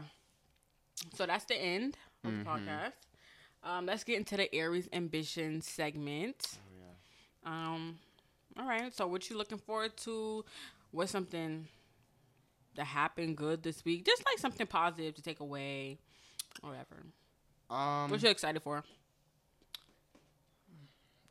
so 1.16 1.26
that's 1.26 1.44
the 1.46 1.56
end 1.56 1.98
of 2.24 2.32
the 2.32 2.38
Mhm. 2.38 2.46
podcast. 2.46 2.94
Um, 3.66 3.88
let's 3.88 4.04
get 4.04 4.18
into 4.18 4.38
the 4.38 4.54
Aries 4.54 4.88
ambition 4.94 5.60
segment. 5.62 6.48
oh 6.56 6.60
yeah. 6.80 7.74
Um, 7.74 8.00
all 8.60 8.68
right. 8.68 8.94
So, 8.94 9.08
what 9.08 9.28
you 9.30 9.38
looking 9.38 9.58
forward 9.58 9.98
to? 9.98 10.46
What's 10.92 11.12
something 11.12 11.68
that 12.76 12.86
happened 12.86 13.38
good 13.38 13.64
this 13.64 13.84
week? 13.84 14.06
Just 14.06 14.24
like 14.26 14.38
something 14.38 14.68
positive 14.68 15.16
to 15.16 15.22
take 15.22 15.40
away, 15.40 15.98
or 16.62 16.70
whatever. 16.70 17.04
Um, 17.70 18.12
what 18.12 18.22
you 18.22 18.30
excited 18.30 18.62
for? 18.62 18.84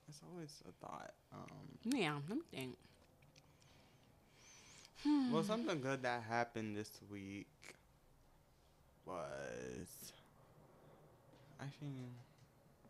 it's 0.09 0.21
always 0.31 0.63
a 0.69 0.73
thought. 0.85 1.13
Um, 1.33 1.69
Yeah, 1.85 2.15
let 2.29 2.37
me 2.37 2.45
think. 2.53 2.77
well, 5.33 5.45
something 5.45 5.81
good 5.81 6.03
that 6.03 6.23
happened 6.29 6.77
this 6.77 6.91
week 7.11 7.47
was. 9.07 10.13
Actually, 11.65 11.89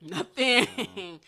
Nothing. 0.01 0.67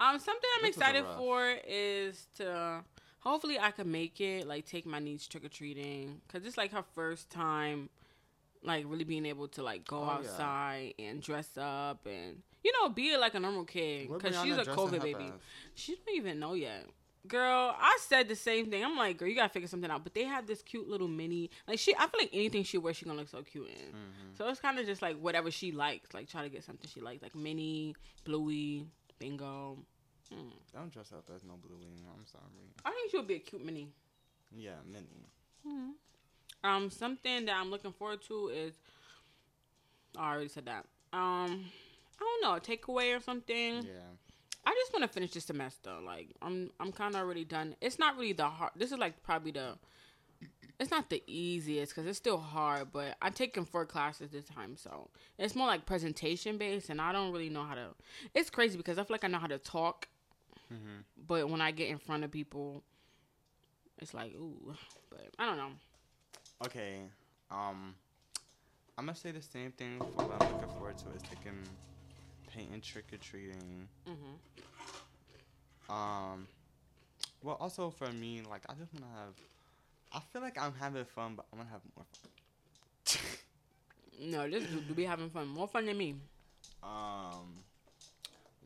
um, 0.00 0.18
something 0.18 0.50
I'm 0.56 0.62
This 0.62 0.70
excited 0.76 1.04
for 1.16 1.54
is 1.66 2.26
to 2.36 2.82
hopefully 3.20 3.58
I 3.58 3.70
can 3.70 3.90
make 3.90 4.20
it. 4.20 4.46
Like 4.46 4.66
take 4.66 4.86
my 4.86 4.98
niece 4.98 5.26
trick 5.26 5.44
or 5.44 5.48
treating 5.48 6.20
because 6.26 6.46
it's 6.46 6.56
like 6.56 6.72
her 6.72 6.84
first 6.94 7.30
time, 7.30 7.88
like 8.62 8.84
really 8.88 9.04
being 9.04 9.26
able 9.26 9.48
to 9.48 9.62
like 9.62 9.86
go 9.86 9.98
Oh, 9.98 10.04
yeah. 10.06 10.12
outside 10.14 10.94
and 10.98 11.22
dress 11.22 11.48
up 11.56 12.06
and 12.06 12.42
you 12.64 12.72
know 12.80 12.88
be 12.88 13.16
like 13.16 13.34
a 13.34 13.40
normal 13.40 13.64
kid 13.64 14.08
because 14.12 14.40
she's 14.42 14.56
a 14.56 14.64
COVID 14.64 15.02
baby. 15.02 15.32
She 15.74 15.94
don't 15.94 16.16
even 16.16 16.40
know 16.40 16.54
yet. 16.54 16.86
Girl, 17.28 17.74
I 17.78 17.98
said 18.00 18.28
the 18.28 18.34
same 18.36 18.70
thing. 18.70 18.82
I'm 18.84 18.96
like, 18.96 19.18
girl, 19.18 19.28
you 19.28 19.34
gotta 19.34 19.48
figure 19.52 19.68
something 19.68 19.90
out. 19.90 20.02
But 20.02 20.14
they 20.14 20.24
have 20.24 20.46
this 20.46 20.62
cute 20.62 20.88
little 20.88 21.08
mini, 21.08 21.50
like 21.66 21.78
she. 21.78 21.94
I 21.94 22.06
feel 22.06 22.20
like 22.20 22.30
anything 22.32 22.64
she 22.64 22.78
wears, 22.78 22.96
she 22.96 23.04
gonna 23.04 23.18
look 23.18 23.28
so 23.28 23.42
cute 23.42 23.68
in. 23.68 23.92
Mhm. 23.92 24.36
So 24.36 24.48
it's 24.48 24.60
kind 24.60 24.78
of 24.78 24.86
just 24.86 25.02
like 25.02 25.18
whatever 25.18 25.50
she 25.50 25.70
likes, 25.72 26.14
like 26.14 26.28
try 26.28 26.42
to 26.42 26.48
get 26.48 26.64
something 26.64 26.88
she 26.92 27.00
likes, 27.00 27.22
like 27.22 27.34
mini, 27.34 27.94
bluey, 28.24 28.86
bingo. 29.18 29.78
Hmm. 30.32 30.48
Don't 30.74 30.92
dress 30.92 31.12
up 31.12 31.28
as 31.34 31.42
no 31.44 31.54
bluey. 31.56 31.86
I'm 32.14 32.26
sorry. 32.26 32.44
I 32.84 32.90
think 32.90 33.10
she 33.10 33.16
would 33.16 33.26
be 33.26 33.36
a 33.36 33.38
cute 33.40 33.64
mini. 33.64 33.88
Yeah, 34.56 34.76
mini. 34.86 35.06
Hmm. 35.66 35.90
Um, 36.64 36.90
something 36.90 37.44
that 37.46 37.54
I'm 37.56 37.70
looking 37.70 37.92
forward 37.92 38.22
to 38.28 38.48
is, 38.48 38.74
oh, 40.16 40.20
I 40.20 40.32
already 40.32 40.48
said 40.48 40.66
that. 40.66 40.86
Um, 41.12 41.64
I 42.20 42.40
don't 42.40 42.42
know, 42.42 42.54
a 42.54 42.60
takeaway 42.60 43.16
or 43.16 43.20
something. 43.20 43.82
Yeah. 43.84 44.12
I 44.66 44.74
just 44.74 44.92
want 44.92 45.02
to 45.04 45.08
finish 45.08 45.32
this 45.32 45.44
semester. 45.44 45.90
Like 46.04 46.28
I'm, 46.42 46.70
I'm 46.78 46.92
kind 46.92 47.14
of 47.14 47.20
already 47.22 47.44
done. 47.44 47.74
It's 47.80 47.98
not 47.98 48.16
really 48.16 48.32
the 48.32 48.46
hard. 48.48 48.72
This 48.76 48.92
is 48.92 48.98
like 48.98 49.22
probably 49.22 49.52
the. 49.52 49.78
It's 50.78 50.92
not 50.92 51.10
the 51.10 51.20
easiest 51.26 51.92
because 51.92 52.06
it's 52.06 52.18
still 52.18 52.38
hard, 52.38 52.92
but 52.92 53.16
I'm 53.20 53.32
taking 53.32 53.64
four 53.64 53.84
classes 53.84 54.30
this 54.30 54.44
time, 54.44 54.76
so 54.76 55.08
it's 55.36 55.56
more 55.56 55.66
like 55.66 55.84
presentation 55.86 56.56
based, 56.56 56.88
and 56.88 57.00
I 57.00 57.10
don't 57.10 57.32
really 57.32 57.48
know 57.48 57.64
how 57.64 57.74
to. 57.74 57.88
It's 58.32 58.48
crazy 58.48 58.76
because 58.76 58.96
I 58.96 59.02
feel 59.02 59.14
like 59.14 59.24
I 59.24 59.28
know 59.28 59.38
how 59.38 59.48
to 59.48 59.58
talk, 59.58 60.06
Mm-hmm. 60.72 61.00
but 61.26 61.48
when 61.48 61.60
I 61.62 61.70
get 61.72 61.88
in 61.88 61.96
front 61.98 62.22
of 62.24 62.30
people, 62.30 62.84
it's 63.98 64.12
like 64.14 64.34
ooh. 64.34 64.74
But 65.10 65.26
I 65.38 65.46
don't 65.46 65.56
know. 65.56 65.70
Okay. 66.66 66.98
Um, 67.50 67.94
I'm 68.98 69.06
gonna 69.06 69.14
say 69.16 69.30
the 69.32 69.40
same 69.42 69.72
thing 69.72 69.98
for 69.98 70.24
what 70.26 70.42
I'm 70.42 70.52
looking 70.52 70.68
forward 70.76 70.98
to 70.98 71.06
is 71.16 71.22
taking 71.22 71.58
painting 72.58 72.80
trick 72.80 73.04
or 73.12 73.16
treating. 73.18 73.88
hmm 74.06 74.34
Um, 75.92 76.46
well, 77.42 77.56
also 77.60 77.88
for 77.90 78.10
me, 78.12 78.42
like 78.50 78.62
I 78.68 78.74
just 78.74 78.92
wanna 78.92 79.06
have. 79.14 79.34
I 80.12 80.20
feel 80.32 80.42
like 80.42 80.60
I'm 80.60 80.74
having 80.78 81.04
fun, 81.04 81.34
but 81.36 81.46
I 81.52 81.56
wanna 81.56 81.70
have 81.70 81.80
more 81.96 82.04
fun. 82.12 82.30
No, 84.20 84.48
this 84.50 84.64
dude 84.64 84.96
be 84.96 85.04
having 85.04 85.30
fun, 85.30 85.46
more 85.46 85.68
fun 85.68 85.86
than 85.86 85.96
me. 85.96 86.16
um, 86.82 87.62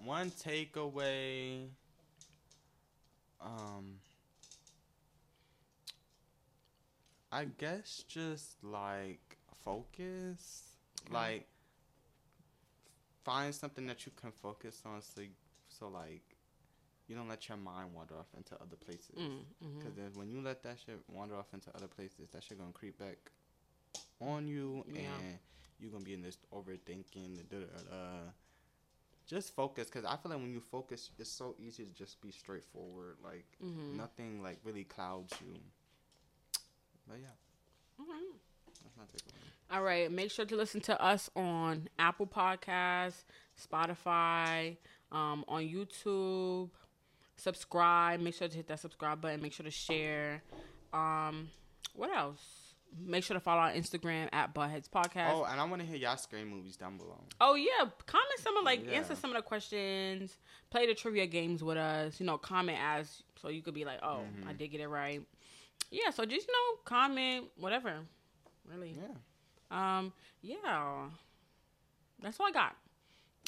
one 0.05 0.31
takeaway. 0.31 1.67
Um, 3.41 3.97
I 7.31 7.45
guess 7.45 8.05
just 8.09 8.63
like 8.65 9.37
focus, 9.65 10.63
Okay. 11.07 11.15
like 11.15 11.47
find 13.25 13.55
something 13.55 13.87
that 13.87 14.05
you 14.07 14.13
can 14.21 14.33
focus 14.33 14.83
on, 14.85 15.01
so 15.03 15.23
so 15.69 15.89
like 15.89 16.23
you 17.09 17.17
don't 17.17 17.29
let 17.29 17.49
your 17.49 17.59
mind 17.59 17.93
wander 17.95 18.15
off 18.17 18.29
into 18.37 18.55
other 18.55 18.77
places. 18.77 19.17
Mm, 19.19 19.45
mhm. 19.65 19.79
Because 19.79 19.95
then 19.95 20.11
when 20.15 20.31
you 20.31 20.41
let 20.41 20.63
that 20.63 20.79
shit 20.85 20.99
wander 21.09 21.37
off 21.37 21.53
into 21.53 21.71
other 21.75 21.89
places, 21.89 22.29
that 22.33 22.43
shit 22.43 22.59
gonna 22.59 22.73
creep 22.73 22.99
back 22.99 23.19
on 24.21 24.47
you, 24.47 24.85
Yeah. 24.89 25.01
and 25.19 25.39
you're 25.81 25.91
gonna 25.91 26.05
be 26.05 26.15
in 26.15 26.23
this 26.23 26.39
overthinking. 26.53 27.49
Da, 27.49 27.59
da, 27.59 27.91
da. 27.91 28.31
Just 29.27 29.55
focus, 29.55 29.89
cause 29.91 30.05
I 30.05 30.17
feel 30.17 30.31
like 30.33 30.41
when 30.41 30.53
you 30.53 30.61
focus, 30.61 31.11
it's 31.19 31.31
so 31.31 31.55
easy 31.59 31.85
to 31.85 31.91
just 31.93 32.21
be 32.21 32.31
straightforward. 32.31 33.17
Like 33.23 33.47
Mhm. 33.61 33.95
nothing 33.97 34.43
like 34.43 34.59
really 34.65 34.85
clouds 34.85 35.33
you. 35.41 35.55
But 37.09 37.19
yeah, 37.21 37.35
Alright. 38.01 38.41
That's 38.83 38.97
my 38.97 39.05
takeaway. 39.05 39.77
All 39.77 39.83
right. 39.83 40.11
Make 40.11 40.31
sure 40.31 40.45
to 40.45 40.57
listen 40.57 40.81
to 40.83 41.03
us 41.03 41.31
on 41.35 41.89
Apple 41.99 42.27
Podcasts, 42.27 43.25
Spotify, 43.61 44.77
um, 45.11 45.45
on 45.49 45.63
YouTube. 45.63 46.71
Subscribe. 47.37 48.21
Make 48.21 48.35
sure 48.35 48.49
to 48.49 48.57
hit 48.57 48.69
that 48.69 48.81
subscribe 48.81 49.21
button. 49.21 49.41
Make 49.41 49.53
sure 49.53 49.65
to 49.65 49.71
share. 49.71 50.43
Um, 50.93 51.49
what 51.95 52.15
else? 52.15 52.41
Make 53.03 53.25
sure 53.25 53.33
to 53.35 53.41
follow 53.41 53.63
our 53.63 53.73
Instagram 53.73 54.29
at 54.35 54.55
Buttheads 54.55 54.87
Podcast. 54.91 55.31
Oh, 55.33 55.45
and 55.45 55.59
I 55.59 55.65
want 55.65 55.81
to 55.81 55.89
hear 55.89 55.97
y'all 55.97 56.19
scary 56.19 56.45
movies 56.45 56.77
down 56.77 56.99
below. 56.99 57.19
Oh 57.41 57.55
yeah, 57.55 57.89
comment 58.05 58.39
some 58.39 58.55
of 58.59 58.65
like 58.65 58.85
Yeah. 58.85 58.93
answer 58.99 59.15
some 59.17 59.31
of 59.31 59.37
the 59.37 59.43
questions, 59.43 60.37
play 60.69 60.87
the 60.87 60.95
trivia 60.95 61.27
games 61.27 61.65
with 61.65 61.79
us. 61.79 62.21
You 62.21 62.27
know, 62.27 62.37
comment 62.37 62.77
as 62.83 63.23
so 63.41 63.49
you 63.49 63.63
could 63.63 63.73
be 63.73 63.87
like, 63.87 64.01
oh, 64.03 64.21
Mm-hmm. 64.39 64.49
I 64.49 64.53
did 64.53 64.69
get 64.73 64.83
it 64.83 64.89
right. 64.89 65.23
Yeah, 65.91 66.11
so 66.11 66.27
just 66.27 66.47
you 66.47 66.53
know, 66.53 66.81
comment 66.85 67.47
whatever. 67.57 67.95
Really. 68.71 68.97
Yeah. 68.99 69.99
Um. 69.99 70.13
Yeah. 70.43 71.09
That's 72.23 72.39
all 72.39 72.47
I 72.47 72.53
got. 72.53 72.77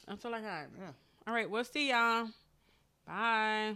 That's 0.06 0.24
all 0.24 0.34
I 0.34 0.40
got. 0.40 0.66
Yeah. 0.78 0.90
All 1.26 1.34
right. 1.34 1.48
We'll 1.48 1.64
see 1.64 1.90
y'all. 1.90 2.28
Bye. 3.06 3.74